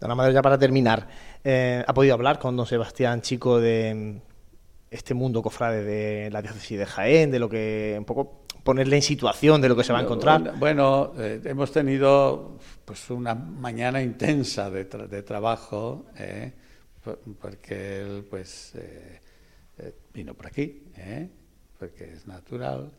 Don 0.00 0.10
Amadeo, 0.10 0.32
ya 0.32 0.42
para 0.42 0.58
terminar, 0.58 1.08
eh, 1.42 1.82
¿ha 1.86 1.92
podido 1.92 2.14
hablar 2.14 2.38
con 2.38 2.56
don 2.56 2.66
Sebastián 2.66 3.20
Chico 3.20 3.58
de 3.58 4.20
este 4.90 5.12
mundo 5.12 5.42
cofrade 5.42 5.84
de 5.84 6.30
la 6.30 6.40
diócesis 6.40 6.78
de 6.78 6.86
Jaén, 6.86 7.30
de 7.30 7.38
lo 7.38 7.48
que 7.48 7.96
un 7.98 8.04
poco 8.04 8.44
ponerle 8.62 8.96
en 8.96 9.02
situación 9.02 9.60
de 9.60 9.68
lo 9.68 9.76
que 9.76 9.84
se 9.84 9.92
va 9.92 10.00
a 10.00 10.02
encontrar. 10.02 10.58
Bueno, 10.58 11.12
eh, 11.18 11.40
hemos 11.44 11.72
tenido 11.72 12.58
pues 12.84 13.10
una 13.10 13.34
mañana 13.34 14.02
intensa 14.02 14.70
de, 14.70 14.84
de 14.84 15.22
trabajo, 15.22 16.06
eh, 16.16 16.52
porque 17.40 18.00
él 18.00 18.26
pues 18.28 18.72
eh, 18.74 19.20
vino 20.12 20.34
por 20.34 20.46
aquí, 20.46 20.82
porque 21.78 22.12
es 22.12 22.26
natural, 22.26 22.90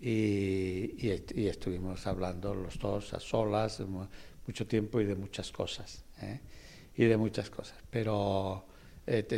y, 0.00 1.06
y, 1.06 1.48
estuvimos 1.48 2.06
hablando 2.06 2.54
los 2.54 2.78
dos 2.78 3.12
a 3.14 3.20
solas 3.20 3.82
mucho 4.46 4.66
tiempo 4.66 5.00
y 5.00 5.04
de 5.04 5.16
muchas 5.16 5.50
cosas, 5.50 6.04
y 6.96 7.04
de 7.04 7.16
muchas 7.16 7.50
cosas. 7.50 7.76
Pero 7.90 8.64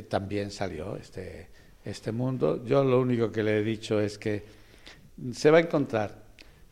también 0.09 0.51
salió 0.51 0.97
este, 0.97 1.49
este 1.85 2.13
mundo. 2.13 2.65
Yo 2.65 2.85
lo 2.85 3.01
único 3.01 3.31
que 3.33 3.43
le 3.43 3.59
he 3.59 3.63
dicho 3.63 4.01
es 4.01 4.19
que 4.19 4.60
se 5.33 5.51
va 5.51 5.59
a 5.59 5.61
encontrar 5.61 6.23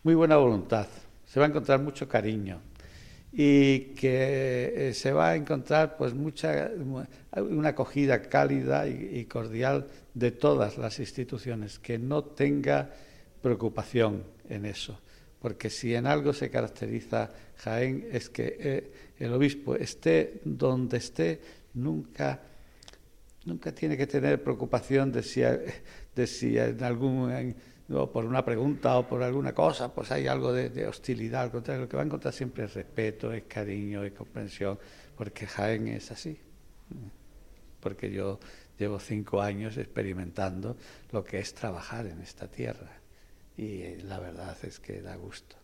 muy 0.03 0.14
buena 0.14 0.36
voluntad, 0.36 0.86
se 1.26 1.40
va 1.40 1.46
a 1.46 1.49
encontrar 1.49 1.80
mucho 1.80 2.09
cariño 2.09 2.61
y 3.32 3.80
que 3.94 4.88
eh, 4.88 4.94
se 4.94 5.12
va 5.12 5.30
a 5.30 5.36
encontrar 5.36 5.96
pues 5.96 6.14
mucha 6.14 6.70
una 7.36 7.68
acogida 7.68 8.22
cálida 8.22 8.88
y, 8.88 9.26
cordial 9.26 9.86
de 10.14 10.30
todas 10.30 10.78
las 10.78 10.99
instituciones, 10.99 11.78
que 11.78 11.99
no 11.99 12.24
tenga 12.24 12.90
preocupación 13.42 14.24
en 14.49 14.64
eso, 14.64 14.99
porque 15.40 15.68
si 15.68 15.94
en 15.94 16.07
algo 16.07 16.32
se 16.32 16.51
caracteriza 16.51 17.30
Jaén 17.59 18.09
es 18.11 18.30
que 18.30 18.57
eh, 18.59 18.92
el 19.18 19.32
obispo 19.32 19.76
esté 19.76 20.40
donde 20.44 20.96
esté 20.96 21.40
nunca 21.74 22.40
nunca 23.44 23.72
tiene 23.72 23.96
que 23.96 24.07
tener 24.07 24.42
preocupación 24.42 25.11
de 25.12 25.22
si, 25.22 25.40
de 25.40 26.26
si 26.26 26.59
en 26.59 26.82
algún 26.82 27.55
por 27.89 28.24
una 28.26 28.45
pregunta 28.45 28.99
o 28.99 29.09
por 29.09 29.22
alguna 29.22 29.55
cosa, 29.55 29.95
pues 29.95 30.12
hay 30.12 30.26
algo 30.26 30.53
de, 30.53 30.86
hostilidad. 30.86 31.43
Al 31.43 31.51
contrario, 31.51 31.82
lo 31.82 31.89
que 31.89 31.97
va 31.97 32.03
a 32.03 32.07
encontrar 32.07 32.34
siempre 32.34 32.64
es 32.64 32.74
respeto, 32.74 33.32
es 33.32 33.45
cariño, 33.45 34.05
es 34.05 34.12
comprensión, 34.12 34.78
porque 35.16 35.47
Jaén 35.47 35.89
es 35.89 36.11
así. 36.11 36.39
Porque 37.80 38.11
yo 38.11 38.39
llevo 38.78 38.99
cinco 39.01 39.41
años 39.41 39.78
experimentando 39.78 40.76
lo 41.12 41.24
que 41.24 41.39
es 41.39 41.55
trabajar 41.55 42.07
en 42.07 42.20
esta 42.20 42.49
tierra. 42.49 43.01
Y 43.57 43.97
la 44.03 44.18
verdad 44.18 44.57
es 44.62 44.78
que 44.80 45.01
da 45.01 45.16
gusto, 45.16 45.57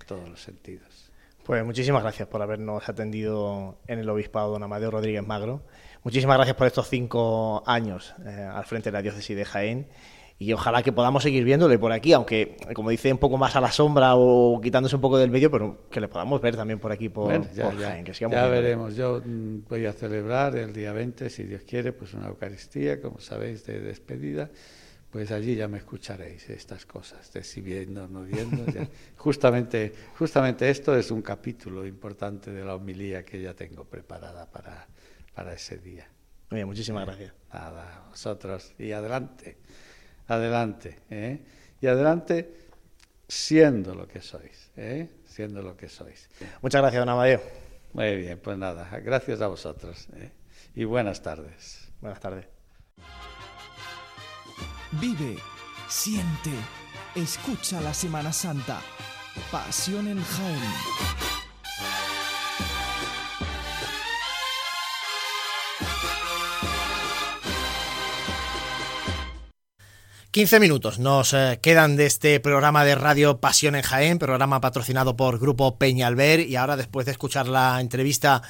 en 0.00 0.06
todos 0.06 0.28
los 0.28 0.40
sentidos. 0.40 1.10
Pues 1.44 1.64
muchísimas 1.64 2.02
gracias 2.02 2.28
por 2.28 2.40
habernos 2.40 2.88
atendido 2.88 3.78
en 3.88 3.98
el 3.98 4.08
Obispado 4.08 4.52
don 4.52 4.62
Amadeo 4.62 4.92
Rodríguez 4.92 5.26
Magro. 5.26 5.64
Muchísimas 6.04 6.36
gracias 6.36 6.56
por 6.56 6.68
estos 6.68 6.88
cinco 6.88 7.64
años 7.66 8.14
eh, 8.24 8.48
al 8.52 8.64
frente 8.64 8.90
de 8.90 8.92
la 8.92 9.02
diócesis 9.02 9.36
de 9.36 9.44
Jaén 9.44 9.88
y 10.42 10.52
ojalá 10.52 10.82
que 10.82 10.90
podamos 10.90 11.22
seguir 11.22 11.44
viéndole 11.44 11.78
por 11.78 11.92
aquí, 11.92 12.12
aunque, 12.12 12.56
como 12.74 12.90
dice, 12.90 13.12
un 13.12 13.18
poco 13.18 13.38
más 13.38 13.54
a 13.54 13.60
la 13.60 13.70
sombra 13.70 14.16
o 14.16 14.60
quitándose 14.60 14.96
un 14.96 15.00
poco 15.00 15.16
del 15.16 15.30
medio, 15.30 15.52
pero 15.52 15.88
que 15.88 16.00
le 16.00 16.08
podamos 16.08 16.40
ver 16.40 16.56
también 16.56 16.80
por 16.80 16.90
aquí, 16.90 17.08
por, 17.08 17.48
ya, 17.52 17.70
Jaén, 17.70 18.04
que 18.04 18.12
Ya 18.12 18.46
veremos. 18.48 18.96
Yo 18.96 19.22
mm, 19.24 19.68
voy 19.68 19.86
a 19.86 19.92
celebrar 19.92 20.56
el 20.56 20.72
día 20.72 20.92
20, 20.92 21.30
si 21.30 21.44
Dios 21.44 21.62
quiere, 21.62 21.92
pues 21.92 22.14
una 22.14 22.26
Eucaristía, 22.26 23.00
como 23.00 23.20
sabéis, 23.20 23.64
de 23.66 23.80
despedida. 23.80 24.50
Pues 25.12 25.30
allí 25.30 25.54
ya 25.54 25.68
me 25.68 25.78
escucharéis 25.78 26.50
estas 26.50 26.86
cosas, 26.86 27.32
de 27.32 27.44
si 27.44 27.60
viendo 27.60 28.08
no 28.08 28.24
viendo. 28.24 28.64
justamente, 29.16 29.92
justamente 30.18 30.68
esto 30.70 30.96
es 30.96 31.12
un 31.12 31.22
capítulo 31.22 31.86
importante 31.86 32.50
de 32.50 32.64
la 32.64 32.74
homilía 32.74 33.24
que 33.24 33.40
ya 33.40 33.54
tengo 33.54 33.84
preparada 33.84 34.50
para, 34.50 34.88
para 35.34 35.52
ese 35.52 35.78
día. 35.78 36.08
Muy 36.50 36.56
bien, 36.56 36.66
muchísimas 36.66 37.06
gracias. 37.06 37.32
Nada, 37.52 38.06
vosotros. 38.10 38.74
Y 38.78 38.90
adelante 38.90 39.58
adelante. 40.34 40.98
¿eh? 41.10 41.40
Y 41.80 41.86
adelante 41.86 42.62
siendo 43.28 43.94
lo 43.94 44.06
que 44.06 44.20
sois, 44.20 44.70
¿eh? 44.76 45.08
siendo 45.24 45.62
lo 45.62 45.76
que 45.76 45.88
sois. 45.88 46.28
Muchas 46.60 46.82
gracias, 46.82 47.00
don 47.00 47.08
Amadeo. 47.08 47.40
Muy 47.92 48.16
bien, 48.16 48.38
pues 48.38 48.56
nada, 48.58 48.88
gracias 49.00 49.40
a 49.40 49.46
vosotros 49.46 50.08
¿eh? 50.14 50.30
y 50.74 50.84
buenas 50.84 51.22
tardes. 51.22 51.90
Buenas 52.00 52.20
tardes. 52.20 52.46
Vive, 54.92 55.36
siente, 55.88 56.50
escucha 57.14 57.80
la 57.80 57.94
Semana 57.94 58.32
Santa. 58.32 58.80
Pasión 59.50 60.08
en 60.08 60.22
Jaén. 60.22 61.31
15 70.32 70.60
minutos 70.60 70.98
nos 70.98 71.34
eh, 71.34 71.58
quedan 71.60 71.94
de 71.96 72.06
este 72.06 72.40
programa 72.40 72.86
de 72.86 72.94
Radio 72.94 73.36
Pasión 73.36 73.74
en 73.74 73.82
Jaén, 73.82 74.18
programa 74.18 74.62
patrocinado 74.62 75.14
por 75.14 75.38
Grupo 75.38 75.76
Peñalver 75.76 76.40
y 76.40 76.56
ahora 76.56 76.78
después 76.78 77.04
de 77.04 77.12
escuchar 77.12 77.48
la 77.48 77.78
entrevista 77.82 78.40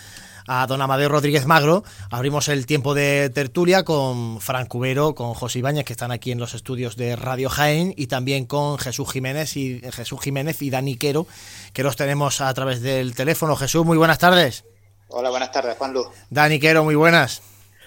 a 0.47 0.65
don 0.69 0.81
Amadeo 0.81 1.09
Rodríguez 1.09 1.45
Magro, 1.45 1.83
abrimos 2.09 2.47
el 2.47 2.67
tiempo 2.67 2.95
de 2.95 3.31
tertulia 3.31 3.83
con 3.83 4.41
Fran 4.41 4.67
Cubero, 4.67 5.17
con 5.17 5.35
José 5.35 5.59
Ibáñez 5.59 5.85
que 5.85 5.93
están 5.93 6.13
aquí 6.13 6.31
en 6.31 6.39
los 6.39 6.55
estudios 6.55 6.95
de 6.95 7.17
Radio 7.17 7.51
Jaén 7.51 7.95
y 7.97 8.07
también 8.07 8.47
con 8.47 8.79
Jesús 8.79 9.11
Jiménez 9.11 9.57
y 9.57 9.81
Jesús 9.91 10.21
Jiménez 10.21 10.63
y 10.63 10.71
Dani 10.71 10.95
Quero, 10.95 11.27
que 11.73 11.83
los 11.83 11.97
tenemos 11.97 12.41
a 12.41 12.55
través 12.55 12.81
del 12.81 13.17
teléfono. 13.17 13.57
Jesús, 13.57 13.85
muy 13.85 13.99
buenas 13.99 14.21
tardes. 14.21 14.65
Hola, 15.09 15.31
buenas 15.31 15.51
tardes, 15.51 15.77
Juan 15.77 15.93
Luz. 15.93 16.07
Dani 16.31 16.61
Quero, 16.61 16.85
muy 16.85 16.95
buenas. 16.95 17.43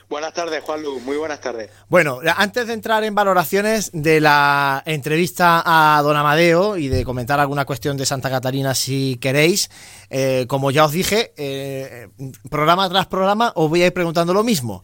Buenas 0.07 0.33
tardes, 0.33 0.63
Juan 0.63 0.83
Luz. 0.83 1.01
Muy 1.01 1.17
buenas 1.17 1.41
tardes. 1.41 1.71
Bueno, 1.89 2.19
antes 2.37 2.67
de 2.67 2.73
entrar 2.73 3.03
en 3.03 3.15
valoraciones 3.15 3.89
de 3.91 4.21
la 4.21 4.83
entrevista 4.85 5.63
a 5.65 5.99
don 6.03 6.15
Amadeo 6.15 6.77
y 6.77 6.89
de 6.89 7.03
comentar 7.03 7.39
alguna 7.39 7.65
cuestión 7.65 7.97
de 7.97 8.05
Santa 8.05 8.29
Catarina, 8.29 8.75
si 8.75 9.17
queréis, 9.19 9.69
eh, 10.11 10.45
como 10.47 10.69
ya 10.69 10.85
os 10.85 10.91
dije, 10.91 11.33
eh, 11.37 12.09
programa 12.51 12.87
tras 12.87 13.07
programa 13.07 13.51
os 13.55 13.67
voy 13.67 13.81
a 13.81 13.87
ir 13.87 13.93
preguntando 13.93 14.33
lo 14.33 14.43
mismo. 14.43 14.83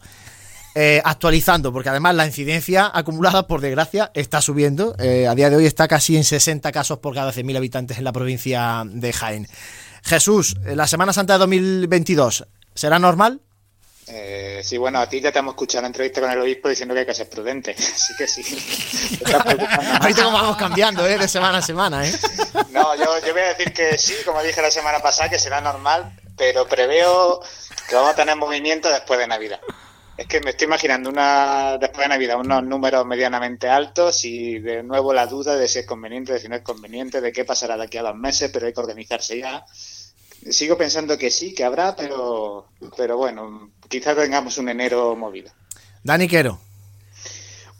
Eh, 0.74 1.02
actualizando, 1.04 1.70
porque 1.72 1.90
además 1.90 2.14
la 2.14 2.26
incidencia 2.26 2.90
acumulada, 2.92 3.46
por 3.46 3.60
desgracia, 3.60 4.10
está 4.14 4.40
subiendo. 4.40 4.96
a 4.98 5.34
día 5.34 5.50
de 5.50 5.56
hoy 5.56 5.66
está 5.66 5.86
casi 5.86 6.16
en 6.16 6.24
60 6.24 6.72
casos 6.72 6.98
por 6.98 7.14
cada 7.14 7.30
100.000 7.30 7.56
habitantes 7.58 7.98
en 7.98 8.04
la 8.04 8.12
provincia 8.12 8.82
de 8.86 9.12
Jaén. 9.12 9.48
Jesús, 10.02 10.56
la 10.64 10.88
Semana 10.88 11.12
Santa 11.12 11.34
de 11.34 11.40
2022, 11.40 12.48
¿será 12.74 12.98
normal? 12.98 13.40
Eh, 14.14 14.60
sí, 14.62 14.76
bueno, 14.76 14.98
a 14.98 15.08
ti 15.08 15.22
ya 15.22 15.32
te 15.32 15.38
hemos 15.38 15.54
escuchado 15.54 15.80
la 15.80 15.86
entrevista 15.86 16.20
con 16.20 16.30
el 16.30 16.38
obispo 16.38 16.68
diciendo 16.68 16.92
que 16.92 17.00
hay 17.00 17.06
que 17.06 17.14
ser 17.14 17.30
prudente, 17.30 17.70
así 17.78 18.14
que 18.14 18.26
sí. 18.26 18.42
Ahorita 20.00 20.24
como 20.24 20.36
vamos 20.36 20.56
cambiando, 20.58 21.06
¿eh? 21.06 21.16
De 21.16 21.26
semana 21.26 21.58
a 21.58 21.62
semana, 21.62 22.06
¿eh? 22.06 22.12
No, 22.70 22.94
yo, 22.94 23.18
yo 23.26 23.32
voy 23.32 23.42
a 23.42 23.48
decir 23.48 23.72
que 23.72 23.96
sí, 23.96 24.14
como 24.26 24.42
dije 24.42 24.60
la 24.60 24.70
semana 24.70 24.98
pasada, 25.00 25.30
que 25.30 25.38
será 25.38 25.62
normal, 25.62 26.12
pero 26.36 26.68
preveo 26.68 27.40
que 27.88 27.94
vamos 27.94 28.10
a 28.10 28.14
tener 28.14 28.36
movimiento 28.36 28.90
después 28.90 29.18
de 29.18 29.26
Navidad. 29.26 29.60
Es 30.18 30.26
que 30.26 30.40
me 30.40 30.50
estoy 30.50 30.66
imaginando 30.66 31.08
una 31.08 31.78
después 31.78 32.04
de 32.04 32.08
Navidad 32.08 32.38
unos 32.38 32.62
números 32.64 33.06
medianamente 33.06 33.70
altos 33.70 34.26
y 34.26 34.58
de 34.58 34.82
nuevo 34.82 35.14
la 35.14 35.26
duda 35.26 35.56
de 35.56 35.66
si 35.68 35.78
es 35.78 35.86
conveniente, 35.86 36.34
de 36.34 36.38
si 36.38 36.48
no 36.48 36.56
es 36.56 36.62
conveniente, 36.62 37.22
de 37.22 37.32
qué 37.32 37.46
pasará 37.46 37.78
de 37.78 37.84
aquí 37.84 37.96
a 37.96 38.02
dos 38.02 38.14
meses, 38.14 38.50
pero 38.52 38.66
hay 38.66 38.74
que 38.74 38.80
organizarse 38.80 39.38
ya. 39.38 39.64
Sigo 40.50 40.76
pensando 40.76 41.16
que 41.16 41.30
sí, 41.30 41.54
que 41.54 41.64
habrá, 41.64 41.94
pero, 41.94 42.68
pero 42.96 43.16
bueno, 43.16 43.70
quizás 43.88 44.16
tengamos 44.16 44.58
un 44.58 44.68
enero 44.68 45.14
movido. 45.16 45.52
Dani 46.02 46.26
Quero. 46.28 46.58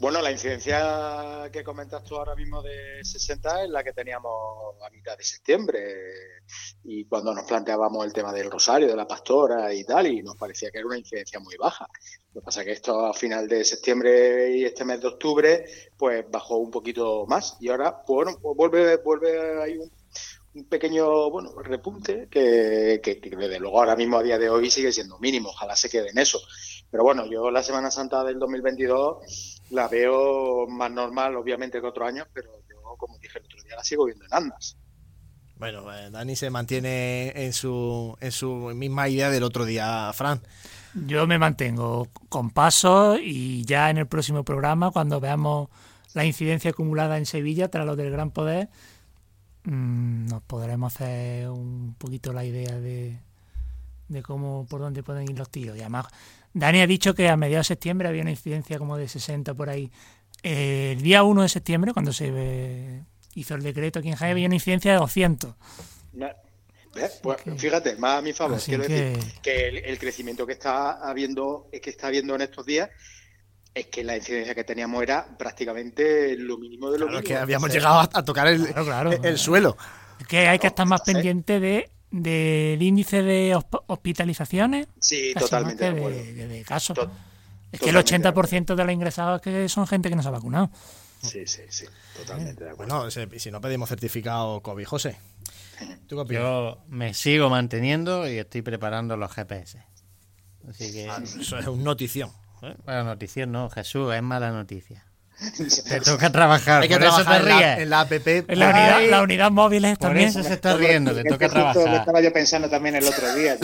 Bueno, 0.03 0.21
la 0.21 0.33
incidencia 0.33 1.49
que 1.53 1.63
comentas 1.63 2.03
tú 2.03 2.17
ahora 2.17 2.35
mismo 2.35 2.61
de 2.61 3.05
60 3.05 3.63
es 3.63 3.71
la 3.71 3.85
que 3.85 3.93
teníamos 3.93 4.75
a 4.85 4.91
mitad 4.91 5.17
de 5.17 5.23
septiembre 5.23 5.81
y 6.83 7.05
cuando 7.05 7.33
nos 7.33 7.45
planteábamos 7.45 8.05
el 8.05 8.13
tema 8.13 8.33
del 8.33 8.51
rosario, 8.51 8.89
de 8.89 8.97
la 8.97 9.07
pastora 9.07 9.73
y 9.73 9.85
tal, 9.85 10.09
y 10.09 10.21
nos 10.25 10.37
parecía 10.37 10.73
que 10.73 10.79
era 10.79 10.89
una 10.89 10.99
incidencia 10.99 11.39
muy 11.39 11.55
baja. 11.57 11.87
Lo 12.35 12.41
que 12.41 12.45
pasa 12.45 12.63
es 12.63 12.67
que 12.67 12.73
esto 12.73 13.07
a 13.07 13.15
final 13.15 13.47
de 13.47 13.65
septiembre 13.65 14.57
y 14.57 14.65
este 14.65 14.85
mes 14.85 15.01
de 15.01 15.07
octubre, 15.07 15.65
pues 15.97 16.29
bajó 16.29 16.57
un 16.57 16.73
poquito 16.73 17.25
más 17.29 17.57
y 17.61 17.69
ahora, 17.69 18.03
bueno, 18.05 18.37
pues 18.43 18.57
vuelve, 18.57 18.97
vuelve 18.97 19.63
ahí 19.63 19.79
un 19.79 19.89
un 20.55 20.65
pequeño 20.65 21.31
bueno 21.31 21.53
repunte 21.63 22.29
que, 22.31 23.01
que, 23.03 23.21
desde 23.37 23.59
luego 23.59 23.79
ahora 23.79 23.97
mismo 23.97 24.19
a 24.19 24.23
día 24.23 24.39
de 24.39 24.51
hoy 24.51 24.71
sigue 24.71 24.93
siendo 24.93 25.19
mínimo, 25.19 25.51
ojalá 25.51 25.77
se 25.77 25.89
quede 25.89 26.11
en 26.11 26.19
eso. 26.19 26.41
Pero 26.91 27.05
bueno, 27.05 27.25
yo 27.27 27.51
la 27.51 27.63
Semana 27.63 27.91
Santa 27.91 28.23
del 28.23 28.39
2022 28.39 29.63
la 29.71 29.89
veo 29.89 30.67
más 30.69 30.91
normal, 30.91 31.37
obviamente, 31.37 31.81
que 31.81 31.87
otros 31.87 32.09
años, 32.09 32.27
pero 32.33 32.51
yo, 32.69 32.97
como 32.99 33.19
dije 33.19 33.39
el 33.39 33.47
otro 33.47 33.63
día, 33.63 33.77
la 33.77 33.85
sigo 33.85 34.05
viendo 34.05 34.25
en 34.27 34.35
andas. 34.35 34.77
Bueno, 35.57 35.95
eh, 35.95 36.11
Dani 36.11 36.37
se 36.37 36.51
mantiene 36.51 37.33
en 37.35 37.53
su, 37.53 38.17
en 38.21 38.33
su 38.33 38.53
misma 38.75 39.09
idea 39.09 39.31
del 39.31 39.45
otro 39.45 39.65
día, 39.65 40.13
Fran. 40.13 40.43
Yo 41.07 41.27
me 41.27 41.39
mantengo 41.39 42.09
con 42.29 42.51
paso 42.51 43.17
y 43.17 43.65
ya 43.65 43.89
en 43.89 43.97
el 43.97 44.07
próximo 44.07 44.45
programa, 44.45 44.91
cuando 44.91 45.21
veamos 45.21 45.71
la 46.15 46.25
incidencia 46.27 46.73
acumulada 46.73 47.17
en 47.17 47.25
Sevilla 47.27 47.69
tras 47.69 47.87
lo 47.87 47.97
del 47.97 48.11
Gran 48.11 48.31
Poder, 48.31 48.69
Mm, 49.65 50.27
nos 50.27 50.43
podremos 50.43 50.95
hacer 50.95 51.49
un 51.49 51.95
poquito 51.99 52.33
la 52.33 52.45
idea 52.45 52.81
de, 52.81 53.19
de 54.09 54.23
cómo, 54.23 54.67
por 54.69 54.81
dónde 54.81 55.03
pueden 55.03 55.31
ir 55.31 55.39
los 55.39 55.51
tiros. 55.51 55.77
Y 55.77 55.81
además, 55.81 56.07
Dani 56.53 56.81
ha 56.81 56.87
dicho 56.87 57.15
que 57.15 57.29
a 57.29 57.37
mediados 57.37 57.69
de 57.69 57.75
septiembre 57.75 58.09
había 58.09 58.23
una 58.23 58.31
incidencia 58.31 58.79
como 58.79 58.97
de 58.97 59.09
60 59.09 59.55
por 59.55 59.71
ahí. 59.71 59.91
el 60.43 61.01
día 61.01 61.23
1 61.23 61.43
de 61.43 61.49
septiembre, 61.49 61.93
cuando 61.93 62.13
se 62.13 63.05
hizo 63.35 63.55
el 63.55 63.63
decreto 63.63 64.01
aquí 64.01 64.09
en 64.09 64.17
Jaén, 64.17 64.33
había 64.33 64.47
una 64.47 64.57
incidencia 64.57 64.93
de 64.93 64.99
200. 64.99 65.55
Pues, 67.23 67.41
fíjate, 67.57 67.97
más 67.97 68.19
a 68.19 68.23
mi 68.23 68.35
favor, 68.35 68.61
quiero 68.63 68.83
decir 68.83 69.19
que 69.41 69.69
el, 69.69 69.79
el, 69.79 69.99
crecimiento 69.99 70.47
que 70.47 70.53
está 70.53 71.09
habiendo, 71.09 71.69
que 71.71 71.89
está 71.89 72.09
habiendo 72.09 72.35
en 72.35 72.43
estos 72.43 72.67
días 72.67 72.91
es 73.75 73.87
que 73.87 74.05
la 74.05 74.17
incidencia 74.17 74.55
que 74.55 74.65
teníamos 74.65 75.03
era 75.03 75.27
prácticamente 75.39 76.37
lo 76.37 76.59
mínimo 76.59 76.91
de 76.91 76.99
lo 76.99 77.07
claro, 77.07 77.23
que 77.23 77.37
habíamos 77.37 77.73
llegado 77.73 78.01
a, 78.01 78.25
tocar 78.25 78.47
el, 78.49 78.67
el, 79.23 79.39
suelo. 79.39 79.77
Que 80.29 80.49
hay 80.49 80.59
que 80.59 80.67
estar 80.69 80.87
más 80.87 81.01
pendiente 81.03 81.59
de 81.59 81.89
del 82.13 82.81
índice 82.83 83.23
de 83.23 83.59
hospitalizaciones. 83.87 84.87
Sí, 85.01 85.33
totalmente 85.37 85.91
de, 85.91 86.63
casos. 86.63 86.97
es 87.73 87.81
que 87.81 87.91
el 87.91 87.97
80% 87.97 88.75
de, 88.75 88.85
los 88.85 88.93
ingresados 88.93 89.41
que 89.41 89.69
son 89.69 89.87
gente 89.87 90.11
que 90.11 90.17
no 90.17 90.23
se 90.23 90.29
ha 90.29 90.33
vacunado. 90.33 90.71
Sí, 91.23 91.47
sí, 91.47 91.63
sí, 91.69 91.87
totalmente 92.17 92.65
de 92.65 92.71
acuerdo. 92.71 92.97
Bueno, 92.97 93.11
si 93.11 93.51
no 93.51 93.61
pedimos 93.61 93.89
certificado 93.89 94.61
COVID, 94.61 94.85
José. 94.85 95.17
Yo 96.09 96.79
me 96.89 97.15
sigo 97.15 97.49
manteniendo 97.49 98.29
y 98.29 98.39
estoy 98.39 98.63
preparando 98.63 99.17
los 99.17 99.33
GPS. 99.33 99.83
Así 100.69 100.93
que... 100.93 101.09
Ah, 101.09 101.21
eso 101.23 101.59
es 101.59 101.67
un 101.67 101.83
notición. 101.83 102.31
¿Eh? 102.63 102.75
Buena 102.85 103.05
noticia 103.05 103.47
no, 103.47 103.69
Jesús, 103.71 104.15
es 104.15 104.23
mala 104.23 104.51
noticia. 104.51 105.05
te 105.89 106.01
toca 106.01 106.31
trabajar, 106.31 106.83
Hay 106.83 106.89
que 106.89 106.99
trabajar 106.99 107.41
en 107.41 107.49
la, 107.49 107.79
en 107.79 107.91
la, 107.91 108.01
app. 108.01 108.13
En 108.13 108.59
la 108.59 108.69
unidad, 108.69 109.11
la 109.11 109.23
unidad 109.23 109.51
móvil 109.51 109.83
por 109.83 109.97
también. 109.97 110.29
eso 110.29 110.43
se 110.43 110.55
está 110.55 110.77
riendo, 110.77 111.15
te 111.15 111.25
toca 111.25 111.49
trabajar. 111.49 111.89
Lo 111.89 111.97
estaba 111.97 112.21
yo 112.21 112.33
pensando 112.33 112.69
también 112.69 112.97
el 112.97 113.05
otro 113.05 113.35
día, 113.35 113.57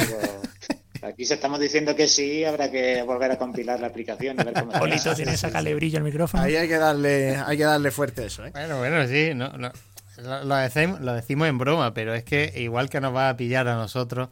Aquí 1.01 1.25
se 1.25 1.35
estamos 1.35 1.61
diciendo 1.61 1.95
que 1.95 2.09
sí, 2.09 2.45
habrá 2.45 2.73
que 2.73 3.03
volver 3.03 3.31
a 3.31 3.39
compilar 3.39 3.79
la 3.79 3.87
aplicación. 3.87 4.39
A 4.41 4.45
ver 4.45 4.55
cómo 4.55 4.73
Polito 4.73 5.15
tiene 5.15 5.37
sacarle 5.37 5.75
brillo 5.75 5.99
al 5.99 6.05
micrófono. 6.05 6.43
Ahí 6.43 6.57
hay 6.57 6.67
que 6.67 6.77
darle, 6.77 7.37
hay 7.37 7.57
que 7.57 7.63
darle 7.63 7.93
fuerte 7.93 8.27
eso. 8.27 8.45
¿eh? 8.45 8.51
Bueno, 8.51 8.79
bueno, 8.79 9.07
sí, 9.07 9.31
no, 9.33 9.51
no. 9.51 9.71
Lo, 10.17 10.57
decimos, 10.57 11.01
lo 11.01 11.13
decimos 11.15 11.49
en 11.49 11.59
broma, 11.59 11.95
pero 11.95 12.15
es 12.15 12.25
que 12.25 12.53
igual 12.57 12.91
que 12.91 13.01
nos 13.01 13.15
va 13.15 13.29
a 13.29 13.37
pillar 13.37 13.69
a 13.69 13.77
nosotros, 13.77 14.29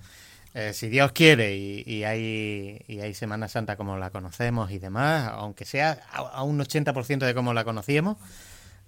eh, 0.59 0.73
si 0.73 0.89
Dios 0.89 1.13
quiere 1.13 1.55
y, 1.55 2.05
hay, 2.05 3.13
Semana 3.13 3.47
Santa 3.47 3.77
como 3.77 3.99
la 3.99 4.09
conocemos 4.09 4.71
y 4.71 4.79
demás, 4.79 5.29
aunque 5.35 5.67
sea 5.67 6.01
a, 6.11 6.43
un 6.45 6.59
80% 6.59 7.27
de 7.27 7.35
como 7.35 7.53
la 7.53 7.63
conocíamos, 7.63 8.17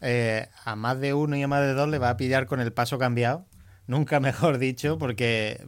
eh, 0.00 0.48
a 0.64 0.76
más 0.76 0.98
de 0.98 1.12
uno 1.12 1.36
y 1.36 1.42
a 1.42 1.48
más 1.48 1.60
de 1.60 1.74
dos 1.74 1.90
le 1.90 1.98
va 1.98 2.08
a 2.08 2.16
pillar 2.16 2.46
con 2.46 2.60
el 2.60 2.72
paso 2.72 2.98
cambiado, 2.98 3.44
nunca 3.86 4.18
mejor 4.20 4.56
dicho, 4.56 4.96
porque 4.96 5.62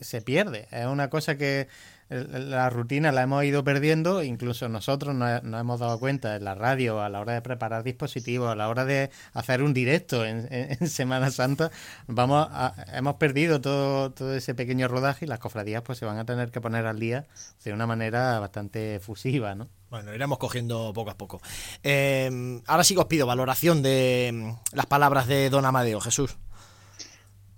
se 0.00 0.20
pierde. 0.20 0.66
Es 0.72 0.86
una 0.86 1.10
cosa 1.10 1.36
que 1.36 1.68
la 2.10 2.68
rutina 2.70 3.12
la 3.12 3.22
hemos 3.22 3.44
ido 3.44 3.62
perdiendo, 3.62 4.22
incluso 4.22 4.68
nosotros 4.68 5.14
nos, 5.14 5.42
hemos 5.42 5.78
dado 5.78 5.98
cuenta 6.00 6.34
en 6.36 6.44
la 6.44 6.56
radio 6.56 7.00
a 7.00 7.08
la 7.08 7.20
hora 7.20 7.34
de 7.34 7.42
preparar 7.42 7.84
dispositivos, 7.84 8.50
a 8.50 8.56
la 8.56 8.68
hora 8.68 8.84
de 8.84 9.10
hacer 9.32 9.62
un 9.62 9.72
directo 9.72 10.24
en, 10.24 10.40
Semana 10.88 11.30
Santa, 11.30 11.70
vamos 12.08 12.48
hemos 12.92 13.14
perdido 13.14 13.60
todo, 13.60 14.10
todo 14.10 14.34
ese 14.34 14.54
pequeño 14.54 14.88
rodaje 14.88 15.24
y 15.24 15.28
las 15.28 15.38
cofradías 15.38 15.82
pues 15.82 15.98
se 15.98 16.04
van 16.04 16.18
a 16.18 16.24
tener 16.24 16.50
que 16.50 16.60
poner 16.60 16.86
al 16.86 16.98
día 16.98 17.26
de 17.64 17.72
una 17.72 17.86
manera 17.86 18.40
bastante 18.40 18.98
fusiva, 19.00 19.54
¿no? 19.54 19.68
Bueno, 19.88 20.14
iremos 20.14 20.38
cogiendo 20.38 20.92
poco 20.92 21.10
a 21.10 21.18
poco. 21.18 21.40
Eh, 21.82 22.60
ahora 22.66 22.84
sí 22.84 22.94
que 22.94 23.00
os 23.00 23.06
pido 23.06 23.26
valoración 23.26 23.82
de 23.82 24.54
las 24.72 24.86
palabras 24.86 25.26
de 25.26 25.50
don 25.50 25.64
Amadeo, 25.64 26.00
Jesús. 26.00 26.36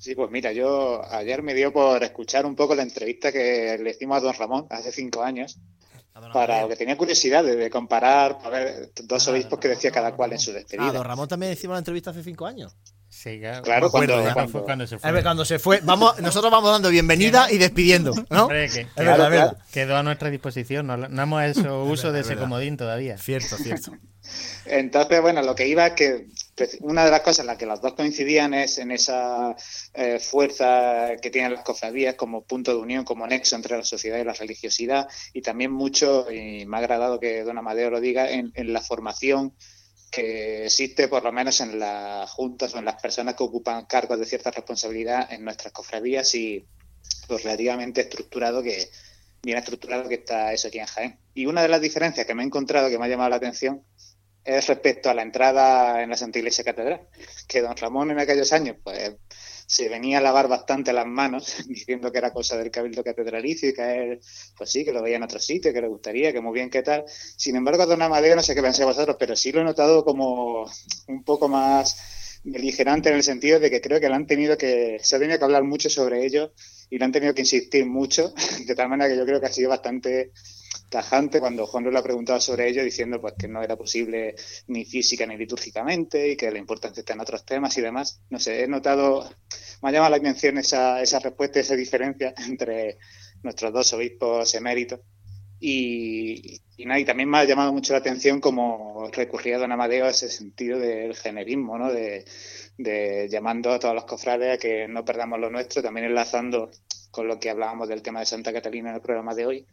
Sí, 0.02 0.16
pues 0.16 0.32
mira, 0.32 0.50
yo 0.50 1.00
ayer 1.12 1.44
me 1.44 1.54
dio 1.54 1.72
por 1.72 2.02
escuchar 2.02 2.44
un 2.44 2.56
poco 2.56 2.74
la 2.74 2.82
entrevista 2.82 3.30
que 3.30 3.78
le 3.80 3.90
hicimos 3.90 4.16
a 4.16 4.20
don 4.20 4.34
Ramón 4.34 4.66
hace 4.68 4.90
cinco 4.90 5.22
años, 5.22 5.60
para 6.32 6.62
lo 6.62 6.68
que 6.68 6.74
tenía 6.74 6.96
curiosidad 6.96 7.44
de, 7.44 7.70
comparar, 7.70 8.36
a 8.42 8.48
ver, 8.48 8.90
dos 9.04 9.28
ah, 9.28 9.30
obispos 9.30 9.60
que 9.60 9.68
decía 9.68 9.92
cada 9.92 10.16
cual 10.16 10.32
en 10.32 10.40
su 10.40 10.52
despedida. 10.52 10.88
Ah, 10.88 10.92
don 10.92 11.04
Ramón 11.04 11.28
también 11.28 11.52
hicimos 11.52 11.74
la 11.74 11.78
entrevista 11.78 12.10
hace 12.10 12.24
cinco 12.24 12.46
años. 12.46 12.74
Sí, 13.08 13.38
claro, 13.38 13.92
cuando, 13.92 14.14
cuando, 14.64 14.86
se 14.88 14.98
fue. 14.98 15.22
cuando 15.22 15.44
se 15.44 15.58
fue. 15.60 15.80
Vamos, 15.84 16.18
nosotros 16.18 16.50
vamos 16.50 16.72
dando 16.72 16.88
bienvenida 16.88 17.52
y 17.52 17.58
despidiendo, 17.58 18.12
¿no? 18.28 18.48
quedó 19.70 19.96
a 19.96 20.02
nuestra 20.02 20.30
disposición, 20.30 20.88
no, 20.88 21.22
hemos 21.22 21.44
hecho 21.44 21.84
uso 21.84 22.10
de 22.10 22.22
ese 22.22 22.34
comodín 22.34 22.76
todavía. 22.76 23.18
Cierto, 23.18 23.56
cierto. 23.56 23.92
Entonces, 24.66 25.22
bueno, 25.22 25.42
lo 25.42 25.54
que 25.54 25.68
iba 25.68 25.86
es 25.86 25.92
que 25.92 26.26
una 26.80 27.04
de 27.04 27.10
las 27.10 27.20
cosas 27.20 27.40
en 27.40 27.46
las 27.46 27.56
que 27.56 27.66
los 27.66 27.80
dos 27.80 27.94
coincidían 27.94 28.52
es 28.52 28.78
en 28.78 28.90
esa 28.90 29.56
eh, 29.94 30.18
fuerza 30.18 31.16
que 31.20 31.30
tienen 31.30 31.54
las 31.54 31.64
cofradías 31.64 32.14
como 32.14 32.44
punto 32.44 32.72
de 32.72 32.78
unión, 32.78 33.04
como 33.04 33.26
nexo 33.26 33.56
entre 33.56 33.76
la 33.76 33.84
sociedad 33.84 34.18
y 34.18 34.24
la 34.24 34.34
religiosidad, 34.34 35.08
y 35.32 35.40
también 35.40 35.72
mucho, 35.72 36.30
y 36.30 36.66
me 36.66 36.76
ha 36.76 36.80
agradado 36.80 37.18
que 37.18 37.42
don 37.42 37.56
Amadeo 37.56 37.90
lo 37.90 38.00
diga, 38.00 38.30
en, 38.30 38.52
la 38.54 38.80
formación 38.80 39.54
que 40.10 40.66
existe 40.66 41.08
por 41.08 41.24
lo 41.24 41.32
menos 41.32 41.60
en 41.60 41.78
las 41.78 42.30
juntas 42.30 42.74
o 42.74 42.78
en 42.78 42.84
las 42.84 43.00
personas 43.00 43.34
que 43.34 43.44
ocupan 43.44 43.86
cargos 43.86 44.18
de 44.18 44.26
cierta 44.26 44.50
responsabilidad 44.50 45.32
en 45.32 45.44
nuestras 45.44 45.72
cofradías 45.72 46.34
y 46.34 46.66
pues, 47.28 47.44
relativamente 47.44 48.02
estructurado 48.02 48.62
que 48.62 48.90
bien 49.42 49.58
estructurado 49.58 50.08
que 50.08 50.16
está 50.16 50.52
eso 50.52 50.68
aquí 50.68 50.78
en 50.78 50.86
Jaén. 50.86 51.18
Y 51.34 51.46
una 51.46 51.62
de 51.62 51.68
las 51.68 51.80
diferencias 51.80 52.26
que 52.26 52.34
me 52.34 52.42
he 52.42 52.46
encontrado 52.46 52.90
que 52.90 52.98
me 52.98 53.06
ha 53.06 53.08
llamado 53.08 53.30
la 53.30 53.36
atención 53.36 53.82
es 54.44 54.66
respecto 54.66 55.10
a 55.10 55.14
la 55.14 55.22
entrada 55.22 56.02
en 56.02 56.10
la 56.10 56.16
Santa 56.16 56.38
Iglesia 56.38 56.64
Catedral, 56.64 57.08
que 57.46 57.60
don 57.60 57.76
Ramón 57.76 58.10
en 58.10 58.18
aquellos 58.18 58.52
años 58.52 58.76
pues 58.82 59.14
se 59.66 59.88
venía 59.88 60.18
a 60.18 60.20
lavar 60.20 60.48
bastante 60.48 60.92
las 60.92 61.06
manos 61.06 61.64
diciendo 61.68 62.12
que 62.12 62.18
era 62.18 62.32
cosa 62.32 62.56
del 62.58 62.70
Cabildo 62.70 63.02
Catedralicio 63.02 63.70
y 63.70 63.74
que 63.74 63.82
él, 63.82 64.20
pues 64.56 64.70
sí, 64.70 64.84
que 64.84 64.92
lo 64.92 65.02
veía 65.02 65.16
en 65.16 65.22
otro 65.22 65.38
sitio, 65.38 65.72
que 65.72 65.80
le 65.80 65.88
gustaría, 65.88 66.32
que 66.32 66.40
muy 66.40 66.52
bien, 66.52 66.68
qué 66.68 66.82
tal. 66.82 67.04
Sin 67.06 67.56
embargo, 67.56 67.86
don 67.86 68.02
Amadeo, 68.02 68.36
no 68.36 68.42
sé 68.42 68.54
qué 68.54 68.62
pensáis 68.62 68.86
vosotros, 68.86 69.16
pero 69.18 69.34
sí 69.34 69.52
lo 69.52 69.60
he 69.60 69.64
notado 69.64 70.04
como 70.04 70.66
un 71.06 71.24
poco 71.24 71.48
más 71.48 71.96
beligerante 72.44 73.08
en 73.08 73.16
el 73.16 73.22
sentido 73.22 73.60
de 73.60 73.70
que 73.70 73.80
creo 73.80 74.00
que 74.00 74.08
le 74.08 74.14
han 74.14 74.26
tenido 74.26 74.58
que, 74.58 74.98
se 75.00 75.16
ha 75.16 75.18
tenido 75.18 75.38
que 75.38 75.44
hablar 75.44 75.62
mucho 75.62 75.88
sobre 75.88 76.26
ello 76.26 76.52
y 76.90 76.98
le 76.98 77.04
han 77.04 77.12
tenido 77.12 77.34
que 77.34 77.42
insistir 77.42 77.86
mucho, 77.86 78.34
de 78.66 78.74
tal 78.74 78.88
manera 78.88 79.08
que 79.08 79.16
yo 79.16 79.24
creo 79.24 79.40
que 79.40 79.46
ha 79.46 79.52
sido 79.52 79.70
bastante 79.70 80.32
tajante 80.92 81.40
cuando 81.40 81.66
Juan 81.66 81.84
lo 81.84 81.98
ha 81.98 82.02
preguntado 82.02 82.38
sobre 82.38 82.68
ello, 82.68 82.84
diciendo 82.84 83.20
pues 83.20 83.34
que 83.36 83.48
no 83.48 83.62
era 83.62 83.76
posible 83.76 84.36
ni 84.68 84.84
física 84.84 85.26
ni 85.26 85.36
litúrgicamente 85.36 86.28
y 86.30 86.36
que 86.36 86.50
la 86.50 86.58
importancia 86.58 87.00
está 87.00 87.14
en 87.14 87.20
otros 87.20 87.44
temas 87.44 87.76
y 87.78 87.80
demás. 87.80 88.20
No 88.30 88.38
sé, 88.38 88.62
he 88.62 88.68
notado, 88.68 89.28
me 89.82 89.88
ha 89.88 89.92
llamado 89.92 90.10
la 90.10 90.18
atención 90.18 90.58
esa, 90.58 91.00
esa 91.02 91.18
respuesta, 91.18 91.60
esa 91.60 91.74
diferencia 91.74 92.34
entre 92.46 92.98
nuestros 93.42 93.72
dos 93.72 93.92
obispos 93.94 94.54
eméritos. 94.54 95.00
Y, 95.58 96.60
y, 96.76 97.04
también 97.04 97.30
me 97.30 97.38
ha 97.38 97.44
llamado 97.44 97.72
mucho 97.72 97.92
la 97.92 98.00
atención 98.00 98.40
como 98.40 99.08
recurría 99.12 99.58
don 99.58 99.72
Amadeo 99.72 100.06
a 100.06 100.10
ese 100.10 100.28
sentido 100.28 100.78
del 100.78 101.14
generismo, 101.14 101.78
¿no? 101.78 101.92
De, 101.92 102.24
de 102.76 103.28
llamando 103.30 103.70
a 103.72 103.78
todos 103.78 103.94
los 103.94 104.04
cofrades 104.04 104.54
a 104.54 104.58
que 104.58 104.88
no 104.88 105.04
perdamos 105.04 105.38
lo 105.38 105.50
nuestro, 105.50 105.82
también 105.82 106.06
enlazando 106.06 106.70
con 107.12 107.28
lo 107.28 107.38
que 107.38 107.48
hablábamos 107.48 107.88
del 107.88 108.02
tema 108.02 108.20
de 108.20 108.26
Santa 108.26 108.52
Catalina 108.52 108.90
en 108.90 108.96
el 108.96 109.02
programa 109.02 109.34
de 109.34 109.46
hoy, 109.46 109.66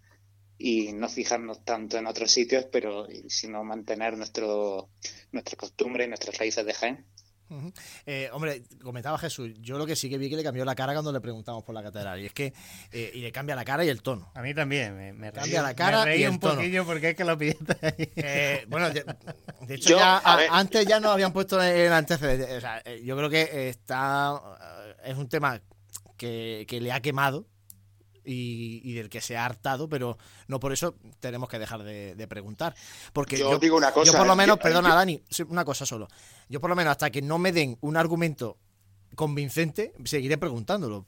y 0.62 0.91
no 0.91 1.07
fijarnos 1.07 1.64
tanto 1.64 1.97
en 1.97 2.05
otros 2.05 2.30
sitios, 2.32 2.66
pero 2.72 3.07
sino 3.30 3.64
mantener 3.64 4.18
nuestro, 4.18 4.89
nuestra 5.32 5.55
costumbre 5.55 6.03
y 6.03 6.07
nuestras 6.10 6.38
raíces 6.38 6.66
de 6.66 6.74
Jaén. 6.74 7.05
eh, 8.05 8.30
hombre, 8.32 8.62
comentaba 8.84 9.18
Jesús, 9.18 9.51
yo 9.62 9.78
lo 9.80 9.86
que 9.88 9.95
sí 9.95 10.07
que 10.10 10.18
vi 10.20 10.30
que 10.30 10.36
le 10.36 10.43
cambió 10.43 10.64
la 10.66 10.76
cara 10.76 10.93
cuando 10.93 11.12
le 11.12 11.22
preguntamos 11.22 11.64
por 11.64 11.74
la 11.74 11.82
catedral. 11.82 12.20
Y 12.22 12.26
es 12.28 12.34
que 12.34 12.53
eh, 12.91 13.12
y 13.14 13.22
le 13.22 13.32
cambia 13.32 13.55
la 13.55 13.64
cara 13.66 13.84
y 13.86 13.89
el 13.89 14.01
tono. 14.03 14.32
A 14.36 14.41
mí 14.41 14.53
también, 14.53 14.95
me, 14.95 15.14
me 15.14 15.32
cambia 15.32 15.62
la 15.64 15.74
cara 15.74 15.99
me 15.99 16.05
reí 16.05 16.22
y 16.22 16.24
el 16.26 16.32
un 16.32 16.39
tono. 16.39 16.55
poquillo 16.55 16.86
porque 16.86 17.10
es 17.12 17.16
que 17.16 17.24
lo 17.24 17.38
pide 17.38 17.57
Eh, 18.18 18.66
bueno, 18.68 18.89
de, 18.91 19.03
de 19.62 19.76
hecho, 19.76 19.89
Yo, 19.91 19.97
ya, 19.97 20.18
a 20.18 20.60
antes 20.60 20.86
ya 20.86 20.99
nos 20.99 21.12
habían 21.14 21.34
puesto 21.34 21.60
en 21.64 21.76
el 21.76 21.93
antecedente. 21.93 22.57
O 22.57 22.62
sea, 22.62 22.82
eh, 22.86 23.01
yo 23.03 23.16
creo 23.18 23.30
que 23.30 23.70
está. 23.70 24.39
Es 25.03 25.18
un 25.18 25.30
tema 25.30 25.62
que, 26.18 26.66
que 26.68 26.82
le 26.82 26.91
ha 26.91 26.99
quemado 27.01 27.47
y, 28.30 28.82
y 28.84 28.93
del 28.93 29.09
que 29.09 29.21
se 29.21 29.36
ha 29.38 29.45
hartado, 29.45 29.89
pero 29.89 30.17
no 30.47 30.59
por 30.59 30.71
eso 30.71 30.95
tenemos 31.19 31.49
que 31.49 31.57
dejar 31.59 31.84
de, 31.84 32.15
de 32.15 32.27
preguntar. 32.27 32.75
Porque 33.13 33.38
Yo 33.38 33.51
yo, 33.51 33.59
digo 33.59 33.77
una 33.77 33.91
cosa, 33.91 34.11
yo 34.11 34.17
por 34.17 34.27
lo 34.27 34.34
eh, 34.34 34.36
menos, 34.38 34.57
perdona 34.59 34.89
yo- 34.89 34.95
Dani, 34.95 35.23
una 35.47 35.65
cosa 35.65 35.86
solo. 35.86 36.07
Yo 36.47 36.59
por 36.61 36.69
lo 36.69 36.75
menos 36.75 36.91
hasta 36.91 37.09
que 37.09 37.21
no 37.21 37.39
me 37.39 37.51
den 37.51 37.77
un 37.82 37.97
argumento 37.97 38.57
convincente, 39.15 39.93
seguiré 40.05 40.38
preguntándolo. 40.38 41.05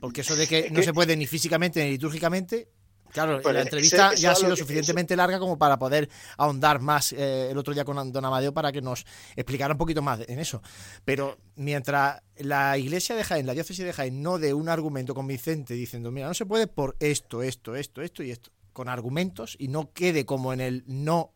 Porque 0.00 0.22
eso 0.22 0.34
de 0.34 0.48
que 0.48 0.70
no 0.70 0.82
se 0.82 0.92
puede 0.92 1.16
ni 1.16 1.26
físicamente 1.26 1.84
ni 1.84 1.90
litúrgicamente, 1.90 2.68
claro, 3.12 3.40
Pues 3.42 3.54
la 3.54 3.60
ese- 3.60 3.68
entrevista 3.68 4.14
ya 4.14 4.32
ha 4.32 4.34
sido 4.34 4.56
suficientemente 4.56 5.14
larga 5.16 5.38
como 5.38 5.58
para 5.58 5.78
poder 5.78 6.08
ahondar 6.36 6.80
más 6.80 7.12
eh, 7.12 7.50
el 7.50 7.58
otro 7.58 7.72
día 7.74 7.84
con 7.84 8.12
Don 8.12 8.24
Amadeo 8.24 8.52
para 8.52 8.72
que 8.72 8.82
nos 8.82 9.04
explicara 9.36 9.74
un 9.74 9.78
poquito 9.78 10.02
más 10.02 10.20
en 10.26 10.38
eso. 10.38 10.62
Pero 11.04 11.38
mientras 11.56 12.22
la 12.36 12.76
iglesia 12.78 13.14
de 13.14 13.24
Jaén, 13.24 13.46
la 13.46 13.54
diócesis 13.54 13.84
de 13.84 13.92
Jaén, 13.92 14.22
no 14.22 14.38
dé 14.38 14.54
un 14.54 14.68
argumento 14.68 15.14
convincente 15.14 15.74
diciendo, 15.74 16.10
mira, 16.10 16.26
no 16.26 16.34
se 16.34 16.46
puede 16.46 16.66
por 16.66 16.96
esto, 16.98 17.42
esto, 17.42 17.76
esto, 17.76 18.02
esto 18.02 18.22
y 18.22 18.30
esto, 18.30 18.50
con 18.72 18.88
argumentos 18.88 19.54
y 19.58 19.68
no 19.68 19.92
quede 19.92 20.24
como 20.26 20.52
en 20.52 20.60
el 20.60 20.82
no, 20.86 21.34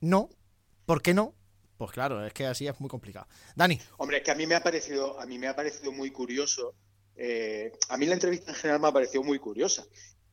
no, 0.00 0.30
¿por 0.86 1.02
qué 1.02 1.14
no? 1.14 1.34
Pues 1.76 1.90
claro, 1.90 2.24
es 2.24 2.32
que 2.32 2.46
así 2.46 2.66
es 2.66 2.78
muy 2.80 2.88
complicado. 2.88 3.26
Dani. 3.56 3.78
Hombre, 3.98 4.18
es 4.18 4.22
que 4.22 4.30
a 4.30 4.34
mí 4.36 4.46
me 4.46 4.54
ha 4.54 4.62
parecido, 4.62 5.20
a 5.20 5.26
mí 5.26 5.38
me 5.38 5.48
ha 5.48 5.56
parecido 5.56 5.90
muy 5.92 6.10
curioso. 6.10 6.74
eh, 7.16 7.72
a 7.90 7.96
mí 7.98 8.06
la 8.06 8.14
entrevista 8.14 8.52
en 8.52 8.56
general 8.56 8.80
me 8.80 8.88
ha 8.88 8.92
parecido 8.92 9.22
muy 9.22 9.38
curiosa. 9.38 9.84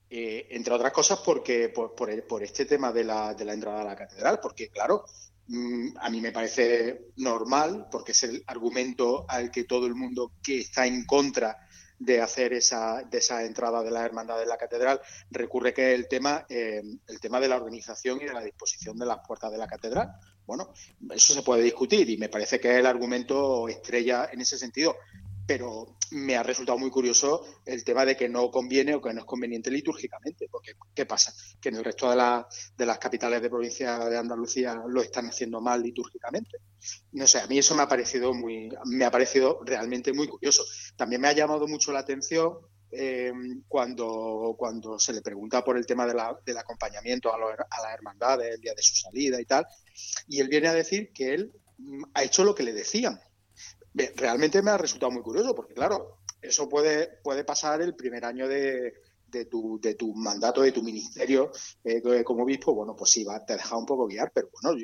Eh, 0.10 0.48
entre 0.52 0.74
otras 0.74 0.92
cosas 0.92 1.20
porque 1.24 1.70
por, 1.70 1.94
por, 1.96 2.10
el- 2.10 2.24
por 2.24 2.42
este 2.44 2.66
tema 2.66 2.92
de 2.92 3.04
la, 3.04 3.34
de 3.34 3.46
la 3.46 3.54
entrada 3.54 3.82
a 3.82 3.86
la 3.86 3.96
catedral, 3.96 4.40
porque 4.42 4.70
claro, 4.70 5.06
mm, 5.48 5.98
a 6.00 6.10
mí 6.10 6.20
me 6.22 6.32
parece 6.32 7.08
normal, 7.18 7.88
porque 7.92 8.12
es 8.14 8.24
el 8.24 8.44
argumento 8.48 9.26
al 9.28 9.52
que 9.52 9.66
todo 9.66 9.86
el 9.88 9.96
mundo 9.96 10.34
que 10.42 10.60
está 10.62 10.86
en 10.88 11.06
contra 11.06 11.58
de 12.02 12.22
hacer 12.22 12.54
esa, 12.54 13.04
de 13.04 13.18
esa 13.18 13.44
entrada 13.44 13.84
de 13.84 13.92
la 13.92 14.06
hermandad 14.06 14.40
de 14.40 14.46
la 14.46 14.58
catedral 14.58 15.02
recurre 15.32 15.74
que 15.74 15.94
el 15.94 16.08
tema, 16.08 16.46
eh, 16.48 16.82
el 17.08 17.20
tema 17.20 17.42
de 17.42 17.50
la 17.50 17.58
organización 17.58 18.22
y 18.22 18.26
de 18.26 18.34
la 18.34 18.42
disposición 18.42 18.98
de 18.98 19.06
las 19.06 19.20
puertas 19.28 19.52
de 19.52 19.58
la 19.58 19.68
catedral. 19.68 20.10
Bueno, 20.46 20.72
eso 21.14 21.34
se 21.34 21.42
puede 21.44 21.62
discutir 21.62 22.10
y 22.10 22.18
me 22.18 22.30
parece 22.30 22.58
que 22.58 22.72
es 22.72 22.78
el 22.78 22.86
argumento 22.86 23.68
estrella 23.68 24.30
en 24.32 24.40
ese 24.40 24.58
sentido. 24.58 24.96
Pero 25.50 25.96
me 26.12 26.36
ha 26.38 26.44
resultado 26.44 26.78
muy 26.78 26.92
curioso 26.92 27.44
el 27.66 27.84
tema 27.84 28.06
de 28.06 28.16
que 28.16 28.30
no 28.30 28.52
conviene 28.52 28.94
o 28.94 29.02
que 29.02 29.12
no 29.12 29.22
es 29.22 29.26
conveniente 29.26 29.72
litúrgicamente. 29.72 30.48
Porque, 30.48 30.74
¿qué 30.94 31.08
pasa? 31.08 31.34
Que 31.60 31.70
en 31.70 31.78
el 31.78 31.84
resto 31.84 32.08
de, 32.08 32.18
la- 32.18 32.48
de 32.78 32.86
las 32.86 33.00
capitales 33.00 33.42
de 33.42 33.50
provincia 33.50 33.98
de 33.98 34.16
Andalucía 34.16 34.80
lo 34.88 35.02
están 35.02 35.26
haciendo 35.26 35.60
mal 35.60 35.82
litúrgicamente. 35.82 36.60
No 37.14 37.26
sé, 37.26 37.40
a 37.40 37.48
mí 37.48 37.58
eso 37.58 37.74
me 37.74 37.82
ha 37.82 37.88
parecido 37.88 38.32
muy, 38.32 38.70
me 38.86 39.06
ha 39.06 39.10
parecido 39.10 39.60
realmente 39.66 40.14
muy 40.14 40.28
curioso. 40.28 40.64
También 40.96 41.20
me 41.20 41.30
ha 41.30 41.34
llamado 41.34 41.68
mucho 41.68 41.92
la 41.92 42.00
atención 42.02 42.60
eh, 42.92 43.32
cuando, 43.68 44.56
cuando 44.56 45.00
se 45.00 45.14
le 45.14 45.22
pregunta 45.24 45.64
por 45.64 45.78
el 45.78 45.86
tema 45.88 46.06
de 46.06 46.14
la- 46.14 46.38
del 46.46 46.58
acompañamiento 46.60 47.34
a, 47.34 47.40
los- 47.40 47.54
a 47.54 47.82
las 47.82 47.94
hermandades 47.96 48.54
el 48.54 48.62
día 48.62 48.76
de 48.76 48.84
su 48.84 48.96
salida 48.96 49.42
y 49.42 49.46
tal, 49.46 49.66
y 50.28 50.42
él 50.42 50.48
viene 50.48 50.68
a 50.68 50.74
decir 50.74 51.12
que 51.12 51.34
él 51.34 51.52
mm, 51.80 52.04
ha 52.14 52.24
hecho 52.24 52.44
lo 52.44 52.54
que 52.54 52.62
le 52.62 52.74
decían. 52.74 53.20
Realmente 54.16 54.62
me 54.62 54.72
ha 54.72 54.78
resultado 54.78 55.12
muy 55.12 55.22
curioso, 55.22 55.54
porque 55.56 55.74
claro, 55.74 56.20
eso 56.42 56.68
puede, 56.70 57.20
puede 57.24 57.44
pasar 57.44 57.82
el 57.82 57.96
primer 57.96 58.26
año 58.26 58.48
de, 58.48 58.94
de 59.28 59.46
tu, 59.46 59.80
de 59.82 59.96
tu 59.96 60.14
mandato, 60.16 60.62
de 60.62 60.72
tu 60.72 60.82
ministerio 60.82 61.52
eh, 61.84 62.02
como 62.24 62.44
obispo, 62.44 62.74
bueno, 62.74 62.96
pues 62.96 63.12
sí, 63.12 63.24
va, 63.24 63.44
te 63.46 63.54
deja 63.54 63.76
un 63.78 63.86
poco 63.86 64.08
guiar, 64.08 64.32
pero 64.34 64.50
bueno, 64.62 64.78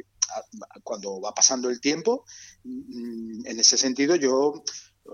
cuando 0.83 1.21
va 1.21 1.33
pasando 1.33 1.69
el 1.69 1.79
tiempo, 1.79 2.25
mm, 2.63 3.45
en 3.45 3.59
ese 3.59 3.77
sentido 3.77 4.15
yo 4.15 4.63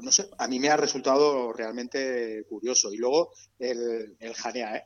no 0.01 0.09
sé, 0.11 0.29
a 0.37 0.47
mí 0.47 0.57
me 0.59 0.69
ha 0.69 0.77
resultado 0.77 1.51
realmente 1.51 2.45
curioso. 2.47 2.93
Y 2.93 2.97
luego 2.97 3.33
el, 3.59 4.15
el, 4.19 4.33
janea- 4.33 4.83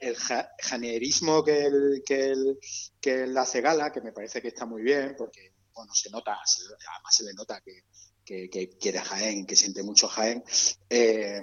janeerismo 0.59 1.43
que 1.43 1.66
él, 1.66 2.01
que, 2.03 2.26
él, 2.32 2.57
que 2.99 3.24
hace 3.38 3.61
gala, 3.61 3.91
que 3.91 4.01
me 4.01 4.11
parece 4.13 4.41
que 4.41 4.47
está 4.47 4.66
muy 4.66 4.82
bien, 4.82 5.13
porque 5.16 5.53
bueno, 5.76 5.93
se 5.93 6.09
nota, 6.09 6.34
además 6.34 7.16
se 7.16 7.24
le 7.24 7.34
nota 7.34 7.61
que, 7.61 7.84
que, 8.26 8.78
quiere 8.80 8.99
Jaén, 8.99 9.45
que 9.45 9.55
siente 9.55 9.84
mucho 9.84 10.07
Jaén, 10.07 10.43
eh, 10.89 11.41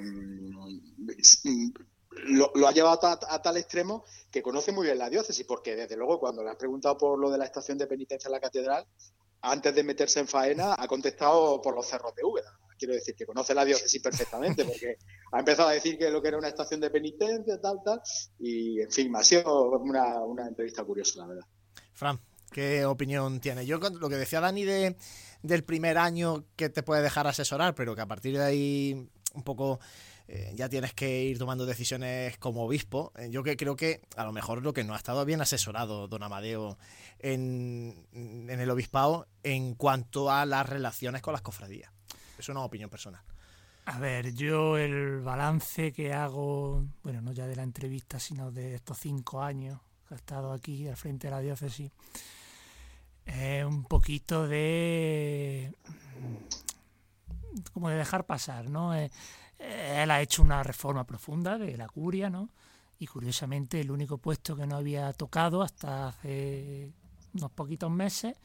lo, 2.11 2.69
ha 2.69 2.73
llevado 2.73 3.07
a, 3.07 3.43
tal 3.43 3.57
extremo 3.57 4.05
que 4.31 4.43
conoce 4.43 4.73
muy 4.73 4.87
bien 4.87 4.99
la 4.99 5.09
diócesis, 5.09 5.47
porque 5.47 5.77
desde 5.77 5.97
luego 5.97 6.19
cuando 6.21 6.43
le 6.43 6.51
has 6.51 6.57
preguntado 6.57 6.99
por 6.99 7.19
lo 7.19 7.31
de 7.31 7.39
la 7.39 7.45
estación 7.45 7.79
de 7.79 7.87
penitencia 7.87 8.29
en 8.29 8.33
la 8.33 8.41
catedral, 8.41 8.87
antes 9.41 9.75
de 9.75 9.83
meterse 9.83 10.21
en 10.21 10.29
faena, 10.29 10.75
ha 10.79 10.87
contestado 10.87 11.61
por 11.61 11.75
los 11.75 11.87
cerros 11.87 12.15
de 12.15 12.25
Úbeda. 12.25 12.59
Quiero 12.79 12.95
decir 12.95 13.15
que 13.15 13.27
conoce 13.27 13.55
la 13.55 13.65
diócesis 13.65 14.03
perfectamente, 14.03 14.65
porque 14.65 14.99
ha 15.33 15.39
empezado 15.39 15.69
a 15.69 15.73
decir 15.73 15.97
que 15.97 16.11
lo 16.11 16.21
que 16.21 16.29
era 16.29 16.39
una 16.39 16.49
estación 16.49 16.81
de 16.81 16.91
penitencia, 16.91 17.61
tal, 17.61 17.81
tal, 17.85 18.01
y 18.39 18.81
en 18.81 18.91
fin, 18.91 19.15
ha 19.17 19.23
sido 19.23 19.71
una, 19.71 20.21
una 20.21 20.47
entrevista 20.47 20.85
curiosa, 20.85 21.21
la 21.21 21.27
verdad. 21.27 21.47
Fran, 21.95 22.21
¿qué 22.53 22.85
opinión 22.85 23.41
tiene? 23.41 23.67
Yo 23.67 23.79
lo 23.79 24.09
que 24.09 24.17
decía 24.17 24.41
Dani 24.41 24.65
de, 24.65 24.97
del 25.43 25.65
primer 25.65 25.99
año 25.99 26.45
que 26.57 26.69
te 26.69 26.83
puede 26.83 27.03
dejar 27.03 27.27
asesorar, 27.27 27.75
pero 27.75 27.95
que 27.95 28.03
a 28.03 28.07
partir 28.07 28.37
de 28.37 28.45
ahí 28.45 29.09
un 29.35 29.43
poco 29.43 29.81
eh, 30.29 30.53
ya 30.55 30.69
tienes 30.69 30.95
que 30.95 31.25
ir 31.25 31.39
tomando 31.39 31.67
decisiones 31.67 32.39
como 32.39 32.65
obispo. 32.65 33.13
Eh, 33.17 33.29
yo 33.31 33.43
que 33.43 33.57
creo 33.57 33.77
que 33.77 34.03
a 34.17 34.25
lo 34.25 34.33
mejor 34.33 34.63
lo 34.63 34.73
que 34.73 34.85
no 34.85 34.95
ha 34.95 34.97
estado 34.97 35.25
bien 35.25 35.41
asesorado 35.41 36.09
don 36.09 36.23
Amadeo 36.23 36.79
en, 37.19 38.07
en 38.13 38.61
el 38.61 38.71
obispado 38.71 39.27
en 39.43 39.75
cuanto 39.75 40.31
a 40.31 40.47
las 40.47 40.69
relaciones 40.69 41.23
con 41.23 41.33
las 41.33 41.43
cofradías. 41.43 41.93
Es 42.39 42.49
una 42.49 42.61
opinión 42.61 42.91
personal. 42.91 43.23
A 43.85 43.99
ver, 43.99 44.33
yo 44.35 44.79
el 44.79 45.21
balance 45.23 45.93
que 45.93 46.13
hago, 46.13 46.85
bueno, 47.03 47.21
no 47.21 47.33
ya 47.33 47.47
de 47.49 47.57
la 47.57 47.65
entrevista, 47.65 48.21
sino 48.21 48.53
de 48.53 48.77
estos 48.77 48.99
cinco 48.99 49.43
años 49.43 49.81
que 50.07 50.15
he 50.15 50.17
estado 50.17 50.53
aquí 50.53 50.87
al 50.87 50.97
frente 50.97 51.27
de 51.27 51.33
la 51.33 51.41
diócesis, 51.41 51.91
es 53.33 53.65
un 53.65 53.85
poquito 53.85 54.47
de. 54.47 55.75
como 57.73 57.89
de 57.89 57.97
dejar 57.97 58.27
pasar, 58.27 58.69
¿no? 58.69 58.95
Eh, 58.95 59.11
eh, 59.59 60.01
él 60.03 60.11
ha 60.11 60.21
hecho 60.21 60.43
una 60.43 60.63
reforma 60.63 61.05
profunda 61.05 61.59
de 61.59 61.77
la 61.77 61.89
curia, 61.89 62.31
¿no? 62.31 62.51
Y 62.99 63.07
curiosamente 63.07 63.81
el 63.81 63.91
único 63.91 64.19
puesto 64.19 64.57
que 64.57 64.67
no 64.67 64.77
había 64.77 65.13
tocado 65.13 65.63
hasta 65.63 66.09
hace 66.09 66.93
unos 67.35 67.51
poquitos 67.53 67.91
meses 67.91 68.37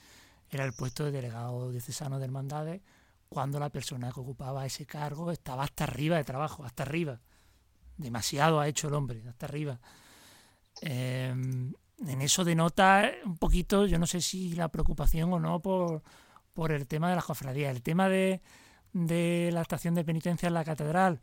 era 0.49 0.63
el 0.63 0.73
puesto 0.73 1.05
de 1.05 1.11
delegado 1.11 1.69
diocesano 1.71 2.19
de 2.19 2.25
hermandades, 2.25 2.81
cuando 3.29 3.59
la 3.59 3.69
persona 3.69 4.11
que 4.11 4.19
ocupaba 4.19 4.65
ese 4.65 4.85
cargo 4.85 5.31
estaba 5.31 5.63
hasta 5.63 5.83
arriba 5.83 6.17
de 6.17 6.23
trabajo, 6.23 6.63
hasta 6.63 6.83
arriba. 6.83 7.19
Demasiado 7.97 8.59
ha 8.59 8.67
hecho 8.67 8.87
el 8.87 8.93
hombre, 8.93 9.23
hasta 9.27 9.47
arriba. 9.47 9.79
Em, 10.81 11.73
en 12.05 12.21
eso 12.21 12.43
denota 12.43 13.11
un 13.25 13.37
poquito, 13.37 13.85
yo 13.85 13.97
no 13.97 14.05
sé 14.05 14.21
si 14.21 14.53
la 14.53 14.69
preocupación 14.69 15.33
o 15.33 15.39
no 15.39 15.59
por, 15.59 16.03
por 16.53 16.71
el 16.71 16.87
tema 16.87 17.09
de 17.09 17.15
las 17.15 17.25
cofradías. 17.25 17.75
El 17.75 17.81
tema 17.81 18.09
de, 18.09 18.41
de 18.93 19.49
la 19.51 19.61
estación 19.61 19.95
de 19.95 20.03
penitencia 20.03 20.47
en 20.47 20.53
la 20.53 20.63
catedral 20.63 21.19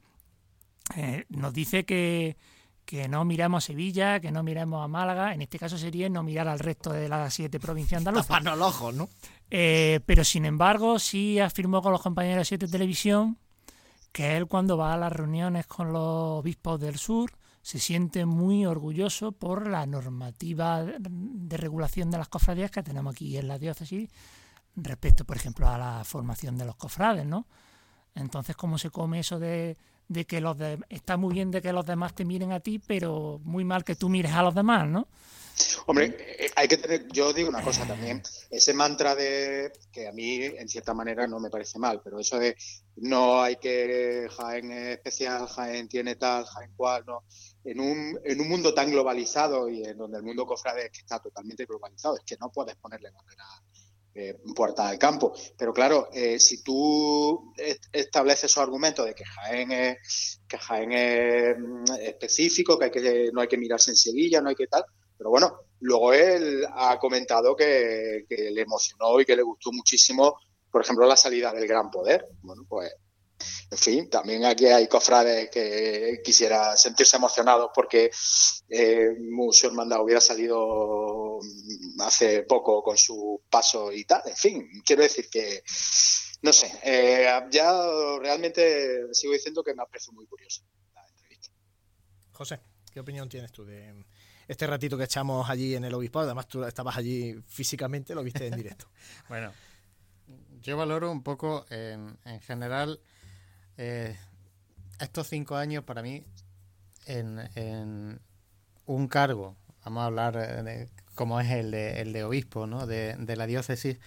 eh, 0.97 1.25
nos 1.29 1.53
dice 1.53 1.85
que, 1.85 2.37
que 2.85 3.09
no 3.09 3.25
miramos 3.25 3.64
a 3.64 3.66
Sevilla, 3.66 4.20
que 4.20 4.33
no 4.33 4.43
miremos 4.43 4.85
a 4.85 4.89
Málaga, 4.89 5.33
en 5.33 5.43
este 5.43 5.59
caso 5.59 5.79
sería 5.79 6.09
no 6.09 6.22
mirar 6.22 6.49
al 6.49 6.59
resto 6.59 6.93
de 6.93 7.09
las 7.09 7.33
siete 7.33 7.61
provincias 7.61 7.99
andaluzas. 7.99 8.27
Taparnos 8.29 8.59
los 8.59 8.68
ojos, 8.68 8.95
¿no? 8.95 9.09
Eh, 9.51 10.01
pero 10.07 10.25
sin 10.25 10.45
embargo, 10.45 10.99
sí 10.99 11.39
afirmó 11.39 11.83
con 11.83 11.93
los 11.93 12.03
compañeros 12.03 12.41
de 12.41 12.45
Siete 12.47 12.68
Televisión 12.68 13.39
que 14.12 14.37
él 14.37 14.47
cuando 14.47 14.77
va 14.77 14.95
a 14.95 14.97
las 14.97 15.12
reuniones 15.12 15.66
con 15.66 15.93
los 15.93 16.41
obispos 16.41 16.81
del 16.81 16.99
sur 16.99 17.33
se 17.64 17.78
siente 17.78 18.26
muy 18.26 18.66
orgulloso 18.66 19.32
por 19.32 19.66
la 19.66 19.86
normativa 19.86 20.84
de 20.84 21.56
regulación 21.56 22.10
de 22.10 22.18
las 22.18 22.28
cofradías 22.28 22.70
que 22.70 22.82
tenemos 22.82 23.14
aquí 23.14 23.38
en 23.38 23.48
la 23.48 23.58
diócesis 23.58 24.10
respecto, 24.76 25.24
por 25.24 25.38
ejemplo, 25.38 25.66
a 25.66 25.78
la 25.78 26.04
formación 26.04 26.58
de 26.58 26.66
los 26.66 26.76
cofrades, 26.76 27.24
¿no? 27.24 27.46
Entonces, 28.14 28.54
¿cómo 28.54 28.76
se 28.76 28.90
come 28.90 29.20
eso 29.20 29.38
de, 29.38 29.78
de 30.08 30.26
que 30.26 30.42
los 30.42 30.58
de, 30.58 30.78
está 30.90 31.16
muy 31.16 31.32
bien 31.32 31.50
de 31.50 31.62
que 31.62 31.72
los 31.72 31.86
demás 31.86 32.14
te 32.14 32.26
miren 32.26 32.52
a 32.52 32.60
ti, 32.60 32.78
pero 32.78 33.40
muy 33.44 33.64
mal 33.64 33.82
que 33.82 33.96
tú 33.96 34.10
mires 34.10 34.32
a 34.32 34.42
los 34.42 34.54
demás, 34.54 34.86
¿no? 34.86 35.08
Hombre, 35.86 36.16
eh, 36.18 36.50
hay 36.56 36.68
que 36.68 36.76
tener, 36.76 37.08
yo 37.12 37.32
digo 37.32 37.48
una 37.48 37.62
cosa 37.62 37.86
también, 37.86 38.22
ese 38.50 38.74
mantra 38.74 39.14
de, 39.14 39.72
que 39.90 40.06
a 40.06 40.12
mí 40.12 40.42
en 40.42 40.68
cierta 40.68 40.92
manera 40.92 41.26
no 41.26 41.40
me 41.40 41.48
parece 41.48 41.78
mal, 41.78 42.02
pero 42.04 42.20
eso 42.20 42.38
de 42.38 42.56
no 42.96 43.40
hay 43.40 43.56
que 43.56 44.28
Jaén 44.36 44.70
especial, 44.70 45.46
Jaén 45.46 45.88
tiene 45.88 46.16
tal, 46.16 46.44
Jaén 46.44 46.72
cual, 46.76 47.04
no. 47.06 47.22
En 47.64 47.80
un, 47.80 48.20
en 48.22 48.40
un 48.40 48.48
mundo 48.48 48.74
tan 48.74 48.90
globalizado 48.90 49.68
y 49.68 49.82
en 49.82 49.96
donde 49.96 50.18
el 50.18 50.22
mundo 50.22 50.46
cofrade 50.46 50.90
está 50.92 51.18
totalmente 51.18 51.64
globalizado, 51.64 52.16
es 52.16 52.24
que 52.24 52.36
no 52.38 52.50
puedes 52.50 52.76
ponerle 52.76 53.10
bandera 53.10 53.44
eh, 54.16 54.38
puerta 54.54 54.88
al 54.88 54.96
campo. 54.96 55.32
Pero 55.56 55.72
claro, 55.72 56.08
eh, 56.12 56.38
si 56.38 56.62
tú 56.62 57.52
estableces 57.90 58.44
esos 58.44 58.62
argumentos 58.62 59.04
de 59.04 59.12
que 59.14 59.24
Jaén 59.24 59.72
es, 59.72 60.40
que 60.46 60.56
Jaén 60.56 60.92
es 60.92 61.58
mm, 61.58 61.84
específico, 62.00 62.78
que, 62.78 62.84
hay 62.84 62.90
que 62.92 63.30
no 63.32 63.40
hay 63.40 63.48
que 63.48 63.58
mirarse 63.58 63.90
en 63.90 63.96
Sevilla, 63.96 64.40
no 64.40 64.50
hay 64.50 64.54
que 64.54 64.68
tal, 64.68 64.84
pero 65.18 65.30
bueno, 65.30 65.62
luego 65.80 66.12
él 66.12 66.64
ha 66.76 66.96
comentado 67.00 67.56
que, 67.56 68.24
que 68.28 68.50
le 68.52 68.60
emocionó 68.60 69.20
y 69.20 69.24
que 69.24 69.34
le 69.34 69.42
gustó 69.42 69.72
muchísimo, 69.72 70.38
por 70.70 70.82
ejemplo, 70.82 71.06
la 71.06 71.16
salida 71.16 71.52
del 71.52 71.66
Gran 71.66 71.90
Poder. 71.90 72.24
Bueno, 72.42 72.62
pues 72.68 72.92
en 73.70 73.78
fin, 73.78 74.11
también 74.11 74.45
aquí 74.45 74.66
hay 74.66 74.87
cofrades 74.87 75.51
que 75.51 76.20
quisiera 76.24 76.76
sentirse 76.76 77.16
emocionados 77.16 77.70
porque 77.74 78.11
eh, 78.68 79.09
su 79.51 79.66
hermandad 79.66 80.03
hubiera 80.03 80.20
salido 80.20 81.41
hace 82.01 82.43
poco 82.43 82.82
con 82.82 82.97
su 82.97 83.43
paso 83.51 83.93
y 83.93 84.05
tal. 84.05 84.22
En 84.26 84.37
fin, 84.37 84.68
quiero 84.85 85.03
decir 85.03 85.28
que, 85.28 85.62
no 86.43 86.53
sé, 86.53 86.72
eh, 86.85 87.26
ya 87.51 87.72
realmente 88.20 89.12
sigo 89.12 89.32
diciendo 89.32 89.64
que 89.64 89.74
me 89.74 89.82
aprecio 89.82 90.12
muy 90.12 90.26
curioso 90.26 90.62
la 90.95 91.07
entrevista. 91.07 91.51
José, 92.32 92.61
¿qué 92.93 93.01
opinión 93.01 93.28
tienes 93.28 93.51
tú 93.51 93.64
de 93.64 94.05
este 94.47 94.66
ratito 94.66 94.97
que 94.97 95.05
echamos 95.05 95.51
allí 95.51 95.74
en 95.74 95.85
el 95.85 95.95
obispado? 95.95 96.26
Además, 96.26 96.47
tú 96.47 96.62
estabas 96.64 96.97
allí 96.97 97.35
físicamente, 97.49 98.14
lo 98.14 98.22
viste 98.22 98.47
en 98.47 98.55
directo. 98.55 98.89
bueno, 99.28 99.53
yo 100.61 100.76
valoro 100.76 101.11
un 101.11 101.22
poco 101.22 101.66
en, 101.70 102.18
en 102.24 102.41
general 102.41 103.01
eh, 103.77 104.16
estos 105.01 105.29
cinco 105.29 105.57
años 105.57 105.85
para 105.85 106.03
mí 106.03 106.25
en, 107.07 108.20
un 108.87 109.09
cargo, 109.09 109.57
vamos 109.85 110.03
a 110.03 110.07
hablar 110.07 110.64
de, 110.64 110.89
como 111.14 111.41
es 111.41 111.51
el 111.51 111.70
de, 111.70 112.01
el 112.01 112.12
de 112.12 112.25
obispo 112.25 112.66
¿no? 112.66 112.87
de, 112.87 113.37
la 113.37 113.47
diócesis, 113.47 113.99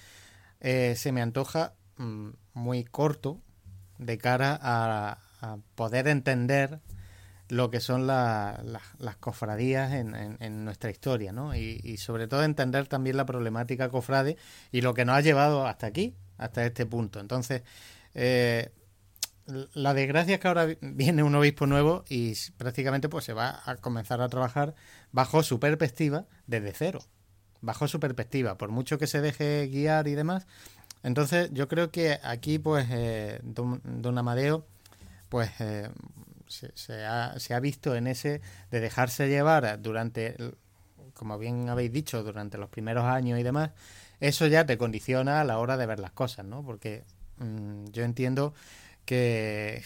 eh, 0.59 0.95
se 0.97 1.11
me 1.11 1.22
antoja 1.22 1.74
mm, 1.97 2.30
muy 2.53 2.84
corto 2.84 3.41
de 3.97 4.18
cara 4.18 4.59
a, 4.61 5.20
poder 5.76 6.07
entender 6.07 6.80
lo 7.47 7.70
que 7.70 7.80
son 7.80 8.07
las 8.07 9.15
cofradías 9.20 9.93
en, 9.93 10.65
nuestra 10.65 10.89
historia, 10.89 11.32
¿no? 11.32 11.55
Y, 11.55 11.97
sobre 11.97 12.28
todo 12.28 12.43
entender 12.43 12.88
también 12.88 13.18
la 13.18 13.26
problemática 13.26 13.89
cofrade 13.89 14.36
y 14.72 14.82
lo 14.82 14.95
que 14.95 15.05
nos 15.05 15.15
ha 15.15 15.22
llevado 15.22 15.68
hasta 15.68 15.86
aquí, 15.86 16.15
hasta 16.39 16.65
este 16.65 16.88
punto. 16.88 17.20
Entonces, 17.20 17.61
eh, 18.15 18.72
la 19.73 19.93
desgracia 19.93 20.35
es 20.35 20.39
que 20.41 20.47
ahora 20.47 20.67
viene 20.81 21.23
un 21.23 21.33
obispo 21.35 21.65
nuevo 21.67 22.03
y 22.09 22.33
prácticamente 22.57 23.07
pues 23.09 23.25
se 23.25 23.33
va 23.33 23.61
a 23.65 23.75
comenzar 23.77 24.21
a 24.21 24.29
trabajar 24.29 24.75
bajo 25.11 25.41
su 25.43 25.59
perspectiva 25.59 26.25
desde 26.47 26.73
cero, 26.73 26.99
bajo 27.61 27.87
su 27.87 27.99
perspectiva, 27.99 28.57
por 28.57 28.69
mucho 28.69 28.97
que 28.97 29.07
se 29.07 29.21
deje 29.21 29.67
guiar 29.67 30.07
y 30.07 30.15
demás. 30.15 30.47
Entonces 31.03 31.49
yo 31.53 31.67
creo 31.67 31.91
que 31.91 32.19
aquí 32.23 32.59
pues 32.59 32.87
eh, 32.91 33.39
don, 33.43 34.17
Amadeo 34.17 34.65
pues 35.29 35.49
eh, 35.59 35.89
se, 36.47 37.05
ha, 37.05 37.39
se 37.39 37.53
ha 37.53 37.59
visto 37.59 37.95
en 37.95 38.07
ese 38.07 38.41
de 38.71 38.79
dejarse 38.81 39.29
llevar 39.29 39.81
durante, 39.81 40.35
como 41.13 41.37
bien 41.37 41.69
habéis 41.69 41.91
dicho, 41.93 42.23
durante 42.23 42.57
los 42.57 42.69
primeros 42.69 43.05
años 43.05 43.39
y 43.39 43.43
demás, 43.43 43.71
eso 44.19 44.47
ya 44.47 44.65
te 44.65 44.77
condiciona 44.77 45.39
a 45.39 45.43
la 45.43 45.59
hora 45.59 45.77
de 45.77 45.85
ver 45.85 45.99
las 45.99 46.11
cosas, 46.11 46.45
¿no? 46.45 46.63
Porque 46.63 47.03
mm, 47.37 47.85
yo 47.91 48.03
entiendo 48.03 48.53
que 49.07 49.81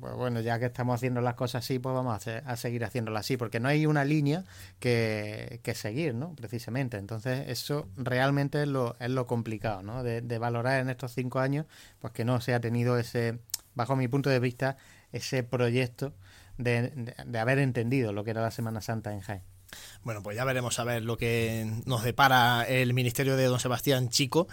bueno, 0.00 0.40
ya 0.40 0.58
que 0.58 0.66
estamos 0.66 0.96
haciendo 0.96 1.20
las 1.20 1.34
cosas 1.34 1.64
así, 1.64 1.78
pues 1.78 1.94
vamos 1.94 2.26
a, 2.26 2.56
seguir 2.56 2.84
haciéndolas 2.84 3.20
así, 3.20 3.36
porque 3.36 3.60
no 3.60 3.68
hay 3.68 3.86
una 3.86 4.04
línea 4.04 4.44
que, 4.78 5.60
seguir, 5.74 6.14
¿no? 6.14 6.34
Precisamente. 6.34 6.98
Entonces, 6.98 7.48
eso 7.48 7.88
realmente 7.96 8.62
es 8.62 8.68
lo, 8.68 8.96
es 9.00 9.10
lo 9.10 9.26
complicado, 9.26 9.82
¿no? 9.82 10.02
De, 10.02 10.38
valorar 10.38 10.80
en 10.80 10.90
estos 10.90 11.12
cinco 11.12 11.38
años, 11.38 11.66
pues 12.00 12.12
que 12.12 12.24
no 12.24 12.40
se 12.40 12.54
ha 12.54 12.60
tenido 12.60 12.98
ese, 12.98 13.38
bajo 13.74 13.96
mi 13.96 14.08
punto 14.08 14.28
de 14.28 14.40
vista, 14.40 14.76
ese 15.12 15.42
proyecto 15.42 16.12
de, 16.58 17.14
de 17.26 17.38
haber 17.38 17.58
entendido 17.58 18.12
lo 18.12 18.24
que 18.24 18.32
era 18.32 18.42
la 18.42 18.50
Semana 18.50 18.80
Santa 18.82 19.12
en 19.12 19.20
Jaén. 19.20 19.53
Bueno, 20.02 20.22
pues 20.22 20.36
ya 20.36 20.44
veremos 20.44 20.78
a 20.78 20.84
ver 20.84 21.02
lo 21.02 21.16
que 21.16 21.70
nos 21.86 22.02
depara 22.02 22.64
el 22.68 22.94
ministerio 22.94 23.36
de 23.36 23.44
don 23.46 23.60
Sebastián 23.60 24.08
Chico. 24.08 24.46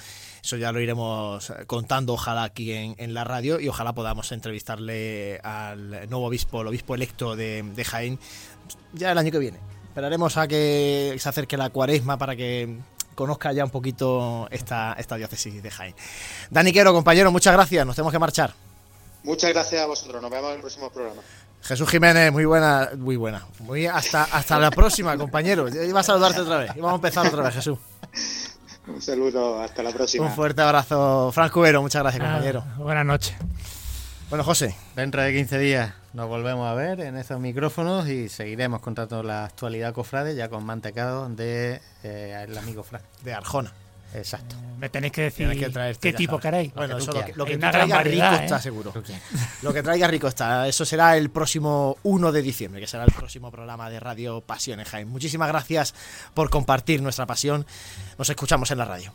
Eso 0.43 0.57
ya 0.57 0.71
lo 0.71 0.79
iremos 0.79 1.53
contando, 1.67 2.13
ojalá 2.13 2.43
aquí 2.43 2.71
en, 2.71 3.13
la 3.13 3.23
radio, 3.23 3.59
y 3.59 3.67
ojalá 3.67 3.93
podamos 3.93 4.31
entrevistarle 4.31 5.39
al 5.43 6.09
nuevo 6.09 6.25
obispo, 6.25 6.61
el 6.61 6.67
obispo 6.67 6.95
electo 6.95 7.35
de, 7.35 7.85
Jaén, 7.85 8.19
ya 8.93 9.11
el 9.11 9.17
año 9.17 9.31
que 9.31 9.39
viene. 9.39 9.59
Esperaremos 9.87 10.37
a 10.37 10.47
que 10.47 11.15
se 11.19 11.29
acerque 11.29 11.57
la 11.57 11.69
cuaresma 11.69 12.17
para 12.17 12.35
que 12.35 12.77
conozca 13.13 13.51
ya 13.51 13.65
un 13.65 13.71
poquito 13.71 14.47
esta, 14.51 14.95
esta 14.97 15.15
diócesis 15.17 15.61
de 15.61 15.69
Jaén. 15.69 15.95
Dani 16.49 16.71
Quero, 16.71 16.93
compañero, 16.93 17.31
muchas 17.31 17.53
gracias. 17.53 17.85
Nos 17.85 17.95
tenemos 17.95 18.13
que 18.13 18.19
marchar. 18.19 18.53
Muchas 19.23 19.51
gracias 19.51 19.81
a 19.81 19.85
vosotros. 19.85 20.21
Nos 20.21 20.31
vemos 20.31 20.49
en 20.49 20.55
el 20.55 20.61
próximo 20.61 20.89
programa. 20.89 21.21
Jesús 21.63 21.89
Jiménez, 21.89 22.31
muy 22.31 22.45
buena, 22.45 22.89
muy 22.97 23.15
buena. 23.15 23.45
Muy 23.59 23.85
hasta, 23.85 24.23
hasta 24.23 24.59
la 24.59 24.71
próxima, 24.71 25.15
compañero. 25.17 25.67
Iba 25.69 25.99
a 25.99 26.03
saludarte 26.03 26.41
otra 26.41 26.57
vez. 26.57 26.71
Y 26.75 26.79
vamos 26.79 26.93
a 26.93 26.95
empezar 26.95 27.27
otra 27.27 27.43
vez, 27.43 27.55
Jesús. 27.55 27.77
Un 28.87 29.01
saludo, 29.01 29.61
hasta 29.61 29.83
la 29.83 29.91
próxima. 29.91 30.25
Un 30.25 30.31
fuerte 30.31 30.61
abrazo, 30.61 31.31
Frank 31.31 31.51
Cubero. 31.51 31.81
Muchas 31.81 32.01
gracias, 32.01 32.23
compañero. 32.23 32.63
buenas 32.77 33.05
noches. 33.05 33.35
Bueno, 34.29 34.43
José. 34.43 34.75
Dentro 34.95 35.21
de 35.21 35.33
15 35.33 35.59
días 35.59 35.93
nos 36.13 36.27
volvemos 36.27 36.67
a 36.67 36.73
ver 36.73 36.99
en 37.01 37.17
estos 37.17 37.39
micrófonos 37.39 38.07
y 38.07 38.27
seguiremos 38.27 38.81
contando 38.81 39.23
la 39.23 39.45
actualidad 39.45 39.93
cofrade 39.93 40.35
ya 40.35 40.49
con 40.49 40.65
mantecado 40.65 41.29
de 41.29 41.81
eh, 42.03 42.45
el 42.47 42.57
amigo 42.57 42.81
Frank. 42.83 43.03
De 43.23 43.33
Arjona. 43.33 43.73
Exacto. 44.13 44.55
Me 44.77 44.89
tenéis 44.89 45.13
que 45.13 45.21
decir 45.21 45.47
qué 45.99 46.13
tipo 46.13 46.39
queréis. 46.39 46.73
Bueno, 46.73 46.97
lo 46.97 47.05
que, 47.05 47.33
lo 47.35 47.45
que, 47.45 47.57
traiga 47.57 48.01
rico 48.01 48.25
está 48.25 48.57
¿eh? 48.57 48.61
seguro. 48.61 48.91
Lo 49.61 49.71
que 49.71 49.83
traiga 49.83 50.07
rico 50.07 50.27
está. 50.27 50.67
Eso 50.67 50.85
será 50.85 51.17
el 51.17 51.29
próximo 51.29 51.97
1 52.01 52.31
de 52.31 52.41
diciembre, 52.41 52.81
que 52.81 52.87
será 52.87 53.03
el 53.03 53.11
próximo 53.11 53.51
programa 53.51 53.91
de 53.91 53.99
Radio 53.99 54.41
Pasión 54.41 54.79
en 54.79 54.87
Jaime. 54.87 55.11
Muchísimas 55.11 55.49
gracias 55.49 55.93
por 56.33 56.49
compartir 56.49 57.03
nuestra 57.03 57.27
pasión. 57.27 57.67
Nos 58.17 58.29
escuchamos 58.29 58.71
en 58.71 58.79
la 58.79 58.85
radio. 58.85 59.13